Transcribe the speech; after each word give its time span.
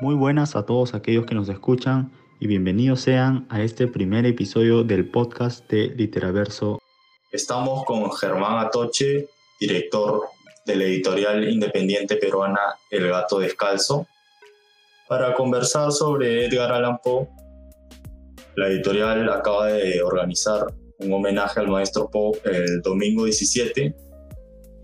Muy 0.00 0.14
buenas 0.14 0.56
a 0.56 0.64
todos 0.64 0.94
aquellos 0.94 1.26
que 1.26 1.34
nos 1.34 1.50
escuchan 1.50 2.10
y 2.38 2.46
bienvenidos 2.46 3.02
sean 3.02 3.46
a 3.50 3.60
este 3.60 3.86
primer 3.86 4.24
episodio 4.24 4.82
del 4.82 5.10
podcast 5.10 5.70
de 5.70 5.88
Literaverso. 5.88 6.78
Estamos 7.30 7.84
con 7.84 8.10
Germán 8.10 8.64
Atoche, 8.64 9.28
director 9.60 10.22
de 10.64 10.76
la 10.76 10.84
editorial 10.84 11.46
independiente 11.50 12.16
peruana 12.16 12.60
El 12.90 13.10
Gato 13.10 13.40
Descalzo, 13.40 14.06
para 15.06 15.34
conversar 15.34 15.92
sobre 15.92 16.46
Edgar 16.46 16.72
Allan 16.72 16.96
Poe. 17.04 17.28
La 18.56 18.68
editorial 18.68 19.28
acaba 19.28 19.66
de 19.66 20.00
organizar 20.02 20.64
un 21.00 21.12
homenaje 21.12 21.60
al 21.60 21.68
maestro 21.68 22.08
Poe 22.08 22.40
el 22.44 22.80
domingo 22.80 23.26
17 23.26 23.94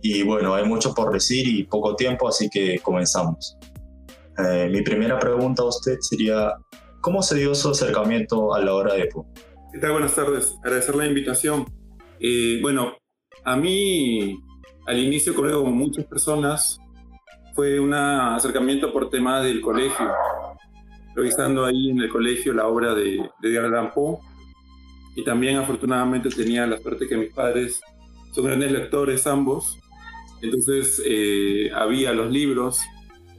y 0.02 0.22
bueno, 0.24 0.54
hay 0.54 0.64
mucho 0.66 0.92
por 0.92 1.10
decir 1.10 1.48
y 1.48 1.64
poco 1.64 1.96
tiempo, 1.96 2.28
así 2.28 2.50
que 2.50 2.80
comenzamos. 2.80 3.56
Eh, 4.38 4.68
mi 4.70 4.82
primera 4.82 5.18
pregunta 5.18 5.62
a 5.62 5.66
usted 5.66 5.96
sería, 6.00 6.54
¿cómo 7.00 7.22
se 7.22 7.36
dio 7.36 7.54
su 7.54 7.70
acercamiento 7.70 8.54
a 8.54 8.60
la 8.60 8.74
obra 8.74 8.94
de 8.94 9.06
Poe? 9.06 9.24
¿Qué 9.72 9.78
tal? 9.78 9.92
Buenas 9.92 10.14
tardes. 10.14 10.54
Agradecer 10.62 10.94
la 10.94 11.06
invitación. 11.06 11.64
Eh, 12.20 12.58
bueno, 12.60 12.94
a 13.44 13.56
mí 13.56 14.38
al 14.86 14.98
inicio, 15.00 15.34
creo 15.34 15.64
como 15.64 15.72
muchas 15.72 16.04
personas, 16.04 16.78
fue 17.54 17.80
un 17.80 17.92
acercamiento 17.92 18.92
por 18.92 19.10
tema 19.10 19.40
del 19.40 19.60
colegio. 19.60 20.12
Revisando 21.14 21.64
ahí 21.64 21.90
en 21.90 21.98
el 22.00 22.08
colegio 22.08 22.52
la 22.52 22.68
obra 22.68 22.94
de, 22.94 23.28
de 23.40 23.56
Edgar 23.56 23.92
Poe. 23.92 24.18
Y 25.16 25.24
también 25.24 25.56
afortunadamente 25.56 26.28
tenía 26.28 26.66
la 26.66 26.78
suerte 26.78 27.08
que 27.08 27.16
mis 27.16 27.32
padres 27.32 27.80
son 28.32 28.44
grandes 28.44 28.70
lectores 28.70 29.26
ambos. 29.26 29.76
Entonces 30.40 31.02
eh, 31.04 31.70
había 31.74 32.12
los 32.12 32.30
libros. 32.30 32.80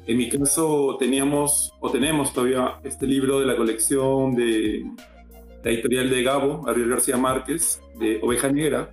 En 0.08 0.18
mi 0.18 0.30
caso 0.30 0.96
teníamos 0.98 1.74
o 1.82 1.92
tenemos 1.92 2.32
todavía 2.32 2.80
este 2.84 3.06
libro 3.06 3.42
de 3.42 3.46
la 3.46 3.58
colección 3.58 4.36
de 4.36 4.86
la 5.62 5.72
editorial 5.72 6.10
de 6.10 6.24
Gabo, 6.24 6.62
Gabriel 6.62 6.90
García 6.90 7.18
Márquez, 7.18 7.82
de 8.00 8.22
Oveja 8.24 8.50
Negra. 8.50 8.90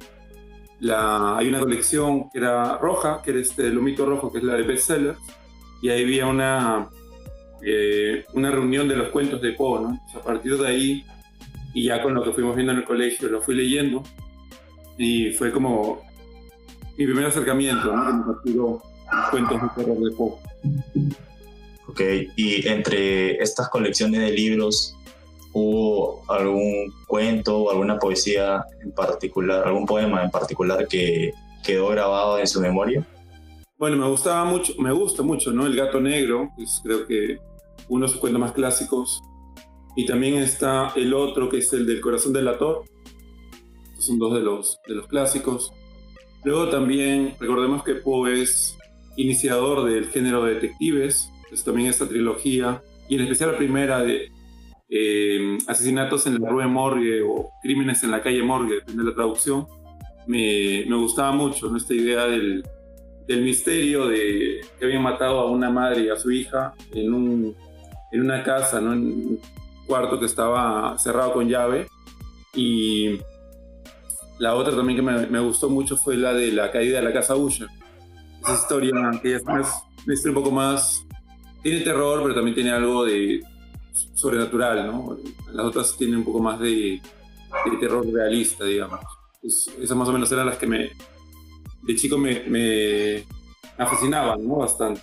La, 0.80 1.36
hay 1.36 1.46
una 1.48 1.60
colección 1.60 2.28
que 2.30 2.38
era 2.38 2.78
roja, 2.78 3.22
que 3.22 3.30
era 3.30 3.40
este 3.40 3.70
Lomito 3.70 4.04
Rojo, 4.04 4.32
que 4.32 4.38
es 4.38 4.44
la 4.44 4.54
de 4.54 4.64
bestseller, 4.64 5.14
y 5.80 5.88
ahí 5.88 6.02
había 6.02 6.26
una, 6.26 6.90
eh, 7.62 8.24
una 8.32 8.50
reunión 8.50 8.88
de 8.88 8.96
los 8.96 9.08
cuentos 9.10 9.40
de 9.40 9.52
Poe, 9.52 9.82
¿no? 9.82 10.00
a 10.16 10.20
partir 10.20 10.56
de 10.58 10.66
ahí, 10.66 11.04
y 11.74 11.84
ya 11.84 12.02
con 12.02 12.12
lo 12.12 12.24
que 12.24 12.32
fuimos 12.32 12.56
viendo 12.56 12.72
en 12.72 12.78
el 12.78 12.84
colegio, 12.84 13.28
lo 13.28 13.40
fui 13.40 13.54
leyendo, 13.54 14.02
y 14.98 15.30
fue 15.30 15.52
como 15.52 16.02
mi 16.98 17.06
primer 17.06 17.26
acercamiento, 17.26 17.94
¿no? 17.94 18.04
Que 18.42 18.50
me 18.50 18.68
cuentos 19.30 19.60
de 19.60 19.68
terror 19.76 19.98
de 19.98 20.10
Poe. 20.12 20.32
Ok, 21.88 22.00
y 22.36 22.66
entre 22.66 23.42
estas 23.42 23.68
colecciones 23.68 24.20
de 24.20 24.30
libros, 24.32 24.96
¿hubo 25.52 26.22
algún 26.28 26.92
cuento 27.06 27.58
o 27.58 27.70
alguna 27.70 27.98
poesía 27.98 28.64
en 28.82 28.92
particular, 28.92 29.66
algún 29.66 29.86
poema 29.86 30.24
en 30.24 30.30
particular 30.30 30.88
que 30.88 31.32
quedó 31.62 31.88
grabado 31.88 32.38
en 32.38 32.46
su 32.46 32.60
memoria? 32.60 33.06
Bueno, 33.76 33.96
me 33.96 34.08
gustaba 34.08 34.44
mucho, 34.44 34.72
me 34.78 34.92
gusta 34.92 35.22
mucho, 35.22 35.52
¿no? 35.52 35.66
El 35.66 35.76
gato 35.76 36.00
negro, 36.00 36.50
es 36.58 36.80
creo 36.82 37.06
que 37.06 37.38
uno 37.88 38.06
de 38.06 38.12
sus 38.12 38.20
cuentos 38.20 38.40
más 38.40 38.52
clásicos. 38.52 39.22
Y 39.96 40.06
también 40.06 40.34
está 40.34 40.92
el 40.96 41.14
otro, 41.14 41.48
que 41.48 41.58
es 41.58 41.72
el 41.72 41.86
del 41.86 42.00
corazón 42.00 42.32
del 42.32 42.48
ator. 42.48 42.84
Estos 43.90 44.06
son 44.06 44.18
dos 44.18 44.34
de 44.34 44.40
los, 44.40 44.80
de 44.88 44.94
los 44.94 45.06
clásicos. 45.06 45.72
Luego 46.42 46.69
también 46.69 47.36
recordemos 47.38 47.84
que 47.84 47.94
Poe 47.94 48.42
es 48.42 48.76
iniciador 49.16 49.88
del 49.88 50.08
género 50.08 50.44
de 50.44 50.54
detectives, 50.54 51.30
pues 51.48 51.64
también 51.64 51.88
esta 51.88 52.08
trilogía, 52.08 52.82
y 53.08 53.16
en 53.16 53.22
especial 53.22 53.52
la 53.52 53.58
primera 53.58 54.02
de 54.02 54.28
eh, 54.88 55.58
Asesinatos 55.66 56.26
en 56.26 56.41
la 56.41 56.48
Rue 56.48 56.66
Morgue 56.66 57.22
o 57.22 57.50
Crímenes 57.62 58.03
en 58.03 58.10
la 58.10 58.22
calle 58.22 58.42
Morgue, 58.42 58.76
depende 58.76 59.03
de 59.03 59.10
la 59.10 59.14
traducción, 59.14 59.66
me, 60.26 60.84
me 60.88 60.97
gustaba 60.97 61.32
mucho 61.32 61.69
¿no? 61.69 61.76
esta 61.76 61.94
idea 61.94 62.26
del, 62.26 62.64
del, 63.26 63.42
misterio 63.42 64.06
de 64.06 64.60
que 64.78 64.84
habían 64.84 65.03
matado 65.03 65.41
a 65.41 65.50
una 65.50 65.70
madre 65.70 66.04
y 66.04 66.08
a 66.08 66.16
su 66.16 66.30
hija 66.30 66.72
en, 66.92 67.12
un, 67.12 67.56
en 68.12 68.20
una 68.20 68.42
casa, 68.42 68.80
¿no? 68.80 68.92
en 68.92 69.00
un 69.00 69.41
cuarto 69.86 70.19
que 70.19 70.26
estaba 70.26 70.97
cerrado 70.98 71.32
con 71.32 71.48
llave, 71.48 71.88
y 72.54 73.19
la 74.38 74.54
otra 74.54 74.74
también 74.74 74.97
que 74.97 75.03
me, 75.03 75.26
me, 75.26 75.41
gustó 75.41 75.69
mucho 75.69 75.97
fue 75.97 76.16
la 76.16 76.32
de 76.32 76.53
la 76.53 76.70
caída 76.70 76.98
de 76.98 77.04
la 77.04 77.12
casa 77.12 77.36
Usher. 77.36 77.69
Esa 78.44 78.55
historia 78.55 78.93
que 79.22 79.37
es 79.37 79.43
una 79.43 79.62
historia 80.15 80.37
un 80.37 80.43
poco 80.43 80.50
más... 80.50 81.06
Tiene 81.62 81.81
terror, 81.81 82.22
pero 82.22 82.34
también 82.34 82.55
tiene 82.55 82.72
algo 82.72 83.06
de 83.06 83.43
sobrenatural, 84.15 84.87
¿no? 84.87 85.16
Las 85.50 85.65
otras 85.65 85.97
tienen 85.97 86.19
un 86.19 86.25
poco 86.25 86.41
más 86.41 86.60
de, 86.60 87.00
de 87.00 87.77
terror 87.81 88.06
realista, 88.06 88.66
digamos. 88.66 89.00
Es, 89.43 89.69
esas 89.81 89.97
más 89.97 90.09
o 90.09 90.12
menos 90.12 90.31
eran 90.31 90.47
las 90.47 90.59
que 90.59 90.66
me... 90.66 90.91
De 91.83 91.97
chico 91.97 92.19
me, 92.19 92.41
me, 92.41 93.25
me 93.78 93.87
fascinaban, 93.87 94.47
¿no? 94.47 94.56
Bastante. 94.56 95.00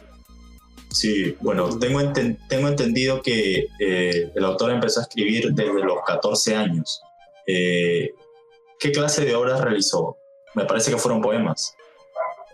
Sí, 0.91 1.35
bueno, 1.39 1.79
tengo, 1.79 2.01
enten 2.01 2.37
tengo 2.49 2.67
entendido 2.67 3.21
que 3.21 3.67
eh, 3.79 4.31
el 4.35 4.45
autor 4.45 4.71
empezó 4.71 4.99
a 4.99 5.03
escribir 5.03 5.51
desde 5.53 5.83
los 5.83 6.03
14 6.05 6.55
años. 6.55 7.01
Eh, 7.47 8.13
¿Qué 8.77 8.91
clase 8.91 9.25
de 9.25 9.33
obras 9.33 9.61
realizó? 9.61 10.17
Me 10.53 10.65
parece 10.65 10.91
que 10.91 10.97
fueron 10.97 11.21
poemas. 11.21 11.75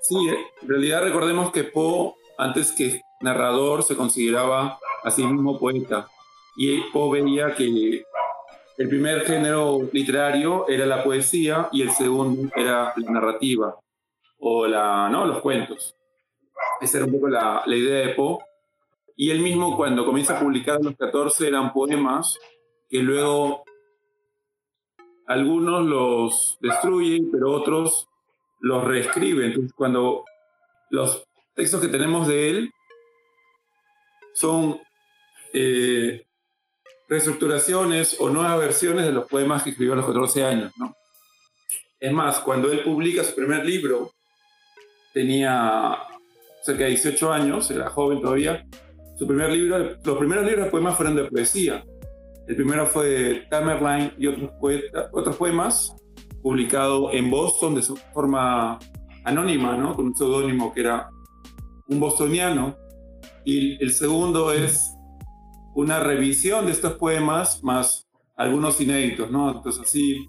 Sí, 0.07 0.15
en 0.61 0.69
realidad 0.69 1.03
recordemos 1.03 1.51
que 1.51 1.65
Poe, 1.65 2.13
antes 2.37 2.71
que 2.71 3.01
narrador, 3.19 3.83
se 3.83 3.97
consideraba 3.97 4.79
a 5.03 5.11
sí 5.11 5.21
mismo 5.21 5.59
poeta. 5.59 6.07
Y 6.55 6.79
Poe 6.93 7.21
veía 7.21 7.53
que 7.53 8.05
el 8.77 8.87
primer 8.87 9.25
género 9.25 9.81
literario 9.91 10.65
era 10.69 10.85
la 10.85 11.03
poesía 11.03 11.67
y 11.73 11.81
el 11.81 11.91
segundo 11.91 12.49
era 12.55 12.93
la 12.95 13.11
narrativa 13.11 13.75
o 14.39 14.65
la, 14.65 15.09
¿no? 15.09 15.25
los 15.25 15.41
cuentos. 15.41 15.93
Esa 16.79 16.99
era 16.99 17.05
un 17.05 17.11
poco 17.11 17.27
la, 17.27 17.63
la 17.65 17.75
idea 17.75 18.07
de 18.07 18.13
Poe. 18.13 18.37
Y 19.17 19.31
él 19.31 19.41
mismo 19.41 19.75
cuando 19.75 20.05
comienza 20.05 20.37
a 20.37 20.39
publicar 20.39 20.79
los 20.81 20.95
14 20.95 21.49
eran 21.49 21.73
poemas 21.73 22.39
que 22.89 22.99
luego 22.99 23.65
algunos 25.25 25.85
los 25.85 26.57
destruyen, 26.61 27.29
pero 27.29 27.51
otros 27.51 28.07
los 28.59 28.83
reescriben. 28.83 29.47
Entonces, 29.47 29.73
cuando 29.73 30.25
los 30.89 31.23
textos 31.53 31.81
que 31.81 31.87
tenemos 31.87 32.27
de 32.27 32.49
él 32.49 32.71
son 34.33 34.79
eh, 35.53 36.25
reestructuraciones 37.07 38.17
o 38.19 38.29
nuevas 38.29 38.59
versiones 38.59 39.05
de 39.05 39.11
los 39.11 39.27
poemas 39.27 39.63
que 39.63 39.71
escribió 39.71 39.93
a 39.93 39.97
los 39.97 40.05
14 40.05 40.43
años. 40.43 40.71
¿no? 40.77 40.95
Es 41.99 42.11
más, 42.11 42.39
cuando 42.39 42.71
él 42.71 42.83
publica 42.83 43.23
su 43.23 43.35
primer 43.35 43.65
libro, 43.65 44.11
tenía 45.13 45.97
cerca 46.61 46.83
de 46.83 46.91
18 46.91 47.33
años, 47.33 47.71
era 47.71 47.89
joven 47.89 48.21
todavía. 48.21 48.65
Su 49.17 49.25
primer 49.25 49.49
libro, 49.49 49.97
los 50.03 50.17
primeros 50.17 50.45
libros 50.45 50.65
de 50.65 50.71
poemas 50.71 50.95
fueron 50.95 51.15
de 51.15 51.23
poesía 51.25 51.83
el 52.47 52.55
primero 52.55 52.87
fue 52.87 53.45
Tamerlane 53.49 54.13
y 54.17 54.27
otros 54.27 55.35
poemas, 55.35 55.93
publicado 56.47 57.11
en 57.11 57.29
Boston 57.29 57.75
de 57.75 57.81
forma 58.13 58.79
anónima, 59.25 59.75
¿no? 59.75 59.97
con 59.97 60.05
un 60.05 60.15
seudónimo 60.15 60.73
que 60.73 60.79
era 60.79 61.09
un 61.89 61.99
bostoniano. 61.99 62.77
Y 63.43 63.83
el 63.83 63.91
segundo 63.91 64.53
es 64.53 64.95
una 65.75 65.99
revisión 65.99 66.65
de 66.65 66.71
estos 66.71 66.93
poemas 66.93 67.61
más 67.65 68.07
algunos 68.37 68.79
inéditos. 68.79 69.29
¿no? 69.29 69.57
Entonces 69.57 69.81
así, 69.81 70.25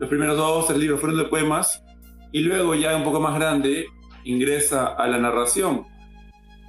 los 0.00 0.08
primeros 0.08 0.36
dos 0.36 0.66
del 0.66 0.80
libro 0.80 0.98
fueron 0.98 1.18
de 1.18 1.26
poemas 1.26 1.84
y 2.32 2.40
luego 2.40 2.74
ya 2.74 2.96
un 2.96 3.04
poco 3.04 3.20
más 3.20 3.36
grande 3.36 3.86
ingresa 4.24 4.88
a 4.88 5.06
la 5.06 5.18
narración, 5.18 5.86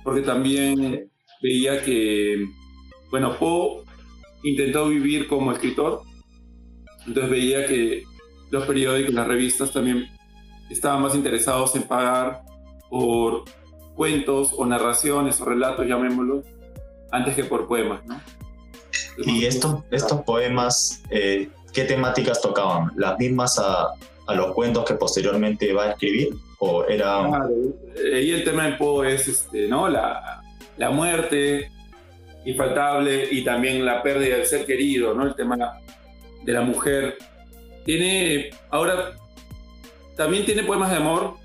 porque 0.04 0.22
también 0.22 1.10
veía 1.42 1.84
que, 1.84 2.46
bueno, 3.10 3.36
Poe 3.40 3.84
intentó 4.44 4.90
vivir 4.90 5.28
como 5.28 5.52
escritor, 5.52 6.04
entonces 7.08 7.32
veía 7.32 7.66
que 7.66 8.04
los 8.52 8.66
periódicos, 8.66 9.14
las 9.14 9.28
revistas 9.28 9.72
también 9.72 10.10
estaban 10.70 11.02
más 11.02 11.16
interesados 11.16 11.76
en 11.76 11.84
pagar 11.84 12.44
por 12.90 13.46
cuentos 13.96 14.54
o 14.56 14.66
narraciones 14.66 15.42
o 15.42 15.46
relatos, 15.46 15.86
llamémoslo, 15.88 16.44
antes 17.12 17.36
que 17.36 17.44
por 17.44 17.68
poemas, 17.68 18.06
¿no? 18.06 18.20
y 19.18 19.46
estos, 19.46 19.84
estos 19.92 20.22
poemas, 20.22 21.04
eh, 21.10 21.50
¿qué 21.74 21.84
temáticas 21.84 22.42
tocaban? 22.42 22.92
¿Las 22.96 23.18
mismas 23.18 23.60
a, 23.60 23.88
a, 24.28 24.36
los 24.36 24.54
cuentos 24.54 24.86
que 24.86 24.96
posteriormente 24.96 25.74
va 25.74 25.86
a 25.86 25.92
escribir? 25.92 26.30
¿O 26.60 26.86
era...? 26.86 27.28
Claro, 27.28 27.50
y 28.22 28.32
el 28.32 28.44
tema 28.44 28.68
de 28.68 28.74
Poe 28.74 29.14
es 29.14 29.28
este, 29.28 29.68
¿no? 29.68 29.90
la, 29.90 30.42
la 30.78 30.90
muerte, 30.90 31.70
infaltable 32.46 33.28
y 33.32 33.44
también 33.44 33.86
la 33.86 34.02
pérdida 34.02 34.38
del 34.38 34.46
ser 34.46 34.66
querido, 34.66 35.14
¿no? 35.14 35.28
El 35.28 35.36
tema 35.36 35.80
de 36.44 36.54
la 36.54 36.62
mujer. 36.62 37.18
Tiene, 37.86 38.52
ahora, 38.70 39.14
también 40.16 40.46
tiene 40.46 40.64
poemas 40.64 40.92
de 40.92 40.98
amor, 40.98 41.36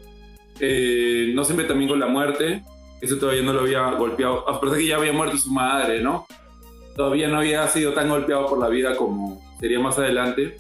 eh, 0.61 1.33
no 1.35 1.45
siempre 1.45 1.67
también 1.67 1.91
con 1.91 2.01
la 2.01 2.07
muerte, 2.07 2.63
eso 3.01 3.19
todavía 3.19 3.43
no 3.43 3.53
lo 3.53 3.61
había 3.61 3.91
golpeado, 3.93 4.49
a 4.49 4.61
que 4.61 4.87
ya 4.87 4.97
había 4.97 5.13
muerto 5.13 5.37
su 5.37 5.51
madre, 5.51 6.01
¿no? 6.01 6.27
Todavía 6.95 7.29
no 7.29 7.39
había 7.39 7.67
sido 7.69 7.93
tan 7.93 8.09
golpeado 8.09 8.47
por 8.47 8.59
la 8.59 8.69
vida 8.69 8.97
como 8.97 9.41
sería 9.61 9.79
más 9.79 9.99
adelante. 9.99 10.57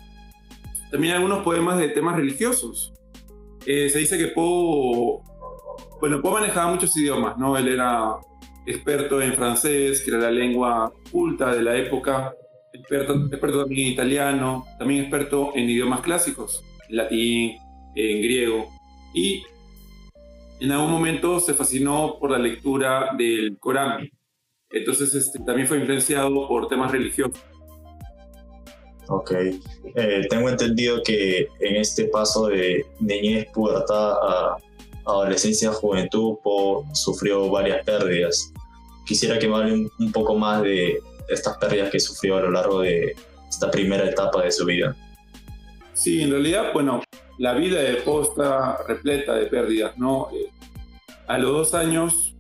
También 0.90 1.14
algunos 1.14 1.42
poemas 1.42 1.78
de 1.78 1.88
temas 1.88 2.16
religiosos. 2.16 2.92
Eh, 3.64 3.88
se 3.88 3.98
dice 3.98 4.18
que 4.18 4.28
Poe, 4.28 5.22
bueno, 6.00 6.20
Poe 6.20 6.32
manejaba 6.32 6.70
muchos 6.70 6.96
idiomas, 6.96 7.38
¿no? 7.38 7.56
Él 7.56 7.68
era 7.68 8.16
experto 8.66 9.20
en 9.22 9.32
francés, 9.34 10.02
que 10.02 10.10
era 10.10 10.20
la 10.20 10.30
lengua 10.30 10.92
culta 11.10 11.54
de 11.54 11.62
la 11.62 11.76
época, 11.76 12.34
experto, 12.78 13.14
experto 13.14 13.60
también 13.60 13.86
en 13.88 13.92
italiano, 13.92 14.64
también 14.78 15.00
experto 15.02 15.52
en 15.54 15.68
idiomas 15.68 16.00
clásicos, 16.00 16.62
en 16.88 16.96
latín, 16.96 17.56
en 17.94 18.22
griego. 18.22 18.68
Y 19.14 19.42
en 20.60 20.72
algún 20.72 20.90
momento 20.90 21.40
se 21.40 21.54
fascinó 21.54 22.16
por 22.18 22.30
la 22.30 22.38
lectura 22.38 23.10
del 23.16 23.58
Corán. 23.58 24.08
Entonces 24.70 25.14
este, 25.14 25.38
también 25.40 25.68
fue 25.68 25.78
influenciado 25.78 26.48
por 26.48 26.68
temas 26.68 26.90
religiosos. 26.90 27.40
Ok. 29.08 29.32
Eh, 29.94 30.26
tengo 30.28 30.48
entendido 30.48 31.02
que 31.02 31.48
en 31.60 31.76
este 31.76 32.06
paso 32.06 32.48
de 32.48 32.84
niñez, 33.00 33.46
pubertad 33.52 34.12
a 34.12 34.56
adolescencia, 35.06 35.72
juventud, 35.72 36.36
sufrió 36.92 37.48
varias 37.48 37.84
pérdidas. 37.84 38.52
Quisiera 39.06 39.38
que 39.38 39.46
me 39.46 39.56
hable 39.56 39.88
un, 39.98 40.12
poco 40.12 40.34
más 40.34 40.62
de 40.62 41.00
estas 41.28 41.56
pérdidas 41.58 41.90
que 41.90 42.00
sufrió 42.00 42.36
a 42.36 42.40
lo 42.42 42.50
largo 42.50 42.80
de 42.80 43.14
esta 43.48 43.70
primera 43.70 44.08
etapa 44.08 44.42
de 44.42 44.52
su 44.52 44.64
vida. 44.64 44.94
Sí, 45.92 46.22
en 46.22 46.30
realidad, 46.30 46.72
bueno, 46.72 47.02
la 47.38 47.54
vida 47.54 47.80
de 47.80 47.94
Poe 47.96 48.22
está 48.22 48.78
repleta 48.86 49.34
de 49.34 49.46
pérdidas, 49.46 49.96
¿no? 49.96 50.28
Eh, 50.32 50.50
a 51.26 51.38
los 51.38 51.52
dos 51.52 51.74
años 51.74 52.34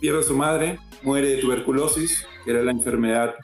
pierde 0.00 0.20
a 0.20 0.22
su 0.22 0.34
madre, 0.34 0.78
muere 1.02 1.28
de 1.28 1.36
tuberculosis, 1.38 2.26
que 2.44 2.50
era 2.50 2.62
la 2.62 2.72
enfermedad 2.72 3.34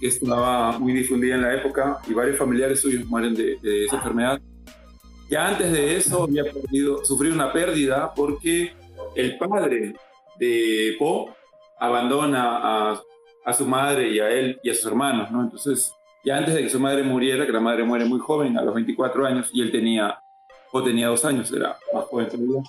que 0.00 0.08
estaba 0.08 0.78
muy 0.78 0.92
difundida 0.92 1.34
en 1.34 1.42
la 1.42 1.54
época, 1.54 1.98
y 2.08 2.14
varios 2.14 2.38
familiares 2.38 2.80
suyos 2.80 3.04
mueren 3.06 3.34
de, 3.34 3.58
esa 3.84 3.96
enfermedad. 3.96 4.40
Ya 5.28 5.48
antes 5.48 5.72
de 5.72 5.96
eso 5.96 6.24
había 6.24 6.44
perdido, 6.44 7.04
sufrido 7.04 7.34
una 7.34 7.52
pérdida 7.52 8.12
porque 8.14 8.72
el 9.14 9.36
padre 9.36 9.94
de 10.38 10.96
Poe 10.98 11.37
abandona 11.80 12.56
a, 12.56 13.02
a, 13.44 13.52
su 13.52 13.66
madre 13.66 14.08
y 14.08 14.20
a 14.20 14.30
él 14.30 14.60
y 14.62 14.70
a 14.70 14.74
sus 14.74 14.86
hermanos, 14.86 15.30
¿no? 15.30 15.42
Entonces, 15.42 15.94
ya 16.24 16.36
antes 16.36 16.54
de 16.54 16.62
que 16.62 16.70
su 16.70 16.80
madre 16.80 17.02
muriera, 17.02 17.46
que 17.46 17.52
la 17.52 17.60
madre 17.60 17.84
muere 17.84 18.04
muy 18.04 18.18
joven, 18.18 18.58
a 18.58 18.62
los 18.62 18.74
24 18.74 19.26
años, 19.26 19.50
y 19.52 19.62
él 19.62 19.70
tenía, 19.70 20.18
Poe 20.70 20.84
tenía 20.84 21.08
dos 21.08 21.24
años, 21.24 21.50
era 21.52 21.76
más 21.92 22.04
joven 22.04 22.28
todavía. 22.28 22.62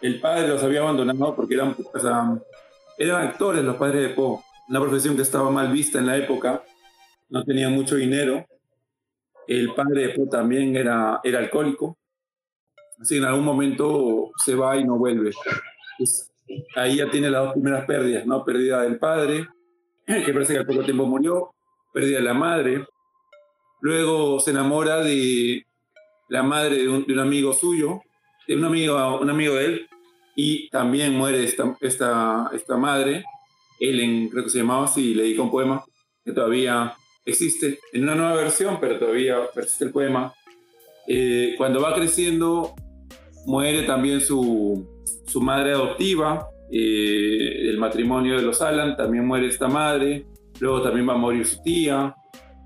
El 0.00 0.20
padre 0.20 0.48
los 0.48 0.62
había 0.62 0.80
abandonado 0.80 1.34
porque 1.34 1.54
eran, 1.54 1.74
o 1.92 1.98
sea, 1.98 2.38
eran 2.98 3.26
actores 3.26 3.64
los 3.64 3.76
padres 3.76 4.08
de 4.08 4.14
Poe, 4.14 4.40
una 4.68 4.80
profesión 4.80 5.16
que 5.16 5.22
estaba 5.22 5.50
mal 5.50 5.72
vista 5.72 5.98
en 5.98 6.06
la 6.06 6.16
época, 6.16 6.62
no 7.28 7.44
tenía 7.44 7.68
mucho 7.68 7.96
dinero. 7.96 8.46
El 9.46 9.74
padre 9.74 10.06
de 10.06 10.08
Poe 10.10 10.26
también 10.28 10.76
era, 10.76 11.20
era 11.22 11.38
alcohólico, 11.38 11.98
así 13.00 13.14
que 13.14 13.18
en 13.18 13.24
algún 13.24 13.44
momento 13.44 14.30
se 14.42 14.54
va 14.54 14.76
y 14.76 14.84
no 14.84 14.96
vuelve. 14.96 15.32
Pues, 15.98 16.33
ahí 16.76 16.96
ya 16.96 17.10
tiene 17.10 17.30
las 17.30 17.44
dos 17.44 17.52
primeras 17.54 17.86
pérdidas, 17.86 18.26
¿no? 18.26 18.44
Pérdida 18.44 18.82
del 18.82 18.98
padre, 18.98 19.48
que 20.06 20.32
parece 20.32 20.54
que 20.54 20.60
al 20.60 20.66
poco 20.66 20.84
tiempo 20.84 21.06
murió, 21.06 21.54
pérdida 21.92 22.18
de 22.18 22.24
la 22.24 22.34
madre. 22.34 22.86
Luego 23.80 24.40
se 24.40 24.50
enamora 24.50 25.02
de 25.02 25.66
la 26.28 26.42
madre 26.42 26.78
de 26.78 26.88
un, 26.88 27.18
amigo 27.18 27.52
suyo, 27.52 28.00
de 28.46 28.56
un 28.56 28.64
amigo, 28.64 29.20
un 29.20 29.30
amigo 29.30 29.54
de 29.54 29.64
él, 29.66 29.88
y 30.36 30.68
también 30.70 31.14
muere 31.14 31.44
esta, 31.44 31.76
esta, 31.80 32.50
esta 32.52 32.76
madre. 32.76 33.24
Ellen, 33.80 34.28
creo 34.28 34.44
que 34.44 34.50
se 34.50 34.58
llamaba 34.58 34.84
así, 34.84 35.14
le 35.14 35.24
dedica 35.24 35.42
un 35.42 35.50
poema 35.50 35.84
que 36.24 36.32
todavía 36.32 36.94
existe 37.24 37.78
en 37.92 38.04
una 38.04 38.14
nueva 38.14 38.34
versión, 38.34 38.78
pero 38.80 38.98
todavía 38.98 39.38
persiste 39.54 39.84
el 39.84 39.92
poema. 39.92 40.32
Eh, 41.06 41.54
cuando 41.58 41.80
va 41.80 41.94
creciendo, 41.94 42.74
muere 43.46 43.82
también 43.82 44.20
su, 44.20 44.93
su 45.26 45.40
madre 45.40 45.72
adoptiva, 45.72 46.48
eh, 46.70 47.68
el 47.68 47.78
matrimonio 47.78 48.36
de 48.36 48.42
los 48.42 48.62
Alan, 48.62 48.96
también 48.96 49.26
muere 49.26 49.46
esta 49.46 49.68
madre, 49.68 50.26
luego 50.60 50.82
también 50.82 51.08
va 51.08 51.14
a 51.14 51.18
morir 51.18 51.46
su 51.46 51.62
tía, 51.62 52.14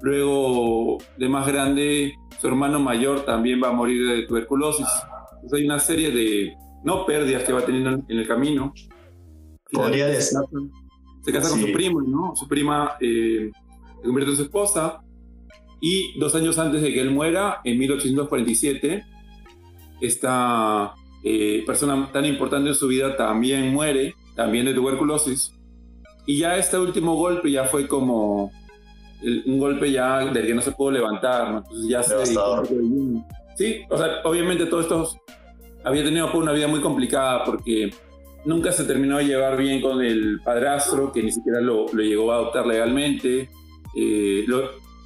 luego 0.01 0.99
de 1.17 1.29
más 1.29 1.47
grande, 1.47 2.15
su 2.41 2.47
hermano 2.47 2.79
mayor 2.79 3.25
también 3.25 3.61
va 3.63 3.69
a 3.69 3.73
morir 3.73 4.07
de 4.07 4.23
tuberculosis. 4.23 4.87
Entonces 5.35 5.59
hay 5.59 5.65
una 5.65 5.79
serie 5.79 6.11
de, 6.11 6.57
no 6.85 7.05
pérdidas 7.07 7.45
que 7.45 7.53
va 7.53 7.65
teniendo 7.65 7.91
en 7.91 8.19
el 8.19 8.27
camino. 8.27 8.73
Podría 9.71 10.07
decir. 10.07 10.39
Se 11.23 11.33
casa 11.33 11.51
con 11.51 11.61
su 11.61 11.73
prima, 11.73 12.03
¿no? 12.07 12.35
Su 12.35 12.49
prima 12.49 12.97
eh, 13.01 13.51
se 14.01 14.03
convierte 14.03 14.31
en 14.31 14.37
su 14.37 14.43
esposa. 14.45 15.03
Y 15.81 16.19
dos 16.19 16.35
años 16.35 16.59
antes 16.59 16.83
de 16.83 16.93
que 16.93 17.01
él 17.01 17.11
muera, 17.11 17.61
en 17.65 17.79
1847, 17.79 19.05
esta 20.01 20.95
eh, 21.25 21.63
persona 21.67 22.11
tan 22.13 22.25
importante 22.25 22.69
en 22.69 22.75
su 22.75 22.89
vida 22.89 23.17
también 23.17 23.73
muere, 23.73 24.15
también 24.35 24.67
de 24.67 24.75
tuberculosis. 24.75 25.53
Y 26.27 26.39
ya 26.39 26.57
este 26.57 26.79
último 26.79 27.15
golpe 27.15 27.51
ya 27.51 27.65
fue 27.65 27.89
como 27.89 28.53
un 29.23 29.59
golpe 29.59 29.91
ya 29.91 30.25
del 30.27 30.47
que 30.47 30.55
no 30.55 30.61
se 30.61 30.73
pudo 30.73 30.93
levantar, 30.93 31.57
Entonces 31.57 31.89
ya 31.89 32.03
se... 32.03 32.15
Sí, 33.57 33.81
o 33.91 33.99
sea, 33.99 34.21
obviamente 34.25 34.67
todo 34.67 34.81
esto 34.81 35.21
había 35.83 36.05
tenido 36.05 36.31
una 36.33 36.53
vida 36.53 36.69
muy 36.69 36.81
complicada 36.81 37.45
porque 37.45 37.91
nunca 38.45 38.71
se 38.71 38.85
terminó 38.85 39.19
de 39.19 39.25
llevar 39.25 39.57
bien 39.57 39.81
con 39.81 40.01
el 40.01 40.41
padrastro, 40.45 41.13
que 41.13 41.23
ni 41.23 41.33
siquiera 41.33 41.61
lo, 41.61 41.87
llegó 41.89 42.31
a 42.31 42.37
adoptar 42.37 42.67
legalmente, 42.67 43.51
eh, 43.97 44.47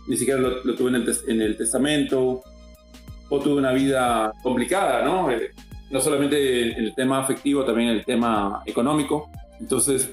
ni 0.07 0.17
siquiera 0.17 0.41
lo, 0.41 0.75
tuvo 0.75 0.89
en 0.89 0.97
el, 0.97 1.17
en 1.29 1.41
el, 1.41 1.57
testamento, 1.57 2.43
o 3.31 3.41
tuvo 3.41 3.57
una 3.57 3.73
vida 3.73 4.33
complicada, 4.43 5.03
¿no? 5.03 5.31
Eh, 5.31 5.51
no 5.93 6.01
solamente 6.01 6.73
en 6.73 6.85
el 6.85 6.95
tema 6.95 7.21
afectivo, 7.21 7.65
también 7.65 7.91
el 7.91 8.05
tema 8.05 8.63
económico. 8.67 9.31
Entonces, 9.61 10.11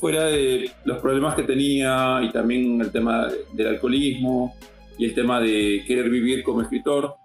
fuera 0.00 0.26
de 0.26 0.70
los 0.84 0.98
problemas 0.98 1.34
que 1.34 1.42
tenía 1.42 2.20
y 2.22 2.30
también 2.30 2.80
el 2.80 2.92
tema 2.92 3.28
del 3.52 3.66
alcoholismo 3.66 4.54
y 4.96 5.04
el 5.04 5.14
tema 5.14 5.40
de 5.40 5.82
querer 5.86 6.08
vivir 6.08 6.44
como 6.44 6.62
escritor, 6.62 7.16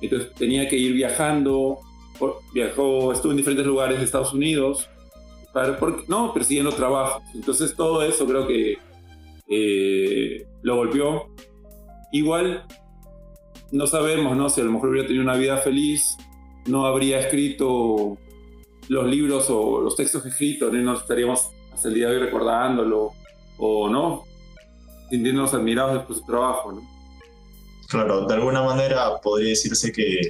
entonces 0.00 0.32
tenía 0.32 0.66
que 0.66 0.76
ir 0.76 0.94
viajando, 0.94 1.78
viajó, 2.54 3.12
estuvo 3.12 3.32
en 3.32 3.36
diferentes 3.36 3.66
lugares 3.66 3.98
de 3.98 4.04
Estados 4.04 4.32
Unidos, 4.32 4.88
para, 5.52 5.78
no, 6.08 6.32
persiguiendo 6.32 6.72
trabajo. 6.72 7.22
Entonces 7.34 7.76
todo 7.76 8.02
eso 8.02 8.26
creo 8.26 8.46
que 8.46 8.78
eh, 9.48 10.46
lo 10.62 10.76
golpeó. 10.76 11.28
Igual 12.12 12.64
no 13.70 13.86
sabemos, 13.86 14.36
¿no? 14.36 14.48
Si 14.48 14.60
a 14.60 14.64
lo 14.64 14.72
mejor 14.72 14.88
hubiera 14.88 15.06
tenido 15.06 15.22
una 15.22 15.36
vida 15.36 15.58
feliz, 15.58 16.16
no 16.66 16.86
habría 16.86 17.20
escrito 17.20 18.18
los 18.88 19.06
libros 19.06 19.46
o 19.48 19.80
los 19.80 19.96
textos 19.96 20.24
escritos, 20.26 20.72
no 20.72 20.96
estaríamos 20.96 21.50
hasta 21.72 21.88
el 21.88 21.94
día 21.94 22.08
de 22.08 22.16
hoy 22.16 22.22
recordándolo 22.22 23.12
o 23.58 23.88
no, 23.88 24.24
sintiéndonos 25.10 25.54
admirados 25.54 26.04
por 26.04 26.16
su 26.16 26.24
trabajo, 26.24 26.72
¿no? 26.72 26.82
Claro, 27.88 28.26
de 28.26 28.34
alguna 28.34 28.62
manera 28.62 29.20
podría 29.22 29.50
decirse 29.50 29.92
que 29.92 30.20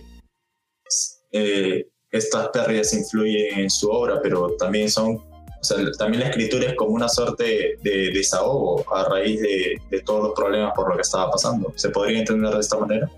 eh, 1.33 1.87
estas 2.11 2.49
pérdidas 2.49 2.93
influyen 2.93 3.61
en 3.61 3.71
su 3.71 3.89
obra, 3.89 4.21
pero 4.21 4.55
también 4.57 4.91
son, 4.91 5.17
o 5.17 5.63
sea, 5.65 5.79
también 5.97 6.23
la 6.23 6.29
escritura 6.29 6.67
es 6.67 6.75
como 6.75 6.93
una 6.93 7.09
suerte 7.09 7.77
de, 7.83 8.11
desahogo 8.11 8.85
a 8.95 9.05
raíz 9.09 9.41
de, 9.41 9.77
de, 9.91 10.01
todos 10.01 10.25
los 10.25 10.33
problemas 10.35 10.73
por 10.75 10.91
lo 10.91 10.97
que 10.97 11.03
estaba 11.03 11.31
pasando. 11.31 11.73
¿Se 11.77 11.91
podría 11.91 12.19
entender 12.19 12.53
de 12.53 12.61
esta 12.61 12.79
manera? 12.79 13.09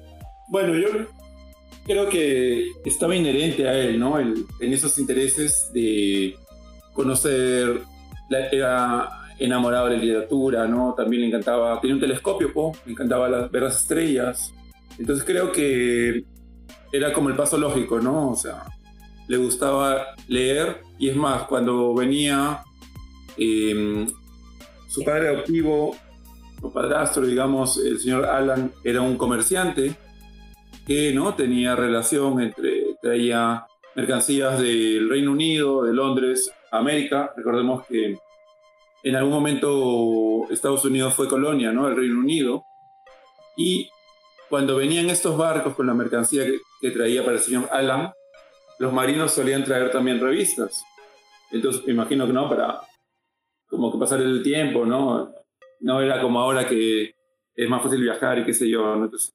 Bueno, 0.48 0.74
yo 0.74 0.88
creo 1.84 2.08
que 2.08 2.72
estaba 2.84 3.14
inherente 3.14 3.68
a 3.68 3.78
él, 3.78 3.98
¿no? 3.98 4.18
en 4.18 4.46
esos 4.60 4.98
intereses 4.98 5.70
de 5.72 6.36
conocer, 6.92 7.82
era 8.30 9.24
enamorado 9.38 9.86
de 9.88 9.96
la 9.96 10.02
literatura, 10.02 10.66
¿no? 10.66 10.94
También 10.94 11.22
le 11.22 11.28
encantaba, 11.28 11.80
tenía 11.80 11.96
un 11.96 12.00
telescopio, 12.00 12.50
le 12.86 12.92
encantaba 12.92 13.48
ver 13.48 13.62
las 13.62 13.80
estrellas. 13.82 14.52
Entonces 14.98 15.24
creo 15.24 15.52
que 15.52 16.24
era 16.92 17.12
como 17.12 17.28
el 17.28 17.36
paso 17.36 17.58
lógico, 17.58 18.00
¿no? 18.00 18.30
O 18.30 18.36
sea, 18.36 18.64
le 19.26 19.36
gustaba 19.36 20.14
leer 20.28 20.82
y 20.98 21.08
es 21.08 21.16
más, 21.16 21.42
cuando 21.44 21.94
venía 21.94 22.62
em, 23.36 24.06
su 24.88 25.02
padre 25.04 25.28
adoptivo, 25.28 25.96
o 26.62 26.72
padrastro, 26.72 27.26
digamos, 27.26 27.76
el 27.78 27.98
señor 27.98 28.24
Alan, 28.24 28.72
era 28.84 29.02
un 29.02 29.16
comerciante 29.16 29.96
que 30.86 31.12
no 31.12 31.34
tenía 31.34 31.74
relación 31.74 32.40
entre, 32.40 32.96
traía 33.00 33.66
mercancías 33.94 34.60
del 34.60 35.08
Reino 35.08 35.32
Unido, 35.32 35.82
de 35.84 35.92
Londres, 35.92 36.52
América. 36.70 37.32
Recordemos 37.36 37.86
que 37.86 38.18
en 39.02 39.16
algún 39.16 39.32
momento 39.32 40.46
Estados 40.50 40.84
Unidos 40.84 41.14
fue 41.14 41.28
colonia, 41.28 41.72
¿no? 41.72 41.88
El 41.88 41.96
Reino 41.96 42.18
Unido. 42.18 42.64
Y 43.56 43.88
cuando 44.48 44.76
venían 44.76 45.10
estos 45.10 45.36
barcos 45.36 45.74
con 45.74 45.86
la 45.86 45.94
mercancía 45.94 46.44
que, 46.44 46.90
traía 46.90 47.24
para 47.24 47.36
el 47.36 47.42
señor 47.42 47.68
Alan, 47.72 48.12
los 48.78 48.92
marinos 48.92 49.32
solían 49.32 49.64
traer 49.64 49.90
también 49.90 50.20
revistas. 50.20 50.84
Entonces, 51.50 51.82
me 51.86 51.92
imagino 51.92 52.26
que 52.26 52.32
no, 52.32 52.48
para 52.48 52.80
como 53.66 53.90
que 53.90 53.98
pasar 53.98 54.20
el 54.20 54.42
tiempo, 54.42 54.84
¿no? 54.84 55.32
No 55.80 56.00
era 56.02 56.20
como 56.20 56.40
ahora 56.40 56.68
que 56.68 57.14
es 57.54 57.68
más 57.68 57.82
fácil 57.82 58.02
viajar 58.02 58.38
y 58.38 58.44
qué 58.44 58.52
sé 58.52 58.68
yo. 58.68 58.94
Entonces, 58.94 59.34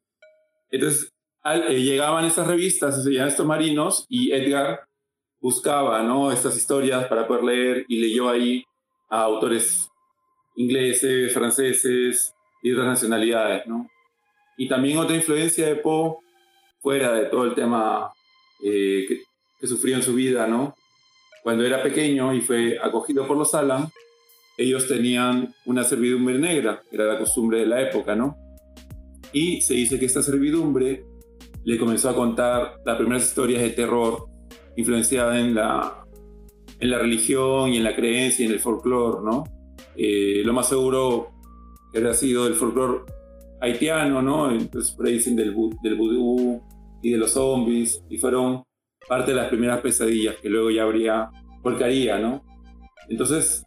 entonces 0.69 1.05
eh, 1.05 1.18
llegaban 1.43 2.25
esas 2.25 2.47
revistas, 2.47 3.03
se 3.03 3.09
llamaban 3.11 3.29
estos 3.29 3.45
marinos, 3.45 4.05
y 4.09 4.31
Edgar 4.31 4.81
buscaba, 5.39 6.03
¿no? 6.03 6.31
Estas 6.31 6.57
historias 6.57 7.07
para 7.07 7.27
poder 7.27 7.43
leer 7.43 7.85
y 7.87 7.99
leyó 7.99 8.29
ahí 8.29 8.63
a 9.09 9.21
autores 9.21 9.89
ingleses, 10.55 11.33
franceses 11.33 12.33
y 12.61 12.71
otras 12.71 12.87
nacionalidades, 12.87 13.65
¿no? 13.65 13.87
Y 14.57 14.67
también 14.67 14.97
otra 14.97 15.15
influencia 15.15 15.67
de 15.67 15.75
Poe, 15.75 16.17
fuera 16.81 17.13
de 17.13 17.25
todo 17.25 17.45
el 17.45 17.55
tema 17.55 18.11
eh, 18.63 19.05
que, 19.07 19.21
que, 19.59 19.67
sufrió 19.67 19.95
en 19.95 20.03
su 20.03 20.13
vida, 20.13 20.47
¿no? 20.47 20.75
Cuando 21.43 21.65
era 21.65 21.81
pequeño 21.81 22.33
y 22.33 22.41
fue 22.41 22.77
acogido 22.81 23.25
por 23.25 23.37
los 23.37 23.55
Alan, 23.55 23.89
ellos 24.57 24.87
tenían 24.87 25.53
una 25.65 25.85
servidumbre 25.85 26.37
negra, 26.37 26.83
era 26.91 27.05
la 27.05 27.17
costumbre 27.17 27.59
de 27.59 27.65
la 27.65 27.81
época, 27.81 28.15
¿no? 28.15 28.35
Y 29.31 29.61
se 29.61 29.75
dice 29.75 29.97
que 29.97 30.05
esta 30.05 30.21
servidumbre 30.21 31.05
le 31.63 31.77
comenzó 31.77 32.09
a 32.09 32.15
contar 32.15 32.75
las 32.85 32.97
primeras 32.97 33.23
historias 33.23 33.61
de 33.61 33.69
terror 33.71 34.27
influenciadas 34.75 35.37
en 35.37 35.55
la, 35.55 36.05
en 36.79 36.89
la 36.89 36.99
religión 36.99 37.69
y 37.69 37.77
en 37.77 37.83
la 37.83 37.95
creencia 37.95 38.43
y 38.43 38.47
en 38.47 38.53
el 38.53 38.59
folclore, 38.59 39.19
¿no? 39.23 39.43
Eh, 39.95 40.41
lo 40.45 40.53
más 40.53 40.69
seguro 40.69 41.31
habría 41.93 42.13
sido 42.13 42.47
el 42.47 42.53
folclore 42.53 43.01
haitiano, 43.61 44.21
¿no? 44.21 44.51
Entonces 44.51 44.93
por 44.95 45.05
del, 45.07 45.55
del 45.83 45.95
vudú 45.95 46.61
y 47.01 47.11
de 47.11 47.17
los 47.17 47.31
zombies, 47.31 48.03
y 48.09 48.17
fueron 48.17 48.63
parte 49.07 49.31
de 49.31 49.37
las 49.37 49.47
primeras 49.47 49.81
pesadillas 49.81 50.35
que 50.37 50.49
luego 50.49 50.69
ya 50.69 50.83
habría 50.83 51.29
porcaría, 51.61 52.19
¿no? 52.19 52.43
Entonces, 53.09 53.65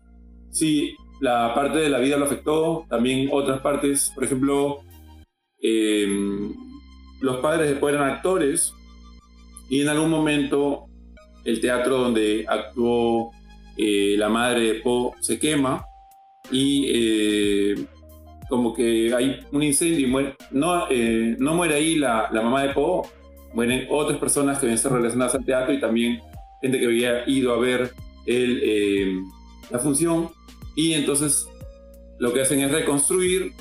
sí, 0.51 0.95
la 1.21 1.55
parte 1.55 1.79
de 1.79 1.89
la 1.89 1.99
vida 1.99 2.17
lo 2.17 2.27
afectó, 2.27 2.87
también 2.89 3.29
otras 3.33 3.61
partes, 3.61 4.13
por 4.15 4.25
ejemplo, 4.25 4.79
em, 5.61 6.55
los 7.23 7.37
padres 7.39 7.71
después 7.71 7.95
eran 7.95 8.11
actores 8.11 8.75
y 9.71 9.81
en 9.81 9.89
algún 9.89 10.11
momento 10.11 10.87
el 11.45 11.61
teatro 11.61 11.99
donde 11.99 12.45
actuó 12.49 13.31
eh, 13.77 14.17
la 14.19 14.29
madre 14.29 14.73
de 14.73 14.75
Poe 14.81 15.13
se 15.21 15.39
quema 15.39 15.85
y 16.51 16.87
eh, 16.89 17.87
como 18.49 18.75
que 18.75 19.15
hay 19.15 19.41
un 19.53 19.63
incendio 19.63 20.07
y 20.07 20.11
muere, 20.11 20.37
no, 20.51 20.91
eh, 20.91 21.37
no 21.39 21.55
muere 21.55 21.77
ahí 21.77 21.95
la, 21.95 22.29
la 22.33 22.43
mamá 22.43 22.65
de 22.65 22.75
Poe, 22.75 23.09
mueren 23.55 23.87
otras 23.89 24.19
personas 24.19 24.59
que 24.59 24.67
deben 24.67 24.79
ser 24.79 24.93
relacionadas 24.93 25.37
al 25.37 25.45
teatro 25.45 25.73
y 25.73 25.81
también 25.81 26.21
gente 26.61 26.79
que 26.79 26.87
había 26.87 27.29
ido 27.29 27.55
a 27.55 27.59
ver 27.59 27.93
la 29.71 29.79
función. 29.79 30.31
Y 30.75 30.95
entonces 30.95 31.47
lo 32.19 32.33
que 32.33 32.43
hacen 32.43 32.61
es 32.61 32.71
reconstruir 32.71 33.53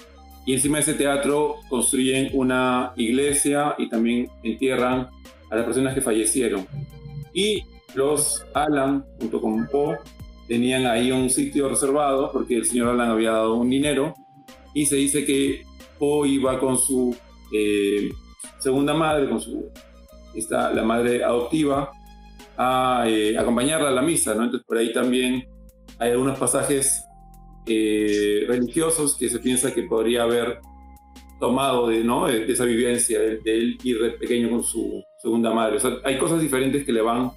y 0.45 0.53
encima 0.53 0.77
de 0.77 0.83
ese 0.83 0.93
teatro 0.95 1.57
construyen 1.69 2.29
una 2.33 2.93
iglesia 2.95 3.75
y 3.77 3.87
también 3.89 4.29
entierran 4.43 5.09
a 5.49 5.55
las 5.55 5.65
personas 5.65 5.93
que 5.93 6.01
fallecieron. 6.01 6.65
Y 7.33 7.63
los 7.93 8.45
Alan, 8.53 9.05
junto 9.19 9.41
con 9.41 9.67
Poe, 9.67 9.97
tenían 10.47 10.85
ahí 10.85 11.11
un 11.11 11.29
sitio 11.29 11.69
reservado 11.69 12.31
porque 12.31 12.57
el 12.57 12.65
señor 12.65 12.89
Alan 12.89 13.11
había 13.11 13.31
dado 13.31 13.55
un 13.55 13.69
dinero 13.69 14.15
y 14.73 14.85
se 14.85 14.95
dice 14.95 15.25
que 15.25 15.63
Poe 15.99 16.27
iba 16.27 16.59
con 16.59 16.77
su 16.77 17.15
eh, 17.53 18.09
segunda 18.59 18.93
madre, 18.93 19.29
con 19.29 19.39
su 19.39 19.69
esta, 20.33 20.71
la 20.73 20.83
madre 20.83 21.23
adoptiva, 21.23 21.91
a 22.57 23.03
eh, 23.07 23.37
acompañarla 23.37 23.89
a 23.89 23.91
la 23.91 24.01
misa, 24.01 24.33
¿no? 24.33 24.43
Entonces 24.43 24.65
por 24.65 24.77
ahí 24.77 24.93
también 24.93 25.47
hay 25.99 26.11
algunos 26.11 26.39
pasajes 26.39 27.03
eh, 27.65 28.45
religiosos 28.47 29.15
que 29.15 29.29
se 29.29 29.39
piensa 29.39 29.73
que 29.73 29.83
podría 29.83 30.23
haber 30.23 30.59
tomado 31.39 31.87
de, 31.87 32.03
¿no? 32.03 32.27
de, 32.27 32.51
esa 32.51 32.65
vivencia 32.65 33.19
de, 33.19 33.41
él 33.45 33.77
ir 33.83 33.99
de 33.99 34.11
pequeño 34.11 34.49
con 34.49 34.63
su 34.63 35.03
segunda 35.21 35.51
madre. 35.53 35.77
Hay 36.03 36.17
cosas 36.17 36.39
diferentes 36.41 36.85
que 36.85 36.93
le 36.93 37.01
van 37.01 37.31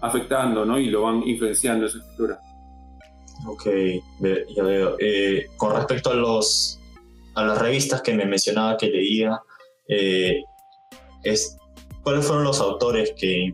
afectando 0.00 0.64
¿no? 0.64 0.78
y 0.78 0.90
lo 0.90 1.02
van 1.02 1.26
influenciando 1.26 1.86
en 1.86 1.90
su 1.90 1.98
escritura. 1.98 2.38
Ok, 3.46 3.66
ya 4.56 4.62
veo. 4.62 4.96
Eh, 4.98 5.46
con 5.56 5.74
respecto 5.74 6.10
a, 6.10 6.14
los, 6.14 6.80
a 7.34 7.44
las 7.44 7.58
revistas 7.58 8.02
que 8.02 8.14
me 8.14 8.24
mencionaba 8.24 8.76
que 8.76 8.88
leía, 8.88 9.40
eh, 9.88 10.42
es, 11.22 11.56
¿cuáles 12.02 12.26
fueron 12.26 12.44
los 12.44 12.60
autores 12.60 13.12
que, 13.16 13.52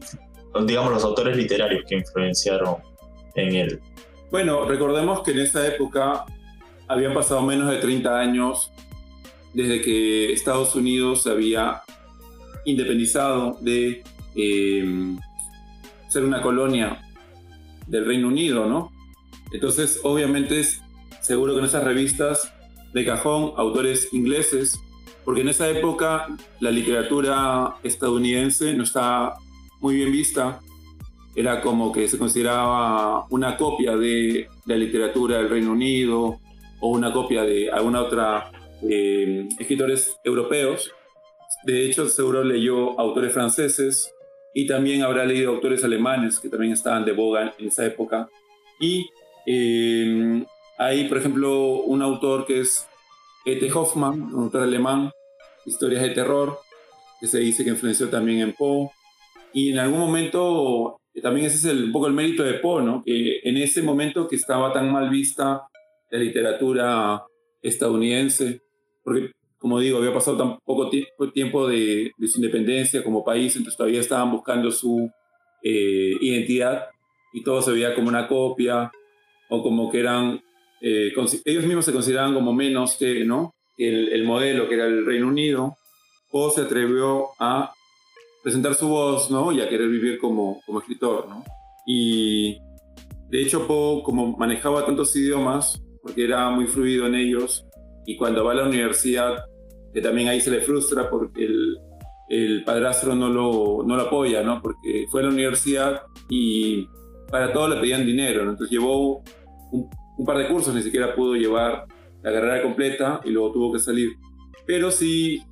digamos, 0.67 0.93
los 0.93 1.05
autores 1.05 1.37
literarios 1.37 1.85
que 1.89 1.97
influenciaron 1.97 2.77
en 3.35 3.55
él? 3.57 3.81
Bueno, 4.33 4.65
recordemos 4.65 5.21
que 5.21 5.33
en 5.33 5.41
esa 5.41 5.67
época 5.67 6.25
habían 6.89 7.13
pasado 7.13 7.43
menos 7.43 7.71
de 7.71 7.77
30 7.77 8.19
años 8.19 8.73
desde 9.53 9.83
que 9.83 10.33
Estados 10.33 10.75
Unidos 10.75 11.25
se 11.25 11.33
había 11.33 11.83
independizado 12.65 13.59
de 13.61 14.03
eh, 14.35 15.17
ser 16.09 16.25
una 16.25 16.41
colonia 16.41 17.03
del 17.87 18.07
Reino 18.07 18.29
Unido, 18.29 18.65
¿no? 18.65 18.91
Entonces, 19.53 20.01
obviamente 20.03 20.61
es 20.61 20.81
seguro 21.21 21.53
que 21.53 21.59
en 21.59 21.67
esas 21.67 21.85
revistas 21.85 22.55
de 22.95 23.05
cajón, 23.05 23.53
autores 23.59 24.15
ingleses, 24.15 24.81
porque 25.27 25.43
en 25.43 25.51
esa 25.51 25.69
época 25.69 26.35
la 26.59 26.71
literatura 26.71 27.77
estadounidense 27.83 28.73
no 28.73 28.85
estaba 28.85 29.37
muy 29.81 29.97
bien 29.97 30.11
vista 30.11 30.63
era 31.35 31.61
como 31.61 31.93
que 31.93 32.09
se 32.09 32.19
consideraba 32.19 33.27
una 33.31 33.57
copia 33.57 33.97
de 33.97 34.49
la 34.67 34.77
literatura 34.77 35.39
del 35.39 35.49
Reino 35.49 35.73
Unido 35.73 36.41
o 36.81 36.89
una 36.89 37.13
copia 37.13 37.43
de 37.43 37.71
alguna 37.71 38.03
otra 38.03 38.51
eh, 38.83 39.49
escritores 39.59 40.17
europeos. 40.25 40.93
De 41.65 41.87
hecho, 41.87 42.09
seguro 42.09 42.45
leyó 42.45 42.99
autores 42.99 43.33
franceses 43.33 44.13
y 44.53 44.67
también 44.67 45.03
habrá 45.03 45.25
leído 45.25 45.53
autores 45.53 45.85
alemanes 45.85 46.39
que 46.39 46.49
también 46.49 46.73
estaban 46.73 47.05
de 47.05 47.13
boga 47.13 47.55
en 47.59 47.69
esa 47.69 47.87
época. 47.87 48.29
Y 48.81 49.09
eh, 49.47 50.45
hay, 50.77 51.09
por 51.09 51.19
ejemplo, 51.19 51.83
un 51.83 52.03
autor 52.03 52.45
que 52.45 52.61
es 52.61 52.87
E.T. 53.47 53.73
Hoffmann, 53.73 54.35
un 54.35 54.45
autor 54.45 54.63
alemán, 54.63 55.11
historias 55.65 56.03
de 56.03 56.11
terror, 56.11 56.59
que 57.21 57.27
se 57.27 57.39
dice 57.39 57.65
que 57.65 57.71
influenció 57.71 58.09
también 58.11 58.41
en 58.41 58.53
Poe. 58.53 58.91
Y 59.53 59.73
en 59.73 59.79
algún 59.79 60.01
momento 60.01 61.01
también 61.21 61.47
ese 61.47 61.57
es 61.57 61.65
el, 61.67 61.85
un 61.85 61.93
poco 61.93 62.07
el 62.07 62.15
mérito 62.15 62.43
de 62.43 62.55
Poe, 62.55 62.83
¿no? 62.83 63.03
Que 63.05 63.41
en 63.45 63.57
ese 63.57 63.83
momento 63.83 64.29
que 64.29 64.37
estaba 64.37 64.73
tan 64.73 64.91
mal 64.91 65.11
vista 65.11 65.63
la 66.11 66.19
literatura 66.19 67.23
estadounidense, 67.61 68.61
porque 69.05 69.33
como 69.59 69.79
digo, 69.79 69.99
había 69.99 70.13
pasado 70.13 70.37
tan 70.37 70.59
poco 70.65 70.91
tiempo 71.33 71.69
de, 71.69 72.11
su 72.27 72.39
independencia 72.39 73.05
como 73.05 73.25
país, 73.25 73.55
entonces 73.55 73.77
todavía 73.77 74.01
estaban 74.01 74.33
buscando 74.33 74.73
su 74.73 75.09
eh, 75.63 76.17
identidad 76.21 76.89
y 77.33 77.45
todo 77.45 77.63
se 77.63 77.71
veía 77.71 77.95
como 77.95 78.09
una 78.09 78.27
copia 78.27 78.91
o 79.49 79.63
como 79.63 79.91
que 79.91 80.01
eran, 80.01 80.41
eh, 80.81 81.13
ellos 81.45 81.65
mismos 81.65 81.85
se 81.85 81.93
consideraban 81.93 82.35
como 82.35 82.53
menos 82.53 82.97
que, 82.97 83.25
¿no? 83.25 83.55
El, 83.79 84.09
el 84.09 84.25
modelo 84.25 84.69
que 84.69 84.75
era 84.75 84.87
el 84.87 85.07
Reino 85.07 85.29
Unido, 85.29 85.77
o 86.33 86.51
se 86.51 86.63
atrevió 86.63 87.29
a 87.39 87.73
presentar 88.43 88.75
su 88.75 88.89
voz, 88.89 89.31
¿no? 89.31 89.53
Y 89.53 89.61
a 89.61 89.69
querer 89.69 89.89
vivir 89.89 90.19
como, 90.19 90.61
como 90.67 90.81
escritor, 90.81 91.29
¿no? 91.29 91.45
Y 91.87 92.59
de 93.29 93.43
hecho 93.43 93.67
Poe, 93.67 94.03
como 94.03 94.37
manejaba 94.37 94.85
tantos 94.85 95.15
idiomas, 95.17 95.83
porque 96.03 96.25
era 96.25 96.51
muy 96.51 96.67
fluido 96.67 97.07
en 97.07 97.15
ellos, 97.15 97.65
y 98.05 98.17
cuando 98.17 98.45
va 98.45 98.53
a 98.53 98.57
la 98.57 98.67
universidad, 98.67 99.45
que 99.95 100.01
también 100.01 100.29
ahí 100.29 100.41
se 100.41 100.51
le 100.51 100.61
frustra 100.61 101.09
porque 101.09 101.45
el, 101.45 101.77
el 102.29 102.65
padrastro 102.65 103.15
no 103.15 103.29
lo, 103.29 103.85
no 103.87 103.97
lo 103.97 104.03
apoya, 104.03 104.43
¿no? 104.43 104.61
Porque 104.61 105.07
fue 105.11 105.21
a 105.21 105.25
la 105.25 105.31
universidad 105.31 106.03
y 106.29 106.87
para 107.31 107.53
todo 107.53 107.69
le 107.69 107.81
pedían 107.81 108.05
dinero, 108.05 108.45
¿no? 108.45 108.53
Entonces 108.53 108.73
llevó 108.73 109.23
un, 109.71 109.89
un 110.19 110.27
par 110.27 110.39
de 110.39 110.49
cursos, 110.49 110.75
ni 110.75 110.83
siquiera 110.83 111.15
pudo 111.15 111.35
llevar 111.37 111.87
la 112.23 112.33
carrera 112.33 112.63
completa 112.63 113.21
y 113.25 113.31
luego 113.31 113.53
tuvo 113.53 113.73
que 113.73 113.79
salir. 113.79 114.11
Pero 114.67 114.91
sí, 114.91 115.43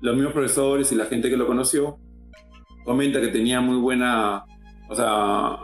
los 0.00 0.14
mismos 0.14 0.32
profesores 0.32 0.90
y 0.92 0.94
la 0.94 1.06
gente 1.06 1.30
que 1.30 1.36
lo 1.36 1.46
conoció 1.46 1.98
comenta 2.86 3.20
que 3.20 3.28
tenía 3.28 3.60
muy 3.60 3.76
buena, 3.76 4.44
o 4.88 4.94
sea, 4.94 5.58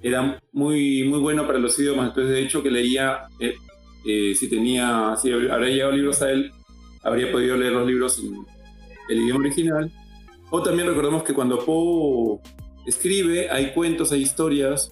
era 0.00 0.40
muy, 0.52 1.04
muy 1.04 1.18
bueno 1.18 1.46
para 1.46 1.58
los 1.58 1.78
idiomas, 1.78 2.08
entonces 2.08 2.32
de 2.32 2.42
hecho 2.42 2.62
que 2.62 2.70
leía, 2.70 3.24
eh, 3.38 3.54
eh, 4.06 4.34
si 4.34 4.48
tenía, 4.48 5.16
si 5.20 5.30
habría 5.30 5.68
llegado 5.68 5.92
libros 5.92 6.22
a 6.22 6.30
él, 6.30 6.52
habría 7.02 7.30
podido 7.30 7.56
leer 7.56 7.72
los 7.72 7.86
libros 7.86 8.18
en 8.20 8.46
el 9.08 9.22
idioma 9.22 9.40
original. 9.40 9.92
O 10.50 10.62
también 10.62 10.88
recordemos 10.88 11.22
que 11.22 11.34
cuando 11.34 11.64
Poe 11.64 12.40
escribe, 12.86 13.50
hay 13.50 13.72
cuentos, 13.72 14.12
hay 14.12 14.22
historias 14.22 14.90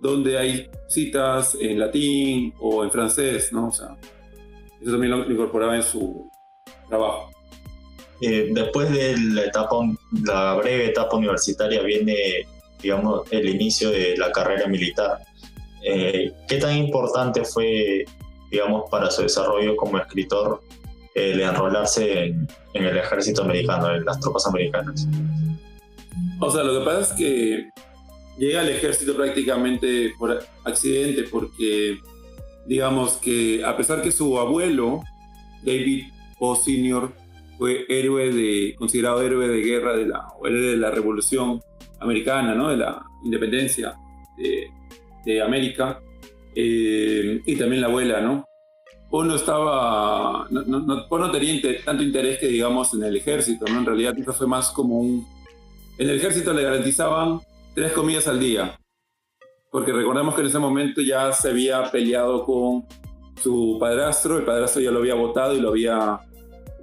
donde 0.00 0.36
hay 0.36 0.68
citas 0.88 1.56
en 1.60 1.78
latín 1.78 2.52
o 2.60 2.84
en 2.84 2.90
francés, 2.90 3.52
¿no? 3.52 3.68
O 3.68 3.72
sea, 3.72 3.96
eso 4.80 4.90
también 4.90 5.12
lo 5.12 5.30
incorporaba 5.30 5.76
en 5.76 5.82
su 5.82 6.28
trabajo. 6.88 7.31
Eh, 8.22 8.50
después 8.52 8.90
de 8.90 9.18
la 9.18 9.44
etapa, 9.44 9.76
la 10.24 10.54
breve 10.54 10.86
etapa 10.86 11.16
universitaria 11.16 11.82
viene 11.82 12.46
digamos, 12.82 13.22
el 13.30 13.48
inicio 13.48 13.90
de 13.90 14.16
la 14.16 14.32
carrera 14.32 14.66
militar. 14.66 15.18
Eh, 15.84 16.32
¿Qué 16.48 16.58
tan 16.58 16.76
importante 16.76 17.44
fue, 17.44 18.04
digamos, 18.50 18.90
para 18.90 19.10
su 19.10 19.22
desarrollo 19.22 19.76
como 19.76 19.98
escritor 19.98 20.60
el 21.14 21.40
enrolarse 21.40 22.24
en, 22.24 22.48
el 22.74 22.96
ejército 22.96 23.42
americano, 23.42 23.94
en 23.94 24.04
las 24.04 24.18
tropas 24.20 24.46
americanas? 24.46 25.06
O 26.40 26.50
sea, 26.50 26.64
lo 26.64 26.80
que 26.80 26.84
pasa 26.84 27.00
es 27.00 27.12
que 27.12 27.70
llega 28.38 28.60
al 28.60 28.68
ejército 28.68 29.14
prácticamente 29.14 30.12
por 30.18 30.44
accidente, 30.64 31.24
porque 31.30 31.98
digamos 32.66 33.14
que 33.14 33.64
a 33.64 33.76
pesar 33.76 34.02
que 34.02 34.10
su 34.10 34.38
abuelo, 34.38 35.02
David 35.62 36.06
Poe 36.38 36.56
Sr., 36.56 37.21
fue 37.62 37.86
héroe 37.88 38.32
de, 38.32 38.74
considerado 38.76 39.22
héroe 39.22 39.46
de 39.46 39.60
guerra 39.60 39.96
de 39.96 40.06
la, 40.06 40.26
héroe 40.44 40.62
de 40.62 40.76
la 40.76 40.90
revolución 40.90 41.62
americana, 42.00 42.56
¿no? 42.56 42.70
de 42.70 42.76
la 42.76 43.06
independencia 43.22 43.94
de, 44.36 44.68
de 45.24 45.40
América, 45.40 46.00
eh, 46.56 47.40
y 47.46 47.54
también 47.54 47.82
la 47.82 47.86
abuela, 47.86 48.20
¿no? 48.20 48.44
Poe 49.08 49.28
no 49.28 49.36
estaba, 49.36 50.48
no, 50.50 50.62
no, 50.62 50.80
no 50.80 51.30
tenía 51.30 51.84
tanto 51.84 52.02
interés 52.02 52.40
que 52.40 52.48
digamos 52.48 52.94
en 52.94 53.04
el 53.04 53.14
ejército, 53.14 53.64
¿no? 53.66 53.78
En 53.78 53.86
realidad 53.86 54.18
eso 54.18 54.32
fue 54.32 54.48
más 54.48 54.72
como 54.72 54.98
un... 54.98 55.24
En 55.98 56.10
el 56.10 56.16
ejército 56.16 56.52
le 56.52 56.64
garantizaban 56.64 57.42
tres 57.76 57.92
comidas 57.92 58.26
al 58.26 58.40
día, 58.40 58.76
porque 59.70 59.92
recordemos 59.92 60.34
que 60.34 60.40
en 60.40 60.46
ese 60.48 60.58
momento 60.58 61.00
ya 61.00 61.32
se 61.32 61.50
había 61.50 61.92
peleado 61.92 62.44
con 62.44 62.86
su 63.40 63.76
padrastro, 63.78 64.38
el 64.38 64.44
padrastro 64.44 64.82
ya 64.82 64.90
lo 64.90 64.98
había 64.98 65.14
votado 65.14 65.54
y 65.54 65.60
lo 65.60 65.68
había 65.68 66.18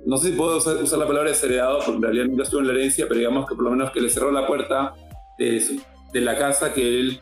no 0.05 0.17
sé 0.17 0.29
si 0.29 0.35
puedo 0.35 0.57
usar, 0.57 0.75
la 0.75 1.07
palabra 1.07 1.29
desheredado, 1.29 1.79
porque 1.79 1.97
en 1.97 2.01
realidad 2.01 2.25
nunca 2.25 2.43
estuvo 2.43 2.61
en 2.61 2.67
la 2.67 2.73
herencia, 2.73 3.05
pero 3.07 3.19
digamos 3.19 3.47
que 3.47 3.55
por 3.55 3.65
lo 3.65 3.71
menos 3.71 3.91
que 3.91 4.01
le 4.01 4.09
cerró 4.09 4.31
la 4.31 4.47
puerta 4.47 4.93
de, 5.37 5.79
la 6.13 6.37
casa 6.37 6.73
que 6.73 6.99
él 6.99 7.19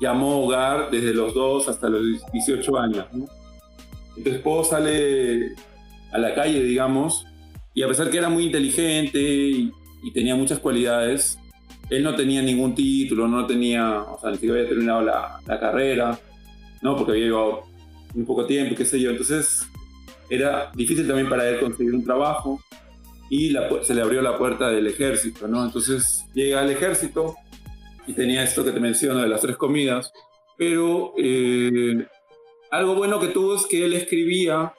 llamó 0.00 0.44
hogar 0.44 0.90
desde 0.90 1.12
los 1.12 1.34
2 1.34 1.68
hasta 1.68 1.88
los 1.88 2.02
18 2.32 2.78
años. 2.78 3.06
Entonces 4.16 4.42
Poe 4.42 4.64
sale 4.64 5.54
a 6.12 6.18
la 6.18 6.34
calle, 6.34 6.62
digamos, 6.62 7.26
y 7.74 7.82
a 7.82 7.88
pesar 7.88 8.10
que 8.10 8.18
era 8.18 8.28
muy 8.28 8.44
inteligente 8.44 9.20
y, 9.20 9.72
tenía 10.14 10.36
muchas 10.36 10.58
cualidades, 10.60 11.38
él 11.90 12.02
no 12.02 12.14
tenía 12.14 12.40
ningún 12.40 12.74
título, 12.74 13.28
no 13.28 13.46
tenía, 13.46 14.00
o 14.00 14.18
sea, 14.20 14.30
ni 14.30 14.36
siquiera 14.36 14.56
había 14.56 14.68
terminado 14.68 15.02
la, 15.02 15.40
la 15.44 15.60
carrera, 15.60 16.18
¿no? 16.80 16.96
Porque 16.96 17.12
había 17.12 17.24
llevado 17.26 17.64
un 18.14 18.24
poco 18.24 18.46
tiempo, 18.46 18.74
qué 18.74 18.84
sé 18.84 19.00
yo. 19.00 19.10
Entonces 19.10 19.68
era 20.28 20.70
difícil 20.74 21.06
también 21.06 21.28
para 21.28 21.48
él 21.48 21.60
conseguir 21.60 21.94
un 21.94 22.04
trabajo 22.04 22.60
y 23.30 23.54
se 23.82 23.94
le 23.94 24.02
abrió 24.02 24.22
la 24.22 24.38
puerta 24.38 24.70
del 24.70 24.86
ejército, 24.86 25.48
¿no? 25.48 25.64
Entonces 25.64 26.24
llega 26.34 26.60
al 26.60 26.70
ejército 26.70 27.34
y 28.06 28.14
tenía 28.14 28.42
esto 28.42 28.64
que 28.64 28.72
te 28.72 28.80
menciono 28.80 29.20
de 29.20 29.28
las 29.28 29.40
tres 29.40 29.56
comidas, 29.56 30.12
pero 30.56 31.12
eh, 31.18 32.06
algo 32.70 32.94
bueno 32.94 33.20
que 33.20 33.28
tuvo 33.28 33.56
es 33.56 33.66
que 33.66 33.84
él 33.84 33.94
escribía 33.94 34.72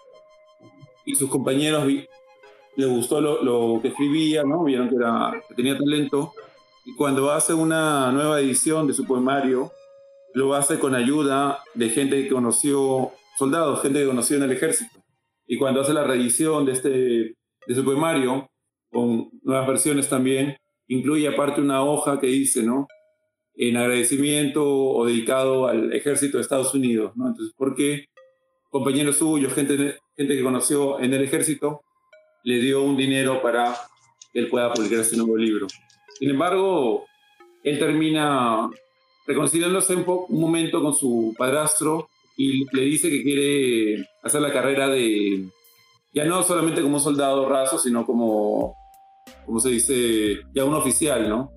y 1.06 1.15
sus 1.15 1.29
compañeros 1.29 1.86
le 2.75 2.86
gustó 2.86 3.22
lo, 3.22 3.79
que 3.82 3.89
escribía, 3.89 4.44
¿no? 4.44 4.63
Vieron 4.63 4.89
que, 4.89 4.96
que 5.48 5.56
tenía 5.56 5.77
talento 5.77 6.34
y 6.86 6.96
cuando 6.96 7.32
hace 7.32 7.53
una 7.53 8.12
nueva 8.12 8.39
edición 8.39 8.88
de 8.88 8.94
su 8.94 9.06
poemario, 9.06 9.72
lo 10.34 10.56
hace 10.56 10.79
con 10.79 10.96
ayuda 10.96 11.60
de 11.74 11.89
gente 11.89 12.24
que 12.24 12.29
conoció, 12.29 13.12
soldados, 13.38 13.82
gente 13.82 14.00
que 14.00 14.08
conoció 14.08 14.38
en 14.38 14.44
el 14.44 14.51
ejército. 14.51 14.99
Y 15.51 15.58
cuando 15.58 15.82
hace 15.82 15.94
la 15.94 16.03
reedición 16.03 16.63
de, 16.63 16.74
este, 16.74 16.89
de 16.89 17.75
su 17.75 17.84
poemario, 17.84 18.47
con 18.91 19.32
nuevas 19.41 19.67
versiones 19.67 20.08
también, 20.08 20.56
incluye 20.88 21.28
aparte 21.28 21.60
una 21.60 21.84
hoja 21.84 22.19
que 22.19 22.28
dice, 22.28 22.62
¿no? 22.62 22.88
En 23.56 23.76
agradecimiento 23.76 24.63
o 24.63 25.08
dedicado 25.08 25.67
al 25.67 25.91
ejército 25.91 26.38
de 26.38 26.43
Estados 26.43 26.76
Unidos, 26.76 27.13
¿no? 27.15 27.30
Entonces, 27.30 27.56
porque 27.58 28.06
compañeros 28.69 29.17
suyos, 29.17 29.52
gente, 29.52 29.97
gente 30.15 30.38
que 30.38 30.43
conoció 30.43 31.00
en 31.00 31.15
el 31.15 31.23
ejército, 31.23 31.82
le 32.43 32.60
dio 32.60 32.84
un 32.84 32.95
dinero 32.95 33.41
para 33.41 33.76
que 34.32 34.41
él 34.41 34.50
pueda 34.50 34.71
publicar 34.71 35.00
este 35.00 35.17
nuevo 35.17 35.36
libro. 35.36 35.65
Sin 36.19 36.30
embargo, 36.30 37.06
él 37.63 37.80
termina 37.80 38.69
reconciliándose 39.26 39.95
un, 39.95 40.06
un 40.06 40.39
momento 40.39 40.80
con 40.80 40.93
su 40.93 41.34
padrastro 41.36 42.08
y 42.41 42.63
le 42.73 42.84
dice 42.84 43.10
que 43.10 43.21
quiere 43.21 44.08
hacer 44.23 44.41
la 44.41 44.54
carrera 44.54 44.88
de, 44.88 45.45
ya 46.13 46.23
no 46.23 46.41
solamente 46.41 46.82
como 46.82 46.97
soldado 46.97 47.49
raso, 47.49 47.78
sino 47.78 48.06
como, 48.06 48.78
como 49.45 49.60
se 49.60 49.67
dice, 49.67 50.38
ya 50.54 50.63
un 50.63 50.73
oficial, 50.73 51.28
¿no? 51.28 51.52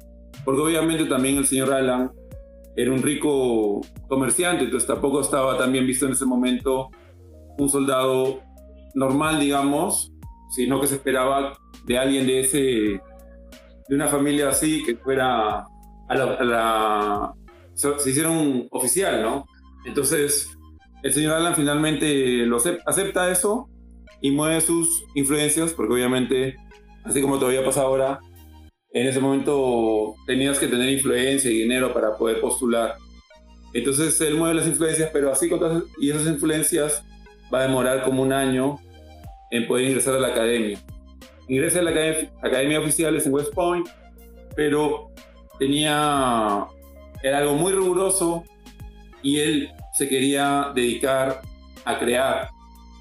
Porque 0.45 0.61
obviamente 0.61 1.05
también 1.05 1.37
el 1.37 1.47
señor 1.47 1.73
Alan 1.73 2.11
era 2.75 2.91
un 2.91 3.01
rico 3.01 3.81
comerciante, 4.09 4.65
entonces 4.65 4.89
tampoco 4.89 5.21
estaba 5.21 5.57
tan 5.57 5.71
bien 5.71 5.87
visto 5.87 6.07
en 6.07 6.13
ese 6.13 6.25
momento 6.25 6.89
un 7.59 7.69
soldado 7.69 8.41
normal, 8.97 9.39
digamos, 9.39 10.13
sino 10.51 10.81
que 10.81 10.89
se 10.89 10.97
esperaba 10.97 11.57
de 11.85 11.97
alguien 11.97 12.27
de 12.27 12.41
ese, 12.41 12.59
de 12.59 13.95
una 13.95 14.09
familia 14.09 14.49
así, 14.49 14.83
que 14.83 14.97
fuera 14.97 15.61
a 16.09 16.15
la, 16.17 16.25
a 16.25 16.45
la 16.45 17.35
se 17.75 18.11
hiciera 18.11 18.31
un 18.31 18.67
oficial, 18.73 19.23
¿no? 19.23 19.47
Entonces, 19.85 20.49
el 21.03 21.13
señor 21.13 21.35
Alan 21.35 21.55
finalmente 21.55 22.47
lo 22.47 22.59
acepta 22.87 23.31
eso 23.31 23.69
y 24.21 24.31
mueve 24.31 24.61
sus 24.61 25.05
influencias, 25.15 25.73
porque 25.73 25.95
obviamente, 25.95 26.57
así 27.05 27.21
como 27.21 27.39
todavía 27.39 27.65
pasa 27.65 27.83
ahora, 27.83 28.21
en 28.93 29.07
ese 29.07 29.21
momento 29.21 30.15
tenías 30.27 30.59
que 30.59 30.69
tener 30.69 30.89
influencia 30.91 31.51
y 31.51 31.59
dinero 31.59 31.93
para 31.93 32.17
poder 32.17 32.41
postular. 32.41 32.97
Entonces 33.75 34.21
él 34.21 34.37
mueve 34.37 34.55
las 34.55 34.67
influencias, 34.67 35.11
pero 35.13 35.33
así 35.33 35.49
con 35.49 35.59
todas, 35.59 35.83
y 35.99 36.11
esas 36.11 36.27
influencias 36.27 37.03
va 37.53 37.61
a 37.61 37.63
demorar 37.63 38.05
como 38.05 38.23
un 38.23 38.33
año 38.33 38.79
en 39.51 39.67
poder 39.67 39.87
ingresar 39.87 40.15
a 40.15 40.21
la 40.21 40.29
academia. 40.29 40.79
Ingresa 41.49 41.81
a 41.81 41.83
la 41.83 41.91
academia, 41.91 42.33
academia 42.43 42.81
oficiales 42.81 43.27
en 43.27 43.35
West 43.35 43.53
Point, 43.53 43.89
pero 44.55 45.11
tenía, 45.59 46.67
era 47.23 47.39
algo 47.39 47.55
muy 47.55 47.73
riguroso 47.73 48.45
y 49.23 49.39
él 49.39 49.71
se 49.93 50.09
quería 50.09 50.73
dedicar 50.75 51.43
a 51.85 51.99
crear, 51.99 52.49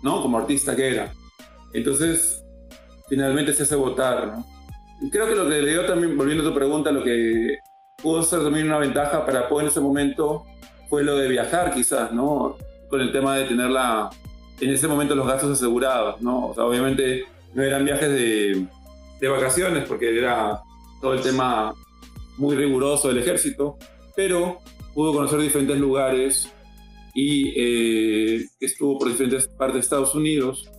¿no? 0.04 0.22
Como 0.22 0.38
artista 0.38 0.76
que 0.76 0.90
era. 0.90 1.14
Entonces, 1.74 2.44
finalmente 3.10 3.54
se 3.54 3.64
hace 3.64 3.76
votar, 3.76 4.28
¿no? 4.28 4.46
creo 5.10 5.28
que 5.28 5.36
lo 5.36 5.50
que 5.50 5.62
le 5.62 5.72
dio 5.72 5.86
también, 5.86 6.16
volviendo 6.16 6.44
a 6.44 6.48
tu 6.48 6.54
pregunta, 6.54 6.92
lo 6.92 7.04
que 7.04 7.58
pudo 8.02 8.22
ser 8.22 8.44
también 8.44 8.68
una 8.68 8.78
ventaja 8.78 9.26
para 9.26 9.48
Poe 9.50 9.64
en 9.64 9.70
ese 9.70 9.80
momento 9.80 10.46
fue 10.90 11.04
lo 11.04 11.16
de 11.18 11.28
viajar, 11.28 11.74
quizás, 11.74 12.12
¿no? 12.12 12.58
Con 12.90 13.02
el 13.02 13.12
tema 13.12 13.36
de 13.38 13.46
tener 13.46 13.70
la, 13.70 14.10
en 14.60 14.70
ese 14.70 14.88
momento 14.88 15.16
los 15.16 15.28
gastos 15.28 15.52
asegurados, 15.52 16.22
¿no? 16.22 16.48
O 16.48 16.54
sea, 16.54 16.66
obviamente 16.66 17.24
no 17.54 17.64
eran 17.64 17.86
viajes 17.86 18.10
de, 18.10 18.68
de 19.20 19.28
vacaciones 19.28 19.86
porque 19.88 20.18
era 20.18 20.62
todo 21.02 21.14
el 21.14 21.22
tema 21.22 21.74
muy 22.38 22.56
riguroso 22.56 23.08
del 23.08 23.20
ejército, 23.20 23.78
pero 24.16 24.60
pudo 24.94 25.14
conocer 25.14 25.40
diferentes 25.40 25.80
lugares 25.80 26.52
y 27.14 27.54
eh, 27.56 28.46
estuvo 28.60 28.98
por 28.98 29.10
diferentes 29.10 29.48
partes 29.48 29.76
de 29.76 29.80
Estados 29.82 30.16
Unidos. 30.16 30.70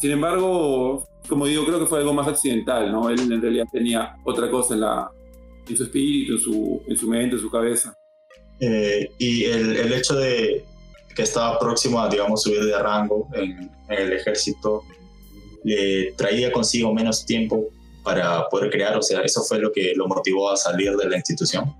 Sin 0.00 0.10
embargo, 0.10 1.08
como 1.28 1.46
digo, 1.46 1.64
creo 1.64 1.80
que 1.80 1.86
fue 1.86 1.98
algo 1.98 2.12
más 2.12 2.28
accidental, 2.28 2.90
¿no? 2.92 3.08
Él 3.10 3.20
en 3.20 3.42
realidad 3.42 3.66
tenía 3.72 4.16
otra 4.24 4.50
cosa 4.50 4.74
en, 4.74 4.80
la, 4.80 5.10
en 5.68 5.76
su 5.76 5.84
espíritu, 5.84 6.34
en 6.34 6.38
su, 6.38 6.82
en 6.86 6.96
su 6.96 7.08
mente, 7.08 7.36
en 7.36 7.42
su 7.42 7.50
cabeza. 7.50 7.96
Eh, 8.60 9.08
y 9.18 9.44
el, 9.44 9.76
el, 9.76 9.92
hecho 9.92 10.16
de 10.16 10.64
que 11.14 11.22
estaba 11.22 11.58
próximo 11.58 12.00
a, 12.00 12.08
digamos, 12.08 12.42
subir 12.42 12.64
de 12.64 12.78
rango 12.78 13.28
en, 13.34 13.70
en 13.88 13.98
el 13.98 14.12
ejército, 14.14 14.82
le 15.64 16.12
traía 16.12 16.50
consigo 16.52 16.92
menos 16.92 17.24
tiempo 17.24 17.66
para 18.04 18.48
poder 18.48 18.70
crear, 18.70 18.96
o 18.96 19.02
sea, 19.02 19.20
eso 19.20 19.42
fue 19.42 19.58
lo 19.58 19.70
que 19.70 19.92
lo 19.94 20.08
motivó 20.08 20.50
a 20.50 20.56
salir 20.56 20.96
de 20.96 21.08
la 21.08 21.16
institución 21.16 21.74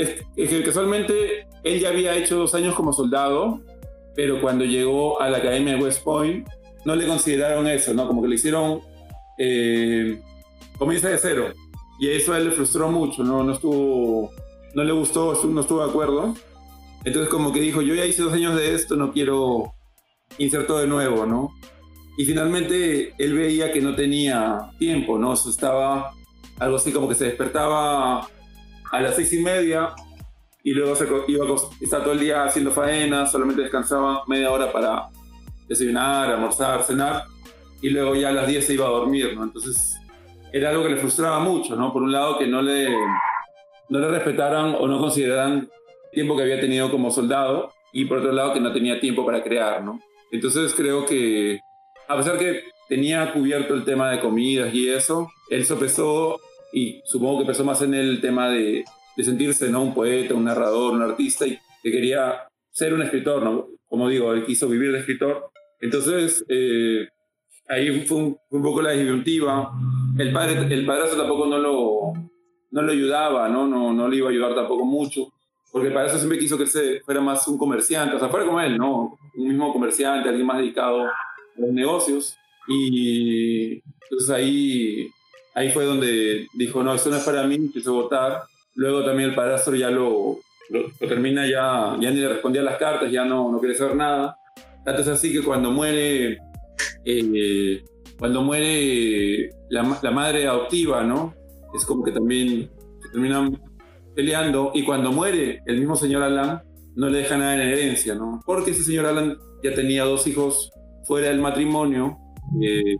es, 0.00 0.48
que 0.48 0.62
casualmente 0.62 1.46
él 1.64 1.80
ya 1.80 1.88
había 1.88 2.16
hecho 2.16 2.36
dos 2.36 2.54
años 2.54 2.74
como 2.74 2.92
soldado, 2.92 3.60
pero 4.14 4.40
cuando 4.40 4.64
llegó 4.64 5.20
a 5.20 5.30
la 5.30 5.38
Academia 5.38 5.74
de 5.74 5.82
West 5.82 6.02
Point 6.02 6.48
no 6.84 6.96
le 6.96 7.06
consideraron 7.06 7.66
eso, 7.66 7.92
¿no? 7.94 8.06
Como 8.06 8.22
que 8.22 8.28
le 8.28 8.34
hicieron 8.36 8.80
eh, 9.38 10.20
comienza 10.78 11.08
de 11.08 11.18
cero. 11.18 11.52
Y 11.98 12.08
eso 12.08 12.32
a 12.32 12.38
él 12.38 12.46
le 12.46 12.52
frustró 12.52 12.90
mucho, 12.90 13.22
¿no? 13.22 13.44
No 13.44 13.52
estuvo, 13.52 14.30
no 14.74 14.84
le 14.84 14.92
gustó, 14.92 15.38
no 15.44 15.60
estuvo 15.60 15.84
de 15.84 15.90
acuerdo. 15.90 16.34
Entonces 17.04 17.30
como 17.30 17.52
que 17.52 17.60
dijo, 17.60 17.82
yo 17.82 17.94
ya 17.94 18.06
hice 18.06 18.22
dos 18.22 18.32
años 18.32 18.56
de 18.56 18.74
esto, 18.74 18.96
no 18.96 19.12
quiero 19.12 19.74
insertar 20.38 20.66
todo 20.66 20.78
de 20.78 20.86
nuevo, 20.86 21.26
¿no? 21.26 21.50
Y 22.16 22.24
finalmente 22.24 23.14
él 23.18 23.34
veía 23.34 23.72
que 23.72 23.80
no 23.80 23.94
tenía 23.94 24.70
tiempo, 24.78 25.18
¿no? 25.18 25.32
estaba 25.32 26.12
algo 26.58 26.76
así 26.76 26.92
como 26.92 27.08
que 27.08 27.14
se 27.14 27.24
despertaba 27.24 28.28
a 28.90 29.00
las 29.00 29.16
seis 29.16 29.32
y 29.32 29.38
media 29.40 29.94
y 30.62 30.72
luego 30.72 30.94
se 30.94 31.06
iba 31.28 31.44
a 31.44 32.02
todo 32.02 32.12
el 32.12 32.20
día 32.20 32.44
haciendo 32.44 32.70
faena, 32.70 33.26
solamente 33.26 33.62
descansaba 33.62 34.22
media 34.26 34.50
hora 34.50 34.70
para 34.70 35.08
desayunar, 35.68 36.30
almorzar, 36.30 36.82
cenar 36.82 37.24
y 37.80 37.90
luego 37.90 38.14
ya 38.14 38.28
a 38.28 38.32
las 38.32 38.46
10 38.46 38.66
se 38.66 38.74
iba 38.74 38.86
a 38.86 38.90
dormir, 38.90 39.34
¿no? 39.34 39.44
Entonces 39.44 39.96
era 40.52 40.70
algo 40.70 40.82
que 40.82 40.90
le 40.90 40.96
frustraba 40.96 41.38
mucho, 41.40 41.76
¿no? 41.76 41.92
Por 41.92 42.02
un 42.02 42.12
lado 42.12 42.38
que 42.38 42.46
no 42.46 42.60
le, 42.60 42.90
no 43.88 43.98
le 43.98 44.08
respetaran 44.08 44.76
o 44.78 44.86
no 44.86 44.98
consideraran 44.98 45.68
tiempo 46.12 46.36
que 46.36 46.42
había 46.42 46.60
tenido 46.60 46.90
como 46.90 47.10
soldado 47.10 47.72
y 47.92 48.04
por 48.04 48.18
otro 48.18 48.32
lado 48.32 48.52
que 48.52 48.60
no 48.60 48.72
tenía 48.72 49.00
tiempo 49.00 49.24
para 49.24 49.42
crear, 49.42 49.82
¿no? 49.82 50.00
Entonces 50.30 50.74
creo 50.74 51.06
que 51.06 51.60
a 52.08 52.16
pesar 52.16 52.38
que 52.38 52.64
tenía 52.88 53.32
cubierto 53.32 53.74
el 53.74 53.84
tema 53.84 54.10
de 54.10 54.20
comidas 54.20 54.74
y 54.74 54.88
eso, 54.88 55.28
él 55.48 55.64
sopesó 55.64 56.40
y 56.72 57.00
supongo 57.04 57.40
que 57.40 57.46
pensó 57.46 57.64
más 57.64 57.80
en 57.82 57.94
el 57.94 58.20
tema 58.20 58.48
de, 58.50 58.84
de 59.20 59.24
sentirse, 59.24 59.70
¿no? 59.70 59.82
Un 59.82 59.94
poeta, 59.94 60.34
un 60.34 60.44
narrador, 60.44 60.94
un 60.94 61.02
artista 61.02 61.46
y 61.46 61.58
que 61.82 61.90
quería 61.90 62.48
ser 62.70 62.94
un 62.94 63.02
escritor, 63.02 63.42
¿no? 63.42 63.68
Como 63.88 64.08
digo, 64.08 64.32
él 64.32 64.44
quiso 64.44 64.68
vivir 64.68 64.92
de 64.92 65.00
escritor. 65.00 65.50
Entonces, 65.80 66.44
eh, 66.48 67.08
ahí 67.68 68.04
fue 68.06 68.16
un, 68.18 68.38
poco 68.62 68.82
la 68.82 68.92
disyuntiva. 68.92 69.72
El, 70.18 70.32
padre, 70.32 70.72
el 70.72 70.86
padrastro 70.86 71.18
tampoco 71.18 71.46
no 71.46 71.58
lo, 71.58 72.12
no 72.70 72.82
lo 72.82 72.92
ayudaba, 72.92 73.48
¿no? 73.48 73.66
No, 73.66 73.92
no 73.92 74.08
le 74.08 74.16
iba 74.16 74.28
a 74.28 74.30
ayudar 74.30 74.54
tampoco 74.54 74.84
mucho, 74.84 75.32
porque 75.72 75.88
el 75.88 75.94
padrastro 75.94 76.20
siempre 76.20 76.38
quiso 76.38 76.58
que 76.58 76.64
él 76.64 77.02
fuera 77.04 77.20
más 77.20 77.46
un 77.48 77.58
comerciante, 77.58 78.16
o 78.16 78.18
sea, 78.18 78.28
fuera 78.28 78.46
como 78.46 78.60
él, 78.60 78.76
¿no? 78.76 79.18
Un 79.36 79.48
mismo 79.48 79.72
comerciante, 79.72 80.28
alguien 80.28 80.46
más 80.46 80.58
dedicado 80.58 81.06
a 81.06 81.12
los 81.56 81.70
negocios. 81.72 82.36
Y 82.68 83.82
entonces 84.02 84.30
ahí, 84.30 85.08
ahí 85.54 85.70
fue 85.70 85.84
donde 85.84 86.46
dijo, 86.54 86.82
no, 86.82 86.94
eso 86.94 87.10
no 87.10 87.16
es 87.16 87.24
para 87.24 87.44
mí, 87.44 87.70
quiso 87.72 87.94
votar. 87.94 88.42
Luego 88.80 89.04
también 89.04 89.28
el 89.28 89.34
padrastro 89.34 89.76
ya 89.76 89.90
lo, 89.90 90.38
lo, 90.70 90.88
termina, 91.06 91.46
ya, 91.46 91.98
ya 92.00 92.10
ni 92.10 92.16
le 92.16 92.28
respondía 92.30 92.62
las 92.62 92.78
cartas, 92.78 93.12
ya 93.12 93.26
no, 93.26 93.52
no 93.52 93.58
quiere 93.58 93.74
saber 93.74 93.94
nada. 93.94 94.38
Tanto 94.82 95.02
es 95.02 95.08
así 95.08 95.30
que 95.30 95.42
cuando 95.42 95.70
muere 95.70 96.38
eh, 97.04 97.84
cuando 98.18 98.40
muere 98.40 99.50
la, 99.68 99.98
la, 100.00 100.10
madre 100.10 100.46
adoptiva, 100.46 101.04
¿no? 101.04 101.34
Es 101.74 101.84
como 101.84 102.02
que 102.02 102.10
también 102.10 102.70
se 103.02 103.10
terminan 103.10 103.60
peleando 104.16 104.72
y 104.72 104.82
cuando 104.82 105.12
muere 105.12 105.60
el 105.66 105.78
mismo 105.78 105.94
señor 105.94 106.22
Alan 106.22 106.62
no 106.96 107.10
le 107.10 107.18
deja 107.18 107.36
nada 107.36 107.56
en 107.56 107.60
herencia, 107.60 108.14
¿no? 108.14 108.40
Porque 108.46 108.70
ese 108.70 108.82
señor 108.82 109.04
Alan 109.04 109.36
ya 109.62 109.74
tenía 109.74 110.04
dos 110.04 110.26
hijos 110.26 110.70
fuera 111.04 111.28
del 111.28 111.40
matrimonio, 111.40 112.16
eh, 112.62 112.96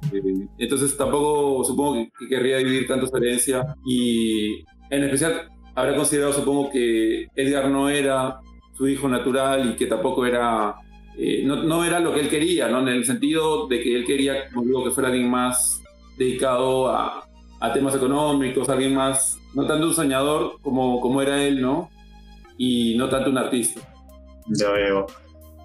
entonces 0.58 0.94
tampoco 0.94 1.64
supongo 1.64 2.06
que, 2.18 2.28
querría 2.28 2.58
dividir 2.58 2.86
tanto 2.86 3.06
su 3.06 3.16
herencia 3.16 3.64
y 3.86 4.62
en 4.90 5.04
especial 5.04 5.48
habrá 5.74 5.96
considerado 5.96 6.32
supongo 6.32 6.70
que 6.70 7.28
Edgar 7.34 7.68
no 7.68 7.88
era 7.88 8.40
su 8.76 8.88
hijo 8.88 9.08
natural 9.08 9.70
y 9.70 9.76
que 9.76 9.86
tampoco 9.86 10.26
era 10.26 10.74
eh, 11.22 11.42
no, 11.44 11.62
no, 11.62 11.84
era 11.84 12.00
lo 12.00 12.14
que 12.14 12.20
él 12.20 12.30
quería, 12.30 12.68
¿no? 12.68 12.80
En 12.80 12.88
el 12.88 13.04
sentido 13.04 13.66
de 13.66 13.82
que 13.82 13.94
él 13.94 14.06
quería, 14.06 14.48
como 14.48 14.64
digo, 14.64 14.84
que 14.84 14.90
fuera 14.90 15.10
alguien 15.10 15.28
más 15.28 15.82
dedicado 16.16 16.88
a, 16.88 17.28
a, 17.60 17.72
temas 17.74 17.94
económicos, 17.94 18.68
alguien 18.70 18.94
más, 18.94 19.38
no 19.54 19.66
tanto 19.66 19.88
un 19.88 19.94
soñador 19.94 20.58
como, 20.62 20.98
como 21.00 21.20
era 21.20 21.42
él, 21.42 21.60
¿no? 21.60 21.90
Y 22.56 22.96
no 22.96 23.08
tanto 23.10 23.28
un 23.28 23.36
artista. 23.36 23.82
Ya 24.46 24.70
veo. 24.70 25.06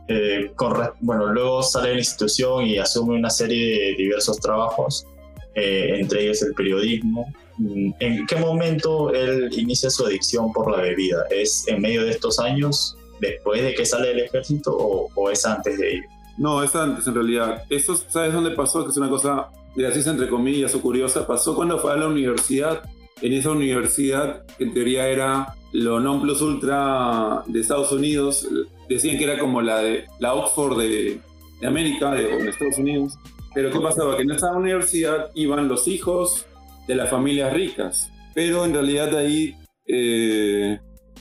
Eh, 0.08 0.52
bueno, 1.00 1.28
luego 1.28 1.64
sale 1.64 1.90
de 1.90 1.94
la 1.96 2.00
institución 2.02 2.66
y 2.66 2.78
asume 2.78 3.16
una 3.16 3.30
serie 3.30 3.80
de 3.80 3.96
diversos 3.96 4.40
trabajos, 4.40 5.08
eh, 5.56 5.98
entre 6.00 6.24
ellos 6.24 6.42
el 6.42 6.54
periodismo. 6.54 7.34
¿En 7.58 8.26
qué 8.28 8.36
momento 8.36 9.14
él 9.14 9.50
inicia 9.54 9.90
su 9.90 10.06
adicción 10.06 10.52
por 10.52 10.72
la 10.72 10.82
bebida? 10.82 11.24
¿Es 11.30 11.68
en 11.68 11.82
medio 11.82 12.04
de 12.04 12.12
estos 12.12 12.40
años 12.40 12.98
después 13.20 13.62
de 13.62 13.74
que 13.74 13.86
sale 13.86 14.10
del 14.10 14.20
ejército 14.20 14.76
o, 14.76 15.30
es 15.30 15.46
antes 15.46 15.78
de 15.78 15.96
ir? 15.96 16.04
No, 16.38 16.62
es 16.62 16.76
antes 16.76 17.08
en 17.08 17.16
realidad. 17.16 17.64
Esto, 17.70 17.96
¿sabes 17.96 18.34
dónde 18.34 18.52
pasó? 18.52 18.84
Que 18.84 18.92
es 18.92 18.98
una 18.98 19.10
cosa 19.10 19.50
graciosa 19.76 20.12
entre 20.12 20.28
comillas 20.28 20.76
o 20.76 20.82
curiosa. 20.82 21.26
Pasó 21.26 21.56
cuando 21.56 21.80
fue 21.80 21.94
a 21.94 21.96
la 21.96 22.08
universidad. 22.08 22.84
En 23.22 23.32
esa 23.32 23.52
universidad, 23.52 24.46
que 24.58 24.66
en 24.66 24.74
teoría 24.74 25.08
era 25.08 25.56
lo 25.72 26.02
non 26.02 26.22
plus 26.22 26.42
ultra 26.42 27.44
de 27.48 27.62
Estados 27.62 27.94
Unidos, 27.94 28.46
decían 28.90 29.18
que 29.18 29.24
era 29.24 29.40
como 29.40 29.62
la 29.62 29.80
de 29.80 30.06
la 30.20 30.34
Oxford 30.34 30.78
de, 30.78 31.22
de 31.62 31.68
América, 31.68 32.12
de, 32.12 32.50
Estados 32.50 32.78
Unidos. 32.78 33.18
Pero 33.54 33.72
¿qué 33.72 33.80
pasaba? 33.80 34.18
Que 34.18 34.24
en 34.24 34.32
esa 34.32 34.52
universidad 34.52 35.32
iban 35.34 35.70
los 35.70 35.88
hijos 35.88 36.46
de 36.88 36.96
las 36.96 37.10
familias 37.10 37.54
ricas. 37.54 38.12
Pero 38.34 38.66
en 38.66 38.74
realidad 38.74 39.16
ahí 39.16 39.56
eh, 39.88 40.80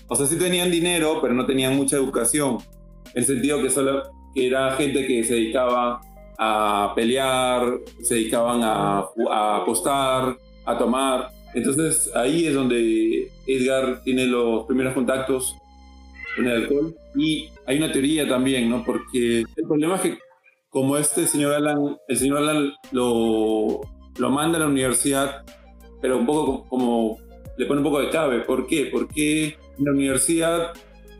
o 0.09 0.17
sea, 0.17 0.27
sí 0.27 0.39
tenían 0.39 0.71
dinero, 0.71 1.19
pero 1.21 1.35
no 1.35 1.47
tenían 1.47 1.77
mucha 1.77 1.97
educación. 1.97 2.59
En 3.15 3.23
el 3.23 3.25
sentido 3.25 3.63
que 3.63 3.71
solo 3.71 4.03
que 4.35 4.47
era 4.49 4.73
gente 4.73 5.07
que 5.07 5.25
se 5.25 5.35
dedicaba 5.35 6.01
a 6.39 6.93
pelear, 6.95 7.79
se 8.03 8.17
dedicaban 8.17 8.63
a, 8.63 9.05
a 9.31 9.57
apostar, 9.57 10.37
a 10.65 10.79
tomar. 10.79 11.31
Entonces 11.55 12.11
ahí 12.15 12.47
es 12.47 12.55
donde 12.55 13.31
Edgar 13.47 14.03
tiene 14.03 14.27
los 14.27 14.65
primeros 14.67 14.95
contactos 14.95 15.57
con 16.37 16.47
el 16.47 16.63
alcohol. 16.63 16.95
Y 17.15 17.49
hay 17.67 17.79
una 17.79 17.93
teoría 17.93 18.29
también, 18.29 18.69
¿no? 18.69 18.85
Porque 18.85 19.41
el 19.41 19.67
problema 19.67 19.97
es 19.97 20.01
que 20.03 20.19
como 20.69 20.97
este 20.97 21.29
señor 21.29 21.55
Alan, 21.55 21.97
el 22.09 22.17
señor 22.17 22.39
Alan 22.39 22.73
lo, 22.91 23.81
lo 24.19 24.31
manda 24.31 24.59
a 24.59 24.61
la 24.61 24.67
universidad, 24.69 25.45
pero 26.01 26.19
un 26.19 26.27
poco 26.27 26.65
como 26.69 27.19
le 27.57 27.67
pone 27.67 27.81
un 27.81 27.85
poco 27.85 28.01
de 28.01 28.11
cabe. 28.11 28.41
¿Por 28.41 28.67
qué? 28.67 28.89
Porque 28.93 29.57
en 29.79 29.85
la 29.85 29.93
universidad 29.93 30.73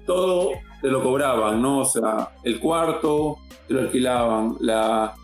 todo 0.07 0.51
te 0.83 0.89
lo 0.89 1.03
cobraban, 1.03 1.63
¿no? 1.63 1.81
O 1.81 1.85
sea, 1.85 2.31
el 2.43 2.61
cuarto 2.61 3.39
te 3.67 3.75
lo 3.75 3.81
alquilaban, 3.81 4.57
la, 4.61 5.15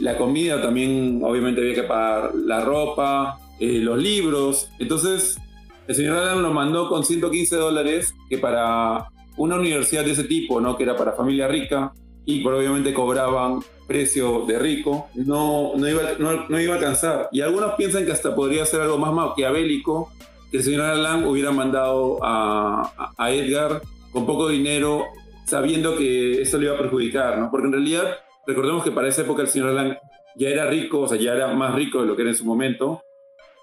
la 0.00 0.16
comida 0.16 0.60
también 0.62 1.20
obviamente 1.22 1.60
había 1.60 1.74
que 1.74 1.82
pagar, 1.82 2.34
la 2.34 2.60
ropa, 2.60 3.38
eh, 3.60 3.80
los 3.80 3.98
libros. 3.98 4.70
Entonces, 4.78 5.38
el 5.86 5.94
señor 5.94 6.16
Alan 6.16 6.42
lo 6.42 6.52
mandó 6.52 6.88
con 6.88 7.04
115 7.04 7.56
dólares, 7.56 8.14
que 8.30 8.38
para 8.38 9.08
una 9.36 9.56
universidad 9.56 10.04
de 10.04 10.12
ese 10.12 10.24
tipo, 10.24 10.60
¿no? 10.60 10.76
Que 10.76 10.84
era 10.84 10.96
para 10.96 11.12
familia 11.12 11.48
rica, 11.48 11.92
y 12.24 12.46
obviamente 12.46 12.94
cobraban 12.94 13.60
precio 13.86 14.46
de 14.46 14.58
rico, 14.58 15.08
no, 15.14 15.72
no, 15.76 15.88
iba, 15.88 16.02
no, 16.18 16.48
no 16.48 16.60
iba 16.60 16.74
a 16.74 16.76
alcanzar. 16.78 17.28
Y 17.32 17.40
algunos 17.40 17.74
piensan 17.74 18.06
que 18.06 18.12
hasta 18.12 18.34
podría 18.34 18.64
ser 18.64 18.80
algo 18.80 18.98
más 18.98 19.12
maquiavélico, 19.12 20.10
el 20.52 20.62
señor 20.62 20.82
Alan 20.82 21.24
hubiera 21.24 21.50
mandado 21.50 22.18
a, 22.22 23.12
a, 23.16 23.32
Edgar 23.32 23.80
con 24.12 24.26
poco 24.26 24.48
dinero, 24.48 25.06
sabiendo 25.46 25.96
que 25.96 26.42
eso 26.42 26.58
le 26.58 26.66
iba 26.66 26.74
a 26.74 26.78
perjudicar, 26.78 27.38
¿no? 27.38 27.50
Porque 27.50 27.66
en 27.66 27.72
realidad, 27.72 28.18
recordemos 28.46 28.84
que 28.84 28.90
para 28.90 29.08
esa 29.08 29.22
época 29.22 29.42
el 29.42 29.48
señor 29.48 29.70
Alan 29.70 29.98
ya 30.36 30.48
era 30.48 30.66
rico, 30.66 31.00
o 31.00 31.08
sea, 31.08 31.18
ya 31.18 31.32
era 31.32 31.48
más 31.48 31.74
rico 31.74 32.02
de 32.02 32.06
lo 32.06 32.16
que 32.16 32.22
era 32.22 32.30
en 32.30 32.36
su 32.36 32.44
momento. 32.44 33.02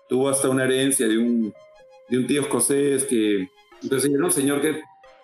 Tuvo 0.08 0.30
hasta 0.30 0.50
una 0.50 0.64
herencia 0.64 1.08
de 1.08 1.18
un, 1.18 1.54
de 2.10 2.18
un 2.18 2.28
tío 2.28 2.42
escocés 2.42 3.06
que... 3.06 3.48
Entonces 3.82 4.12
era 4.12 4.26
un 4.26 4.32
señor 4.32 4.60
que 4.60 4.82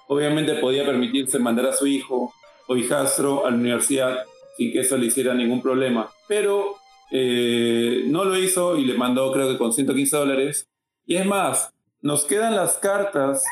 obviamente 0.07 0.53
podía 0.55 0.85
permitirse 0.85 1.39
mandar 1.39 1.65
a 1.65 1.73
su 1.73 1.87
hijo 1.87 2.31
o 2.67 2.75
hijastro 2.75 3.45
a 3.45 3.51
la 3.51 3.57
universidad 3.57 4.25
sin 4.57 4.71
que 4.71 4.79
eso 4.79 4.97
le 4.97 5.07
hiciera 5.07 5.33
ningún 5.33 5.61
problema. 5.61 6.09
Pero 6.27 6.75
eh, 7.11 8.03
no 8.07 8.23
lo 8.23 8.37
hizo 8.37 8.77
y 8.77 8.85
le 8.85 8.95
mandó 8.95 9.31
creo 9.31 9.49
que 9.49 9.57
con 9.57 9.73
115 9.73 10.17
dólares 10.17 10.67
y 11.05 11.15
es 11.15 11.25
más, 11.25 11.71
nos 12.01 12.25
quedan 12.25 12.55
las 12.55 12.77
cartas, 12.77 13.43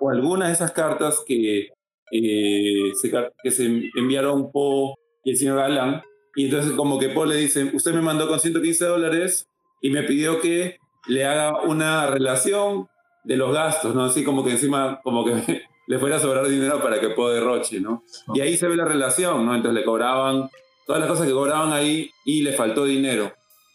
o 0.00 0.10
algunas 0.10 0.48
de 0.48 0.54
esas 0.54 0.72
cartas 0.72 1.22
que, 1.26 1.68
eh, 2.10 2.92
se, 3.00 3.12
que 3.42 3.50
se 3.50 3.90
enviaron 3.94 4.50
Po 4.50 4.98
y 5.24 5.30
el 5.30 5.36
señor 5.36 5.60
Alan. 5.60 6.02
Y 6.34 6.46
entonces 6.46 6.72
como 6.72 6.98
que 6.98 7.10
Po 7.10 7.24
le 7.24 7.36
dice, 7.36 7.70
usted 7.72 7.92
me 7.92 8.02
mandó 8.02 8.26
con 8.26 8.40
115 8.40 8.84
dólares 8.84 9.46
y 9.80 9.90
me 9.90 10.02
pidió 10.02 10.40
que 10.40 10.78
le 11.06 11.24
haga 11.24 11.62
una 11.62 12.06
relación 12.08 12.88
de 13.24 13.36
los 13.36 13.52
gastos, 13.52 13.94
¿no? 13.94 14.04
Así 14.04 14.24
como 14.24 14.44
que 14.44 14.52
encima, 14.52 15.00
como 15.04 15.24
que 15.24 15.32
le 15.86 15.98
fuera 15.98 16.16
a 16.16 16.20
sobrar 16.20 16.46
dinero 16.48 16.80
para 16.80 17.00
que 17.00 17.10
Po 17.10 17.30
derroche, 17.30 17.80
¿no? 17.80 18.02
Y 18.34 18.40
ahí 18.40 18.56
se 18.56 18.68
ve 18.68 18.76
la 18.76 18.84
relación, 18.84 19.44
¿no? 19.44 19.54
Entonces 19.54 19.80
le 19.80 19.84
cobraban 19.84 20.48
todas 20.86 21.00
las 21.00 21.10
cosas 21.10 21.26
que 21.26 21.32
cobraban 21.32 21.72
ahí 21.72 22.10
y 22.24 22.42
le 22.42 22.52
faltó 22.52 22.84
dinero. 22.84 23.32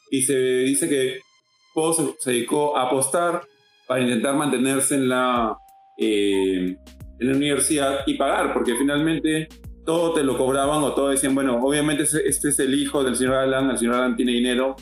Y 0.10 0.22
se 0.22 0.38
dice 0.38 0.88
que 0.88 1.20
se, 2.20 2.32
dedicó 2.32 2.78
a 2.78 2.84
apostar 2.84 3.44
para 3.88 4.02
intentar 4.02 4.36
mantenerse 4.36 4.96
en 4.96 5.10
la, 5.10 5.58
eh, 5.98 6.76
en 7.20 7.32
la 7.32 7.36
universidad 7.36 8.00
y 8.06 8.16
pagar, 8.16 8.54
porque 8.54 8.76
finalmente 8.76 9.48
todo 9.86 10.14
te 10.14 10.24
lo 10.24 10.38
cobraban 10.38 10.84
o 10.84 10.94
todo 10.94 11.10
decían, 11.10 11.36
bueno, 11.36 11.58
obviamente 11.64 12.04
este 12.04 12.50
es 12.50 12.60
el 12.60 12.74
hijo 12.74 13.04
del 13.04 13.16
señor 13.16 13.36
Alan, 13.36 13.70
el 13.70 13.78
señor 13.78 13.96
Alan 13.96 14.16
tiene 14.16 14.34
dinero 14.34 14.76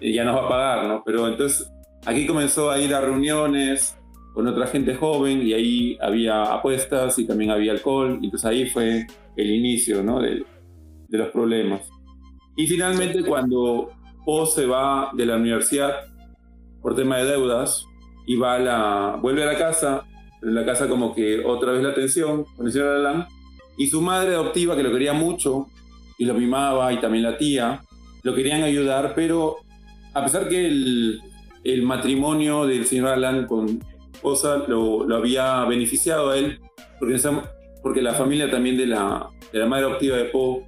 y 0.00 0.14
ya 0.14 0.24
nos 0.24 0.36
va 0.36 0.46
a 0.46 0.48
pagar, 0.48 0.84
¿no? 0.86 1.02
Pero 1.04 1.28
entonces 1.28 1.70
aquí 2.06 2.26
comenzó 2.26 2.70
a 2.70 2.80
ir 2.80 2.94
a 2.94 3.00
reuniones 3.00 3.97
con 4.38 4.46
otra 4.46 4.68
gente 4.68 4.94
joven 4.94 5.44
y 5.44 5.52
ahí 5.52 5.98
había 6.00 6.44
apuestas 6.44 7.18
y 7.18 7.26
también 7.26 7.50
había 7.50 7.72
alcohol, 7.72 8.20
entonces 8.22 8.44
ahí 8.44 8.70
fue 8.70 9.04
el 9.34 9.50
inicio, 9.50 10.00
¿no? 10.04 10.20
De, 10.20 10.44
de 11.08 11.18
los 11.18 11.30
problemas. 11.30 11.80
Y 12.56 12.68
finalmente 12.68 13.24
cuando 13.24 13.90
Po 14.24 14.46
se 14.46 14.64
va 14.64 15.10
de 15.12 15.26
la 15.26 15.34
universidad, 15.34 15.92
por 16.80 16.94
tema 16.94 17.16
de 17.16 17.24
deudas 17.24 17.84
y 18.28 18.36
va 18.36 18.54
a 18.54 18.58
la, 18.60 19.18
vuelve 19.20 19.42
a 19.42 19.46
la 19.46 19.58
casa, 19.58 20.04
en 20.40 20.54
la 20.54 20.64
casa 20.64 20.88
como 20.88 21.12
que 21.12 21.44
otra 21.44 21.72
vez 21.72 21.82
la 21.82 21.88
atención 21.88 22.44
con 22.56 22.66
el 22.66 22.72
señor 22.72 22.94
Alan, 22.94 23.26
y 23.76 23.88
su 23.88 24.00
madre 24.00 24.36
adoptiva, 24.36 24.76
que 24.76 24.84
lo 24.84 24.92
quería 24.92 25.14
mucho 25.14 25.66
y 26.16 26.26
lo 26.26 26.34
mimaba, 26.34 26.92
y 26.92 27.00
también 27.00 27.24
la 27.24 27.36
tía, 27.36 27.82
lo 28.22 28.36
querían 28.36 28.62
ayudar, 28.62 29.14
pero 29.16 29.56
a 30.14 30.22
pesar 30.22 30.48
que 30.48 30.64
el, 30.64 31.20
el 31.64 31.82
matrimonio 31.82 32.68
del 32.68 32.86
señor 32.86 33.08
Alan 33.08 33.44
con, 33.44 33.80
esposa 34.18 34.64
lo, 34.66 35.04
lo 35.04 35.16
había 35.16 35.64
beneficiado 35.64 36.30
a 36.30 36.38
él, 36.38 36.60
porque, 36.98 37.16
porque 37.82 38.02
la 38.02 38.14
familia 38.14 38.50
también 38.50 38.76
de 38.76 38.86
la, 38.86 39.30
de 39.52 39.60
la 39.60 39.66
madre 39.66 39.86
adoptiva 39.86 40.16
de 40.16 40.24
Poe 40.24 40.66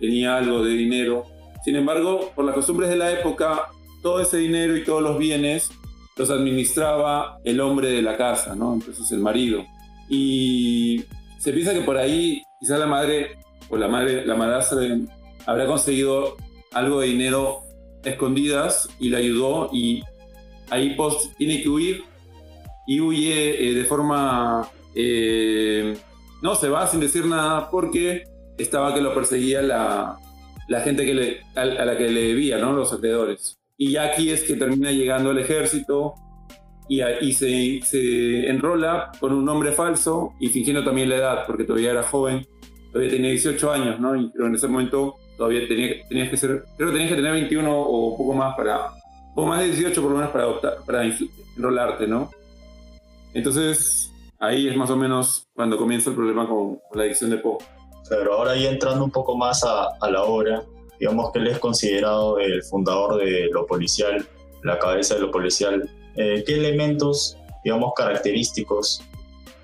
tenía 0.00 0.36
algo 0.36 0.64
de 0.64 0.70
dinero. 0.72 1.24
Sin 1.64 1.76
embargo, 1.76 2.32
por 2.34 2.44
las 2.44 2.54
costumbres 2.54 2.90
de 2.90 2.96
la 2.96 3.12
época, 3.12 3.68
todo 4.02 4.20
ese 4.20 4.38
dinero 4.38 4.76
y 4.76 4.84
todos 4.84 5.02
los 5.02 5.18
bienes 5.18 5.70
los 6.16 6.30
administraba 6.30 7.38
el 7.44 7.60
hombre 7.60 7.90
de 7.90 8.02
la 8.02 8.16
casa, 8.16 8.54
¿no? 8.54 8.74
Entonces 8.74 9.10
el 9.12 9.20
marido. 9.20 9.64
Y 10.08 11.04
se 11.38 11.52
piensa 11.52 11.72
que 11.72 11.80
por 11.80 11.96
ahí 11.96 12.42
quizás 12.60 12.78
la 12.78 12.86
madre 12.86 13.38
o 13.68 13.76
la 13.76 13.88
madre, 13.88 14.24
la 14.26 14.34
madrastra 14.36 14.80
habrá 15.46 15.66
conseguido 15.66 16.36
algo 16.72 17.00
de 17.00 17.08
dinero 17.08 17.62
escondidas 18.04 18.88
y 18.98 19.08
le 19.08 19.16
ayudó 19.16 19.70
y 19.72 20.02
ahí 20.70 20.94
Post 20.94 21.36
tiene 21.36 21.62
que 21.62 21.68
huir 21.68 22.11
y 22.86 23.00
huye 23.00 23.68
eh, 23.68 23.74
de 23.74 23.84
forma... 23.84 24.68
Eh, 24.94 25.96
no, 26.42 26.54
se 26.54 26.68
va 26.68 26.86
sin 26.86 27.00
decir 27.00 27.24
nada 27.26 27.70
porque 27.70 28.24
estaba 28.58 28.94
que 28.94 29.00
lo 29.00 29.14
perseguía 29.14 29.62
la, 29.62 30.18
la 30.68 30.80
gente 30.80 31.04
que 31.04 31.14
le, 31.14 31.40
a, 31.54 31.64
la 31.64 31.96
que 31.96 32.10
le 32.10 32.28
debía, 32.28 32.58
¿no? 32.58 32.72
Los 32.72 32.92
acreedores. 32.92 33.58
Y 33.76 33.92
ya 33.92 34.04
aquí 34.04 34.30
es 34.30 34.42
que 34.42 34.54
termina 34.54 34.90
llegando 34.90 35.30
el 35.30 35.38
ejército 35.38 36.14
y, 36.88 37.02
y 37.02 37.32
se, 37.32 37.80
se, 37.82 38.48
enrola 38.48 39.12
con 39.20 39.32
un 39.32 39.44
nombre 39.44 39.72
falso 39.72 40.34
y 40.40 40.48
fingiendo 40.48 40.84
también 40.84 41.08
la 41.08 41.16
edad, 41.16 41.46
porque 41.46 41.64
todavía 41.64 41.92
era 41.92 42.02
joven, 42.02 42.46
todavía 42.92 43.10
tenía 43.10 43.30
18 43.30 43.72
años, 43.72 44.00
¿no? 44.00 44.16
Y, 44.16 44.30
pero 44.30 44.46
en 44.46 44.54
ese 44.54 44.68
momento 44.68 45.14
todavía 45.36 45.66
tenía, 45.66 46.06
tenías 46.08 46.28
que 46.28 46.36
ser, 46.36 46.64
creo 46.76 46.88
que 46.88 46.94
tenías 46.94 47.10
que 47.10 47.16
tener 47.16 47.32
21 47.32 47.80
o 47.80 48.16
poco 48.16 48.34
más 48.34 48.54
para, 48.56 48.90
o 49.34 49.46
más 49.46 49.60
de 49.60 49.66
18 49.66 50.02
por 50.02 50.10
lo 50.10 50.16
menos 50.18 50.32
para, 50.32 50.44
adoptar, 50.44 50.76
para 50.84 51.04
enrolarte, 51.56 52.06
¿no? 52.06 52.30
Entonces, 53.34 54.12
ahí 54.38 54.68
es 54.68 54.76
más 54.76 54.90
o 54.90 54.96
menos 54.96 55.48
cuando 55.54 55.76
comienza 55.76 56.10
el 56.10 56.16
problema 56.16 56.48
con, 56.48 56.80
la 56.94 57.04
adicción 57.04 57.30
de 57.30 57.38
Poe. 57.38 57.58
Pero 58.08 58.34
ahora 58.34 58.56
ya 58.56 58.70
entrando 58.70 59.04
un 59.04 59.10
poco 59.10 59.36
más 59.36 59.64
a, 59.64 59.88
a, 60.00 60.10
la 60.10 60.24
obra, 60.24 60.62
digamos 60.98 61.32
que 61.32 61.38
él 61.38 61.46
es 61.46 61.58
considerado 61.58 62.38
el 62.38 62.62
fundador 62.64 63.16
de 63.16 63.48
lo 63.52 63.66
policial, 63.66 64.26
la 64.62 64.78
cabeza 64.78 65.14
de 65.14 65.20
lo 65.20 65.30
policial. 65.30 65.88
Eh, 66.16 66.44
¿Qué 66.46 66.54
elementos, 66.54 67.38
digamos, 67.64 67.92
característicos 67.96 69.02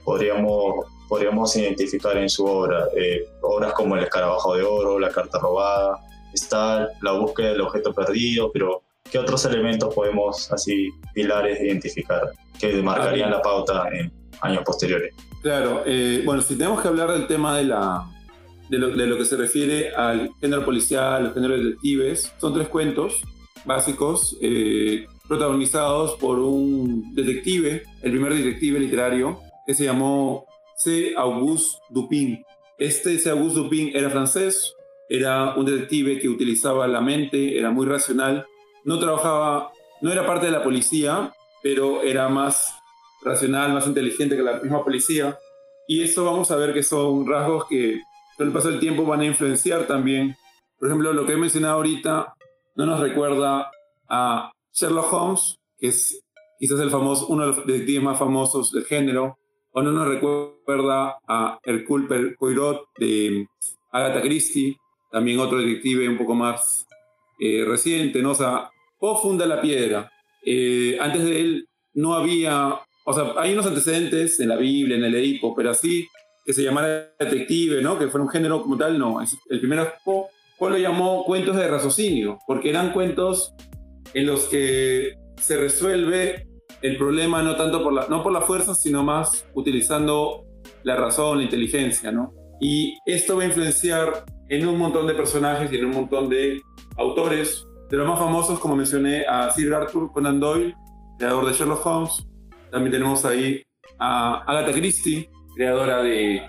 podríamos, 0.04 0.87
podríamos 1.09 1.54
identificar 1.57 2.16
en 2.16 2.31
su 2.31 2.46
obra? 2.46 2.87
Eh, 2.96 3.28
obras 3.42 3.72
como 3.74 3.96
El 3.96 4.04
escarabajo 4.04 4.57
de 4.57 4.62
oro, 4.62 4.98
La 4.98 5.11
carta 5.11 5.38
robada, 5.38 6.00
está 6.33 6.88
la 7.02 7.12
búsqueda 7.12 7.50
del 7.50 7.62
objeto 7.62 7.92
perdido, 7.92 8.50
pero 8.52 8.83
¿qué 9.11 9.18
otros 9.18 9.44
elementos 9.44 9.94
podemos, 9.94 10.51
así, 10.53 10.90
pilares, 11.14 11.61
identificar 11.61 12.31
que 12.59 12.83
marcarían 12.83 13.31
la 13.31 13.42
pauta 13.42 13.88
en 13.92 14.12
años 14.40 14.62
posteriores? 14.64 15.14
Claro, 15.42 15.83
eh, 15.87 16.23
bueno, 16.25 16.42
si 16.42 16.57
tenemos 16.57 16.81
que 16.83 16.88
hablar 16.88 17.12
del 17.12 17.27
tema 17.27 17.57
de 17.57 17.64
la, 17.64 18.05
de 18.68 19.07
lo, 19.07 19.16
que 19.16 19.25
se 19.25 19.37
refiere 19.37 19.94
al 19.94 20.31
género 20.40 20.64
policial, 20.64 21.27
al 21.27 21.35
género 21.35 21.57
de 21.57 21.64
detectives. 21.64 22.33
Son 22.38 22.55
tres 22.55 22.68
cuentos 22.68 23.23
básicos 23.64 24.37
eh, 24.40 25.07
protagonizados 25.27 26.16
por 26.16 26.38
un 26.38 27.14
detective, 27.14 27.83
el 28.03 28.11
primer 28.11 28.35
detective 28.35 28.81
literario, 28.81 29.40
que 29.66 29.75
se 29.75 29.85
llamó 29.85 30.47
C. 30.77 31.14
Auguste 31.16 31.79
Dupin. 31.90 32.44
Este 32.79 33.18
C. 33.18 33.31
Auguste 33.31 33.61
Dupin 33.61 33.90
era 33.94 34.11
francés, 34.11 34.75
era 35.09 35.55
un 35.55 35.64
detective 35.64 36.18
que 36.18 36.29
utilizaba 36.29 36.87
la 36.87 37.01
mente, 37.01 37.59
era 37.59 37.71
muy 37.71 37.87
racional, 37.87 38.47
no 38.85 38.99
trabajaba, 38.99 39.73
no 40.01 40.12
era 40.12 40.27
parte 40.27 40.47
de 40.47 40.53
la 40.53 40.62
policía, 40.62 41.33
pero 41.62 42.03
era 42.03 42.29
más 42.29 42.75
racional, 43.23 43.73
más 43.73 43.87
inteligente 43.87 44.37
que 44.37 44.43
la 44.43 44.61
misma 44.61 44.85
policía. 44.85 45.38
Y 45.87 46.03
eso 46.03 46.25
vamos 46.25 46.51
a 46.51 46.57
ver 46.57 46.73
que 46.75 46.83
son 46.83 47.27
rasgos 47.27 47.67
que 47.67 48.01
con 48.37 48.47
el 48.47 48.53
paso 48.53 48.71
del 48.71 48.81
tiempo 48.81 49.05
van 49.05 49.21
a 49.21 49.27
influenciar 49.27 49.87
también. 49.87 50.37
Por 50.79 50.88
ejemplo, 50.88 51.12
lo 51.12 51.27
que 51.27 51.33
he 51.33 51.37
mencionado 51.37 51.75
ahorita 51.75 52.35
no 52.77 52.87
nos 52.87 53.01
recuerda 53.01 53.71
a 54.09 54.53
Sherlock 54.73 55.12
Holmes, 55.12 55.57
que 55.79 55.88
es 55.88 56.23
quizás 56.59 56.81
el 56.81 56.91
famoso, 56.91 57.27
uno 57.29 57.43
de 57.43 57.49
los 57.49 57.67
detectives 57.67 58.03
más 58.03 58.19
famosos 58.19 58.73
del 58.73 58.85
género, 58.85 59.38
o 59.73 59.83
no 59.83 59.93
nos 59.93 60.09
recuerda 60.09 61.19
a 61.27 61.59
Hercule 61.62 62.37
Poirot 62.38 62.85
de 62.99 63.47
Agatha 63.93 64.23
Christie, 64.23 64.77
también 65.11 65.38
otro 65.41 65.59
detective 65.59 66.09
un 66.09 66.19
poco 66.19 66.35
más 66.35 66.88
eh, 67.40 67.64
reciente, 67.66 68.22
¿no? 68.22 68.33
O 68.33 68.35
sea, 68.35 68.70
Poe 68.98 69.20
funda 69.22 69.46
la 69.46 69.61
piedra. 69.61 70.11
Eh, 70.44 70.98
antes 71.01 71.24
de 71.24 71.40
él 71.40 71.68
no 71.94 72.14
había, 72.14 72.81
o 73.05 73.12
sea, 73.12 73.35
hay 73.37 73.53
unos 73.53 73.66
antecedentes 73.66 74.40
en 74.40 74.48
la 74.48 74.57
Biblia, 74.57 74.96
en 74.96 75.05
el 75.05 75.14
Edipo, 75.14 75.55
pero 75.55 75.70
así 75.70 76.07
que 76.44 76.53
se 76.53 76.62
llamara 76.62 77.12
detective, 77.18 77.83
¿no? 77.83 77.98
Que 77.98 78.09
fuera 78.09 78.24
un 78.24 78.31
género 78.31 78.62
como 78.62 78.77
tal, 78.77 78.98
no. 78.98 79.20
El 79.20 79.61
primero 79.61 79.92
Poe, 80.05 80.70
lo 80.70 80.79
llamó 80.79 81.24
cuentos 81.24 81.57
de 81.57 81.68
raciocinio, 81.68 82.38
porque 82.46 82.70
eran 82.70 82.92
cuentos 82.92 83.55
en 84.14 84.27
los 84.27 84.44
que 84.44 85.14
se 85.37 85.57
resuelve 85.57 86.46
el 86.83 86.96
problema 86.96 87.42
no 87.42 87.57
tanto 87.57 87.83
por 87.83 87.92
la, 87.92 88.07
no 88.09 88.22
por 88.22 88.33
la 88.33 88.40
fuerza, 88.40 88.74
sino 88.74 89.03
más 89.03 89.46
utilizando 89.55 90.44
la 90.85 90.96
razón, 90.96 91.38
la 91.38 91.44
inteligencia, 91.44 92.11
¿no? 92.12 92.33
Y 92.61 92.98
esto 93.07 93.37
va 93.37 93.42
a 93.42 93.46
influenciar 93.46 94.24
en 94.48 94.66
un 94.66 94.79
montón 94.79 95.07
de 95.07 95.14
personajes 95.14 95.70
y 95.72 95.77
en 95.77 95.87
un 95.87 95.92
montón 95.92 96.29
de 96.29 96.61
autores. 96.98 97.64
De 97.88 97.96
los 97.96 98.06
más 98.06 98.18
famosos, 98.18 98.58
como 98.58 98.76
mencioné, 98.76 99.24
a 99.26 99.50
Sir 99.50 99.72
Arthur 99.72 100.12
Conan 100.12 100.38
Doyle, 100.38 100.74
creador 101.18 101.46
de 101.46 101.52
Sherlock 101.54 101.87
Holmes. 101.87 102.26
También 102.70 102.92
tenemos 102.92 103.24
ahí 103.24 103.62
a 103.98 104.42
Agatha 104.46 104.72
Christie, 104.72 105.30
creadora 105.56 106.02
de 106.02 106.42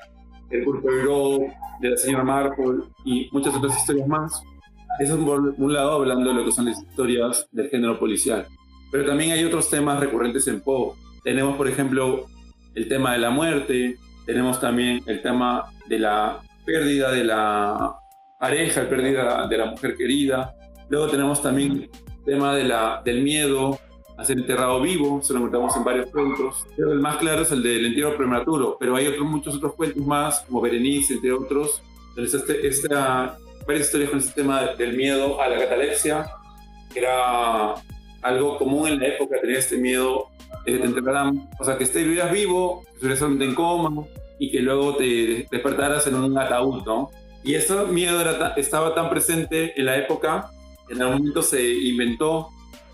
El 0.49 0.65
Curso 0.65 0.87
de 0.87 1.53
de 1.79 1.89
la 1.91 1.97
señora 1.97 2.23
Marple 2.25 2.83
y 3.05 3.29
muchas 3.31 3.55
otras 3.55 3.77
historias 3.77 4.07
más. 4.07 4.43
Eso 4.99 5.17
es 5.17 5.23
por 5.23 5.55
un 5.57 5.73
lado 5.73 5.93
hablando 5.93 6.29
de 6.29 6.35
lo 6.35 6.45
que 6.45 6.51
son 6.51 6.65
las 6.65 6.77
historias 6.77 7.47
del 7.51 7.69
género 7.69 7.97
policial. 7.97 8.45
Pero 8.91 9.05
también 9.05 9.31
hay 9.31 9.45
otros 9.45 9.69
temas 9.69 9.99
recurrentes 9.99 10.47
en 10.47 10.61
Poe. 10.61 10.93
Tenemos, 11.23 11.55
por 11.55 11.69
ejemplo, 11.69 12.25
el 12.75 12.87
tema 12.89 13.13
de 13.13 13.19
la 13.19 13.29
muerte, 13.29 13.97
tenemos 14.25 14.59
también 14.59 15.01
el 15.05 15.21
tema 15.21 15.71
de 15.87 15.99
la 15.99 16.39
pérdida 16.65 17.11
de 17.11 17.23
la 17.23 17.95
pareja, 18.39 18.83
la 18.83 18.89
pérdida 18.89 19.47
de 19.47 19.57
la 19.57 19.65
mujer 19.65 19.95
querida. 19.95 20.55
Luego 20.89 21.07
tenemos 21.07 21.41
también 21.41 21.71
el 21.83 22.23
tema 22.25 22.55
de 22.55 22.63
la, 22.63 23.01
del 23.03 23.21
miedo, 23.21 23.77
a 24.17 24.25
ser 24.25 24.37
enterrado 24.37 24.81
vivo, 24.81 25.21
se 25.21 25.33
lo 25.33 25.39
encontramos 25.39 25.75
en 25.77 25.83
varios 25.83 26.09
cuentos. 26.09 26.65
Pero 26.75 26.91
el 26.91 26.99
más 26.99 27.17
claro 27.17 27.43
es 27.43 27.51
el 27.51 27.63
del 27.63 27.85
entierro 27.85 28.17
prematuro, 28.17 28.77
pero 28.79 28.95
hay 28.95 29.07
otros, 29.07 29.25
muchos 29.25 29.55
otros 29.55 29.75
cuentos 29.75 30.05
más, 30.05 30.41
como 30.41 30.61
Berenice, 30.61 31.13
entre 31.13 31.31
otros. 31.31 31.81
Entonces, 32.09 32.41
este, 32.41 32.67
esta, 32.67 33.37
varias 33.65 33.85
historias 33.85 34.09
con 34.09 34.19
este 34.19 34.41
tema 34.41 34.61
del 34.77 34.97
miedo 34.97 35.41
a 35.41 35.47
la 35.47 35.57
catalepsia, 35.57 36.29
que 36.93 36.99
era 36.99 37.75
algo 38.21 38.57
común 38.57 38.89
en 38.89 38.99
la 38.99 39.07
época, 39.07 39.39
tener 39.39 39.57
este 39.57 39.77
miedo 39.77 40.27
de 40.65 40.73
que 40.73 40.79
te 40.79 40.85
enterraran, 40.85 41.49
o 41.57 41.63
sea, 41.63 41.77
que 41.77 41.85
estuvieras 41.85 42.31
vivo, 42.31 42.83
que 42.99 43.07
estuvieras 43.07 43.21
en 43.21 43.55
coma 43.55 44.05
y 44.37 44.51
que 44.51 44.59
luego 44.59 44.95
te 44.95 45.47
despertaras 45.49 46.07
en 46.07 46.15
un 46.15 46.37
ataúd, 46.37 46.83
¿no? 46.85 47.09
Y 47.43 47.55
ese 47.55 47.75
miedo 47.85 48.19
era, 48.21 48.53
estaba 48.57 48.93
tan 48.93 49.09
presente 49.09 49.79
en 49.79 49.85
la 49.85 49.97
época, 49.97 50.51
en 50.89 51.01
algún 51.01 51.19
momento 51.19 51.41
se 51.41 51.73
inventó 51.73 52.49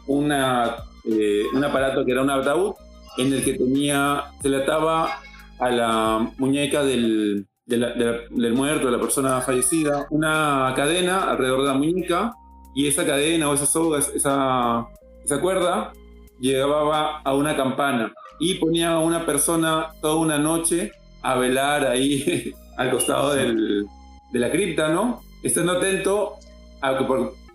eh, 0.08 1.44
un 1.54 1.64
aparato 1.64 2.06
que 2.06 2.12
era 2.12 2.22
un 2.22 2.30
ataúd 2.30 2.74
en 3.18 3.34
el 3.34 3.44
que 3.44 3.54
tenía, 3.54 4.26
se 4.42 4.50
le 4.50 4.58
ataba 4.58 5.20
a 5.60 5.70
la 5.70 6.32
muñeca 6.38 6.84
del, 6.84 7.48
del 7.66 8.54
muerto, 8.54 8.88
de 8.88 8.92
la 8.92 9.00
persona 9.00 9.42
fallecida, 9.42 10.06
una 10.10 10.74
cadena 10.76 11.32
alrededor 11.32 11.62
de 11.62 11.68
la 11.68 11.74
muñeca 11.74 12.34
y 12.76 12.88
esa 12.88 13.06
cadena 13.06 13.50
o 13.50 13.54
esa 13.54 13.66
soga, 13.66 14.00
esa, 14.00 14.86
esa 15.24 15.42
cuerda, 15.42 15.94
llegaba 16.40 17.22
a 17.22 17.34
una 17.34 17.56
campana 17.56 18.14
y 18.40 18.56
ponía 18.56 18.92
a 18.92 19.00
una 19.00 19.26
persona 19.26 19.92
toda 20.02 20.16
una 20.16 20.38
noche 20.38 20.92
a 21.22 21.36
velar 21.36 21.86
ahí 21.88 22.54
al 22.78 22.92
costado 22.92 23.34
del, 23.34 23.88
de 24.32 24.40
la 24.40 24.52
cripta, 24.52 24.90
¿no? 24.90 25.22
Estando 25.44 25.74
atento 25.74 26.36
a 26.82 26.98
que 26.98 27.06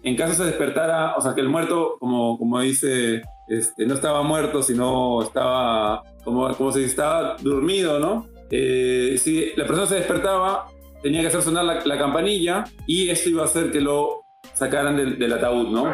en 0.03 0.17
caso 0.17 0.35
se 0.35 0.45
despertara, 0.45 1.15
o 1.17 1.21
sea, 1.21 1.35
que 1.35 1.41
el 1.41 1.49
muerto, 1.49 1.97
como, 1.99 2.39
como 2.39 2.61
dice 2.61 3.23
este, 3.49 3.85
no 3.85 3.95
estaba 3.95 4.23
muerto, 4.23 4.63
sino 4.63 5.23
estaba 5.23 6.03
como, 6.25 6.55
como 6.57 6.73
si 6.73 6.85
estaba 6.85 7.37
dormido, 7.41 7.99
¿no? 7.99 8.27
Eh, 8.51 9.17
si 9.19 9.53
la 9.57 9.67
persona 9.67 9.87
se 9.87 9.97
despertaba, 9.97 10.67
tenía 11.03 11.21
que 11.21 11.29
hacer 11.29 11.43
sonar 11.43 11.65
la, 11.65 11.99
campanilla 11.99 12.65
y 12.87 13.09
esto 13.09 13.31
iba 13.31 13.43
a 13.43 13.47
hacer 13.47 13.71
que 13.71 13.81
lo 13.81 14.23
sacaran 14.55 14.97
del, 14.97 15.33
ataúd, 15.33 15.69
¿no? 15.69 15.85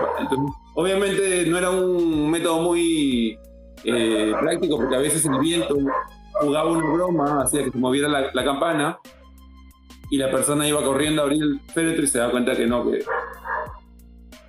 obviamente 0.75 1.47
no 1.47 1.59
era 1.59 1.71
un 1.71 2.31
método 2.31 2.61
muy 2.61 3.39
eh, 3.85 4.33
práctico 4.41 4.77
porque 4.77 4.97
a 4.97 4.99
veces 4.99 5.25
el 5.25 5.39
viento 5.39 5.77
jugaba 6.41 6.71
una 6.71 6.93
broma, 6.93 7.43
hacía 7.43 7.65
que 7.65 7.71
se 7.71 7.79
moviera 7.79 8.09
la, 8.09 8.45
campana 8.45 8.99
y 10.11 10.19
la 10.19 10.31
persona 10.31 10.69
iba 10.69 10.83
corriendo 10.83 11.23
a 11.23 11.25
abrir 11.25 11.43
el 11.43 11.61
féretro 11.73 12.05
y 12.05 12.07
se 12.07 12.19
da 12.19 12.31
cuenta 12.31 12.57
que 12.57 12.67
no, 12.67 12.91
que, 12.91 13.05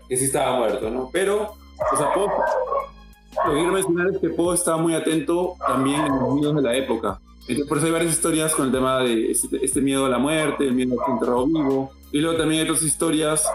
que 0.07 0.17
sí 0.17 0.25
estaba 0.25 0.57
muerto, 0.57 0.89
¿no? 0.89 1.09
Pero, 1.11 1.53
o 1.93 1.97
sea, 1.97 2.09
lo 2.15 3.51
que 3.51 3.57
quiero 3.57 3.71
mencionar 3.71 4.07
es 4.07 4.19
que 4.19 4.29
Poe 4.29 4.55
estaba 4.55 4.77
muy 4.77 4.93
atento 4.93 5.55
también 5.65 6.01
en 6.01 6.19
los 6.19 6.33
miedos 6.33 6.55
de 6.55 6.61
la 6.61 6.75
época. 6.75 7.19
Entonces, 7.41 7.67
por 7.67 7.77
eso 7.77 7.87
hay 7.87 7.93
varias 7.93 8.13
historias 8.13 8.53
con 8.53 8.65
el 8.65 8.71
tema 8.71 8.99
de 8.99 9.31
este, 9.31 9.63
este 9.63 9.79
miedo 9.79 10.05
a 10.05 10.09
la 10.09 10.17
muerte, 10.17 10.65
el 10.65 10.73
miedo 10.73 10.99
a 10.99 11.05
ser 11.05 11.13
enterrado 11.13 11.45
vivo. 11.45 11.91
Y 12.11 12.19
luego 12.19 12.37
también 12.37 12.61
hay 12.61 12.69
otras 12.69 12.83
historias, 12.83 13.47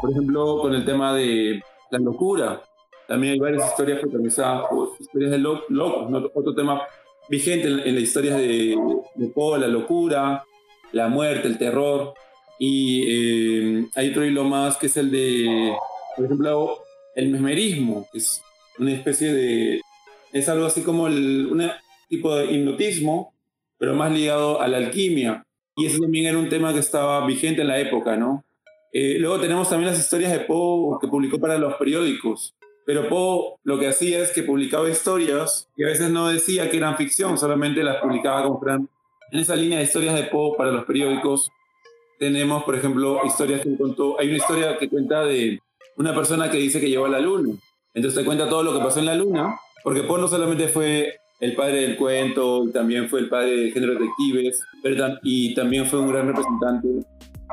por 0.00 0.10
ejemplo, 0.10 0.58
con 0.60 0.74
el 0.74 0.84
tema 0.84 1.12
de 1.14 1.60
la 1.90 1.98
locura. 1.98 2.62
También 3.08 3.34
hay 3.34 3.40
varias 3.40 3.68
historias 3.68 4.00
protagonizadas 4.00 4.68
por 4.68 4.90
historias 4.98 5.32
de 5.32 5.38
locos, 5.38 6.10
¿no? 6.10 6.30
otro 6.34 6.54
tema 6.54 6.82
vigente 7.28 7.68
en, 7.68 7.94
las 7.94 8.02
historias 8.02 8.36
de, 8.36 8.76
de 9.16 9.26
Poe, 9.28 9.58
la 9.58 9.66
locura, 9.68 10.44
la 10.92 11.08
muerte, 11.08 11.48
el 11.48 11.58
terror. 11.58 12.14
Y 12.58 13.04
eh, 13.08 13.86
hay 13.94 14.10
otro 14.10 14.24
hilo 14.24 14.44
más 14.44 14.76
que 14.76 14.86
es 14.86 14.96
el 14.96 15.10
de, 15.10 15.74
por 16.16 16.24
ejemplo, 16.24 16.82
el 17.16 17.30
mesmerismo, 17.30 18.08
que 18.12 18.18
es 18.18 18.42
una 18.78 18.92
especie 18.92 19.32
de... 19.32 19.80
Es 20.32 20.48
algo 20.48 20.64
así 20.64 20.82
como 20.82 21.04
un 21.04 21.70
tipo 22.08 22.34
de 22.34 22.52
hipnotismo, 22.52 23.34
pero 23.78 23.94
más 23.94 24.12
ligado 24.12 24.60
a 24.60 24.68
la 24.68 24.78
alquimia. 24.78 25.44
Y 25.76 25.86
eso 25.86 25.98
también 26.00 26.26
era 26.26 26.38
un 26.38 26.48
tema 26.48 26.72
que 26.72 26.78
estaba 26.78 27.26
vigente 27.26 27.62
en 27.62 27.68
la 27.68 27.80
época, 27.80 28.16
¿no? 28.16 28.44
Eh, 28.92 29.16
luego 29.18 29.40
tenemos 29.40 29.70
también 29.70 29.90
las 29.90 29.98
historias 29.98 30.32
de 30.32 30.40
Poe 30.40 30.98
que 31.00 31.08
publicó 31.08 31.38
para 31.38 31.58
los 31.58 31.74
periódicos. 31.74 32.54
Pero 32.84 33.08
Poe 33.08 33.56
lo 33.64 33.78
que 33.78 33.88
hacía 33.88 34.20
es 34.20 34.32
que 34.32 34.42
publicaba 34.42 34.88
historias 34.90 35.68
y 35.76 35.84
a 35.84 35.86
veces 35.86 36.10
no 36.10 36.28
decía 36.28 36.70
que 36.70 36.76
eran 36.76 36.96
ficción, 36.96 37.38
solamente 37.38 37.82
las 37.82 37.96
publicaba 38.02 38.42
como 38.44 38.60
Fran. 38.60 38.88
En 39.32 39.38
esa 39.38 39.56
línea 39.56 39.78
de 39.78 39.84
historias 39.84 40.14
de 40.14 40.24
Poe 40.24 40.54
para 40.58 40.70
los 40.70 40.84
periódicos 40.84 41.50
tenemos, 42.18 42.64
por 42.64 42.74
ejemplo, 42.76 43.18
historias 43.24 43.62
que 43.62 43.78
contó. 43.78 44.20
Hay 44.20 44.28
una 44.28 44.36
historia 44.36 44.76
que 44.76 44.90
cuenta 44.90 45.24
de 45.24 45.58
una 45.96 46.14
persona 46.14 46.50
que 46.50 46.58
dice 46.58 46.78
que 46.80 46.90
llegó 46.90 47.06
a 47.06 47.08
la 47.08 47.18
luna. 47.18 47.54
Entonces 47.94 48.20
te 48.20 48.26
cuenta 48.26 48.46
todo 48.46 48.62
lo 48.62 48.74
que 48.74 48.84
pasó 48.84 48.98
en 48.98 49.06
la 49.06 49.14
luna, 49.14 49.58
porque 49.82 50.02
Poe 50.02 50.20
no 50.20 50.28
solamente 50.28 50.68
fue 50.68 51.14
el 51.40 51.54
padre 51.54 51.80
del 51.80 51.96
cuento, 51.96 52.68
también 52.74 53.08
fue 53.08 53.20
el 53.20 53.30
padre 53.30 53.56
de 53.56 53.70
género 53.70 53.94
detectives, 53.94 54.60
pero 54.82 55.16
y 55.22 55.54
también 55.54 55.86
fue 55.86 56.00
un 56.00 56.08
gran 56.08 56.26
representante 56.26 56.88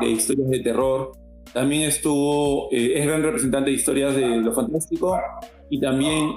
de 0.01 0.09
historias 0.09 0.49
de 0.49 0.59
terror. 0.59 1.13
También 1.53 1.83
estuvo, 1.83 2.67
eh, 2.73 2.91
es 2.95 3.05
gran 3.05 3.23
representante 3.23 3.69
de 3.69 3.77
historias 3.77 4.17
de 4.17 4.27
lo 4.41 4.51
fantástico 4.51 5.17
y 5.69 5.79
también 5.79 6.33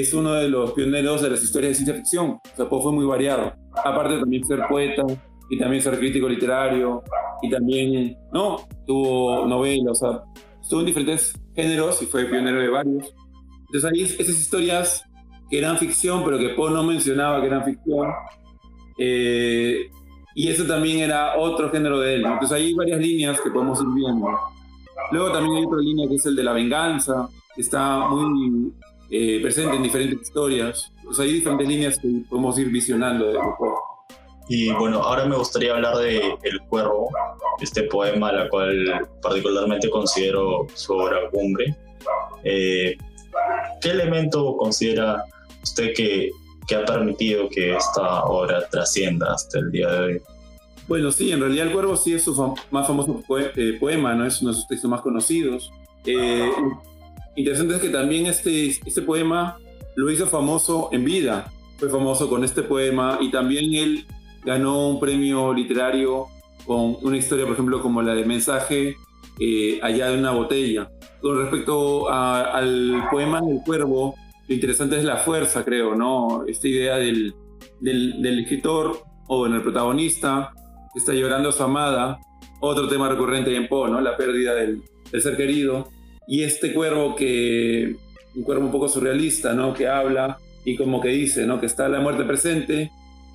es 0.00 0.12
uno 0.12 0.34
de 0.34 0.48
los 0.48 0.72
pioneros 0.72 1.22
de 1.22 1.30
las 1.30 1.42
historias 1.42 1.70
de 1.70 1.74
ciencia 1.76 1.94
ficción. 1.94 2.30
O 2.30 2.56
sea, 2.56 2.68
Poe 2.68 2.82
fue 2.82 2.92
muy 2.92 3.06
variado. 3.06 3.54
Aparte 3.82 4.18
también 4.18 4.44
ser 4.44 4.66
poeta 4.68 5.04
y 5.48 5.58
también 5.58 5.82
ser 5.82 5.98
crítico 5.98 6.28
literario 6.28 7.02
y 7.42 7.50
también, 7.50 8.16
¿no? 8.32 8.56
Tuvo 8.86 9.46
novelas, 9.46 9.90
o 9.90 9.94
sea, 9.94 10.22
estuvo 10.60 10.80
en 10.80 10.86
diferentes 10.86 11.32
géneros 11.54 12.02
y 12.02 12.06
fue 12.06 12.26
pionero 12.26 12.60
de 12.60 12.68
varios. 12.68 13.14
Entonces 13.66 13.84
ahí 13.90 14.02
esas 14.02 14.38
historias 14.38 15.02
que 15.50 15.58
eran 15.58 15.78
ficción, 15.78 16.24
pero 16.24 16.38
que 16.38 16.50
Poe 16.50 16.70
no 16.70 16.82
mencionaba 16.82 17.40
que 17.40 17.46
eran 17.46 17.64
ficción, 17.64 18.10
eh, 18.98 19.88
y 20.34 20.48
eso 20.48 20.66
también 20.66 20.98
era 20.98 21.38
otro 21.38 21.70
género 21.70 22.00
de 22.00 22.16
él. 22.16 22.24
Entonces 22.24 22.52
hay 22.52 22.74
varias 22.74 23.00
líneas 23.00 23.40
que 23.40 23.50
podemos 23.50 23.80
ir 23.80 23.88
viendo. 23.94 24.28
Luego 25.10 25.32
también 25.32 25.56
hay 25.56 25.64
otra 25.64 25.78
línea 25.78 26.06
que 26.08 26.16
es 26.16 26.26
el 26.26 26.36
de 26.36 26.44
la 26.44 26.52
venganza, 26.52 27.28
que 27.54 27.62
está 27.62 28.08
muy 28.08 28.72
eh, 29.10 29.40
presente 29.42 29.76
en 29.76 29.82
diferentes 29.82 30.22
historias. 30.22 30.92
Hay 31.18 31.32
diferentes 31.32 31.68
líneas 31.68 31.98
que 31.98 32.08
podemos 32.28 32.58
ir 32.58 32.68
visionando 32.68 33.26
de 33.26 33.38
Poe. 33.58 33.74
Y 34.48 34.70
bueno, 34.72 35.02
ahora 35.02 35.24
me 35.26 35.36
gustaría 35.36 35.74
hablar 35.74 35.96
de 35.96 36.18
El 36.42 36.60
Cuervo, 36.68 37.10
este 37.60 37.82
poema, 37.84 38.30
la 38.30 38.48
cual 38.48 39.08
particularmente 39.20 39.90
considero 39.90 40.66
su 40.74 40.92
obra 40.92 41.28
cumbre. 41.32 41.76
Eh, 42.44 42.96
¿Qué 43.80 43.90
elemento 43.90 44.56
considera 44.56 45.24
usted 45.62 45.92
que 45.94 46.30
que 46.66 46.74
ha 46.74 46.84
permitido 46.84 47.48
que 47.48 47.76
esta 47.76 48.24
obra 48.24 48.68
trascienda 48.68 49.32
hasta 49.32 49.58
el 49.58 49.70
día 49.70 49.88
de 49.88 49.98
hoy. 49.98 50.22
Bueno, 50.88 51.10
sí, 51.10 51.32
en 51.32 51.40
realidad 51.40 51.66
El 51.66 51.72
Cuervo 51.72 51.96
sí 51.96 52.14
es 52.14 52.24
su 52.24 52.54
más 52.70 52.86
famoso 52.86 53.22
eh, 53.56 53.76
poema, 53.78 54.14
¿no? 54.14 54.26
Es 54.26 54.40
uno 54.42 54.50
de 54.50 54.56
sus 54.56 54.68
textos 54.68 54.90
más 54.90 55.00
conocidos. 55.00 55.72
Eh, 56.04 56.50
interesante 57.36 57.76
es 57.76 57.80
que 57.80 57.88
también 57.88 58.26
este, 58.26 58.66
este 58.66 59.02
poema 59.02 59.58
lo 59.94 60.10
hizo 60.10 60.26
famoso 60.26 60.88
en 60.92 61.04
vida. 61.04 61.52
Fue 61.78 61.88
famoso 61.88 62.28
con 62.28 62.44
este 62.44 62.62
poema 62.62 63.18
y 63.20 63.30
también 63.30 63.74
él 63.74 64.06
ganó 64.44 64.88
un 64.88 65.00
premio 65.00 65.52
literario 65.52 66.26
con 66.64 66.96
una 67.02 67.16
historia, 67.16 67.44
por 67.44 67.54
ejemplo, 67.54 67.80
como 67.80 68.02
la 68.02 68.14
de 68.14 68.24
Mensaje 68.24 68.96
eh, 69.38 69.78
allá 69.82 70.08
de 70.08 70.18
una 70.18 70.32
botella. 70.32 70.90
Con 71.20 71.38
respecto 71.38 72.10
al 72.10 73.08
poema 73.10 73.40
El 73.40 73.60
Cuervo, 73.64 74.14
lo 74.48 74.54
interesante 74.54 74.96
es 74.96 75.04
la 75.04 75.18
fuerza, 75.18 75.64
creo, 75.64 75.94
¿no? 75.94 76.44
Esta 76.46 76.68
idea 76.68 76.96
del, 76.96 77.34
del, 77.80 78.38
escritor 78.40 79.02
o 79.28 79.46
en 79.46 79.54
el 79.54 79.62
protagonista 79.62 80.52
que 80.92 81.00
está 81.00 81.12
llorando 81.12 81.48
a 81.48 81.52
su 81.52 81.62
amada, 81.62 82.18
otro 82.60 82.88
tema 82.88 83.08
recurrente 83.08 83.54
en 83.54 83.68
Poe, 83.68 83.90
¿no? 83.90 84.00
La 84.00 84.16
pérdida 84.16 84.54
del, 84.54 84.82
del, 85.10 85.22
ser 85.22 85.36
querido. 85.36 85.88
Y 86.26 86.42
este 86.42 86.72
cuervo 86.72 87.14
que, 87.14 87.96
un 88.34 88.42
cuervo 88.42 88.66
un 88.66 88.72
poco 88.72 88.88
surrealista, 88.88 89.54
¿no? 89.54 89.72
Que 89.74 89.88
habla 89.88 90.38
y 90.64 90.76
como 90.76 91.00
que 91.00 91.08
dice, 91.08 91.46
¿no? 91.46 91.60
Que 91.60 91.66
está 91.66 91.88
la 91.88 92.00
muerte 92.00 92.24
presente 92.24 92.90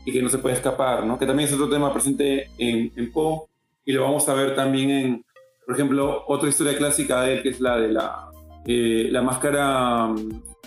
y 0.06 0.12
que 0.12 0.22
no 0.22 0.30
se 0.30 0.38
puede 0.38 0.56
escapar, 0.56 1.06
¿no? 1.06 1.18
Que 1.18 1.26
también 1.26 1.48
es 1.48 1.56
otro 1.56 1.70
tema 1.70 1.94
presente 1.94 2.50
en, 2.58 2.92
en 2.96 3.12
Poe 3.12 3.42
y 3.86 3.94
lo 3.94 4.04
vamos 4.04 4.28
a 4.30 4.34
ver 4.34 4.56
también 4.56 4.90
en, 4.90 5.26
por 5.66 5.76
ejemplo, 5.76 6.24
otra 6.28 6.50
historia 6.50 6.78
clásica 6.78 7.22
de 7.22 7.36
él 7.36 7.44
que 7.44 7.50
es 7.50 7.60
la 7.60 7.78
de 7.78 7.90
la, 7.90 8.30
eh, 8.66 9.08
la 9.12 9.22
máscara 9.22 10.14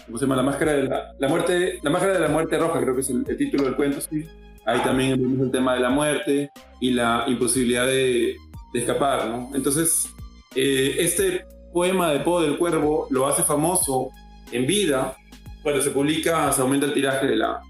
¿cómo 0.07 0.19
se 0.19 0.25
llama? 0.25 0.37
La 0.37 0.43
máscara 0.43 0.73
de 0.73 0.83
la, 1.19 1.29
muerte, 1.29 1.79
la 1.83 1.91
máscara 1.91 2.15
de 2.15 2.21
la 2.21 2.29
muerte 2.29 2.59
roja, 2.59 2.81
creo 2.81 2.95
que 2.95 3.01
es 3.01 3.11
el, 3.11 3.25
título 3.25 3.65
del 3.65 3.77
cuento, 3.77 4.01
sí. 4.01 4.25
Ahí 4.67 4.81
también 4.81 5.21
vemos 5.21 5.47
el 5.47 5.51
tema 5.51 5.75
de 5.75 5.81
la 5.81 5.91
muerte 5.91 6.51
y 6.81 6.91
la 6.91 7.25
imposibilidad 7.27 7.87
de, 7.87 8.37
de 8.73 8.81
escapar, 8.81 9.29
¿no? 9.29 9.51
Entonces, 9.55 10.09
eh, 10.55 10.97
este 10.99 11.45
poema 11.75 12.11
de 12.11 12.21
Poe 12.21 12.47
del 12.47 12.57
Cuervo 12.57 13.07
lo 13.11 13.27
hace 13.27 13.43
famoso 13.43 14.09
en 14.51 14.67
vida. 14.67 15.17
Cuando 15.63 15.83
se 15.83 15.91
publica, 15.91 16.51
se 16.53 16.63
aumenta 16.63 16.87
el 16.87 16.95
tiraje 16.95 17.27
de 17.27 17.37
la, 17.37 17.61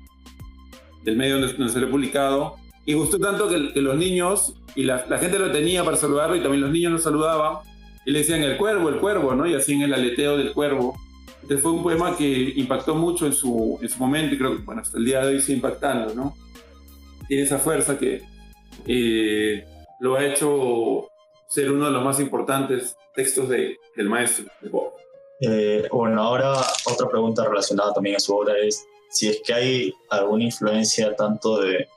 del 1.03 1.17
medio 1.17 1.41
donde, 1.41 1.69
se 1.69 1.81
lo 1.81 1.89
ha 1.89 1.91
publicado. 1.91 2.55
Y 2.87 2.95
gustó 2.95 3.19
tanto 3.19 3.49
que, 3.49 3.59
los 3.81 3.97
niños, 3.97 4.55
y 4.77 4.85
la, 4.85 5.05
la, 5.09 5.19
gente 5.19 5.41
lo 5.41 5.51
tenía 5.51 5.83
para 5.83 5.97
saludarlo, 5.97 6.37
y 6.37 6.41
también 6.41 6.61
los 6.61 6.71
niños 6.71 6.93
lo 6.93 6.99
saludaban, 6.99 7.59
y 8.07 8.13
le 8.13 8.21
decían 8.21 8.43
el 8.43 8.57
cuervo, 8.57 8.91
el 8.91 8.97
cuervo, 8.97 9.35
¿no? 9.35 9.47
Y 9.47 9.55
así 9.55 9.73
en 9.73 9.83
el 9.83 9.95
aleteo 9.95 10.37
del 10.37 10.53
cuervo 10.53 10.95
este 11.45 11.59
fue 11.59 11.73
un 11.73 11.83
poema 11.83 12.17
que 12.17 12.55
impactó 12.57 12.95
mucho 12.95 13.27
en 13.27 13.35
su, 13.35 13.79
en 13.83 13.89
su 13.91 13.99
momento 13.99 14.35
y 14.35 14.39
creo 14.39 14.57
que 14.57 14.63
bueno, 14.63 14.81
hasta 14.81 14.97
el 14.97 15.05
día 15.05 15.21
de 15.21 15.35
hoy 15.35 15.43
sigue 15.43 15.57
impactando, 15.57 16.15
¿no? 16.15 16.35
Tiene 17.29 17.43
esa 17.43 17.59
fuerza 17.59 17.99
que 17.99 18.23
eh, 18.87 19.63
lo 20.01 20.17
ha 20.17 20.25
hecho 20.25 21.07
ser 21.47 21.71
uno 21.71 21.85
de 21.85 21.91
los 21.91 22.03
más 22.03 22.19
importantes 22.19 22.97
textos 23.15 23.49
de, 23.49 23.79
del 23.97 24.09
maestro 24.09 24.47
de 24.61 24.69
Bob. 24.69 24.93
Eh, 25.41 25.89
bueno, 25.91 26.23
ahora 26.23 26.55
otra 26.87 27.09
pregunta 27.09 27.45
relacionada 27.45 27.93
también 27.93 28.17
a 28.17 28.21
su 28.21 28.35
obra 28.37 28.55
es 28.59 28.87
si 29.11 29.29
es 29.29 29.41
que 29.45 29.55
hay 29.55 29.95
alguna 30.11 30.45
influencia 30.45 31.15
tanto 31.15 31.61
de, 31.61 31.89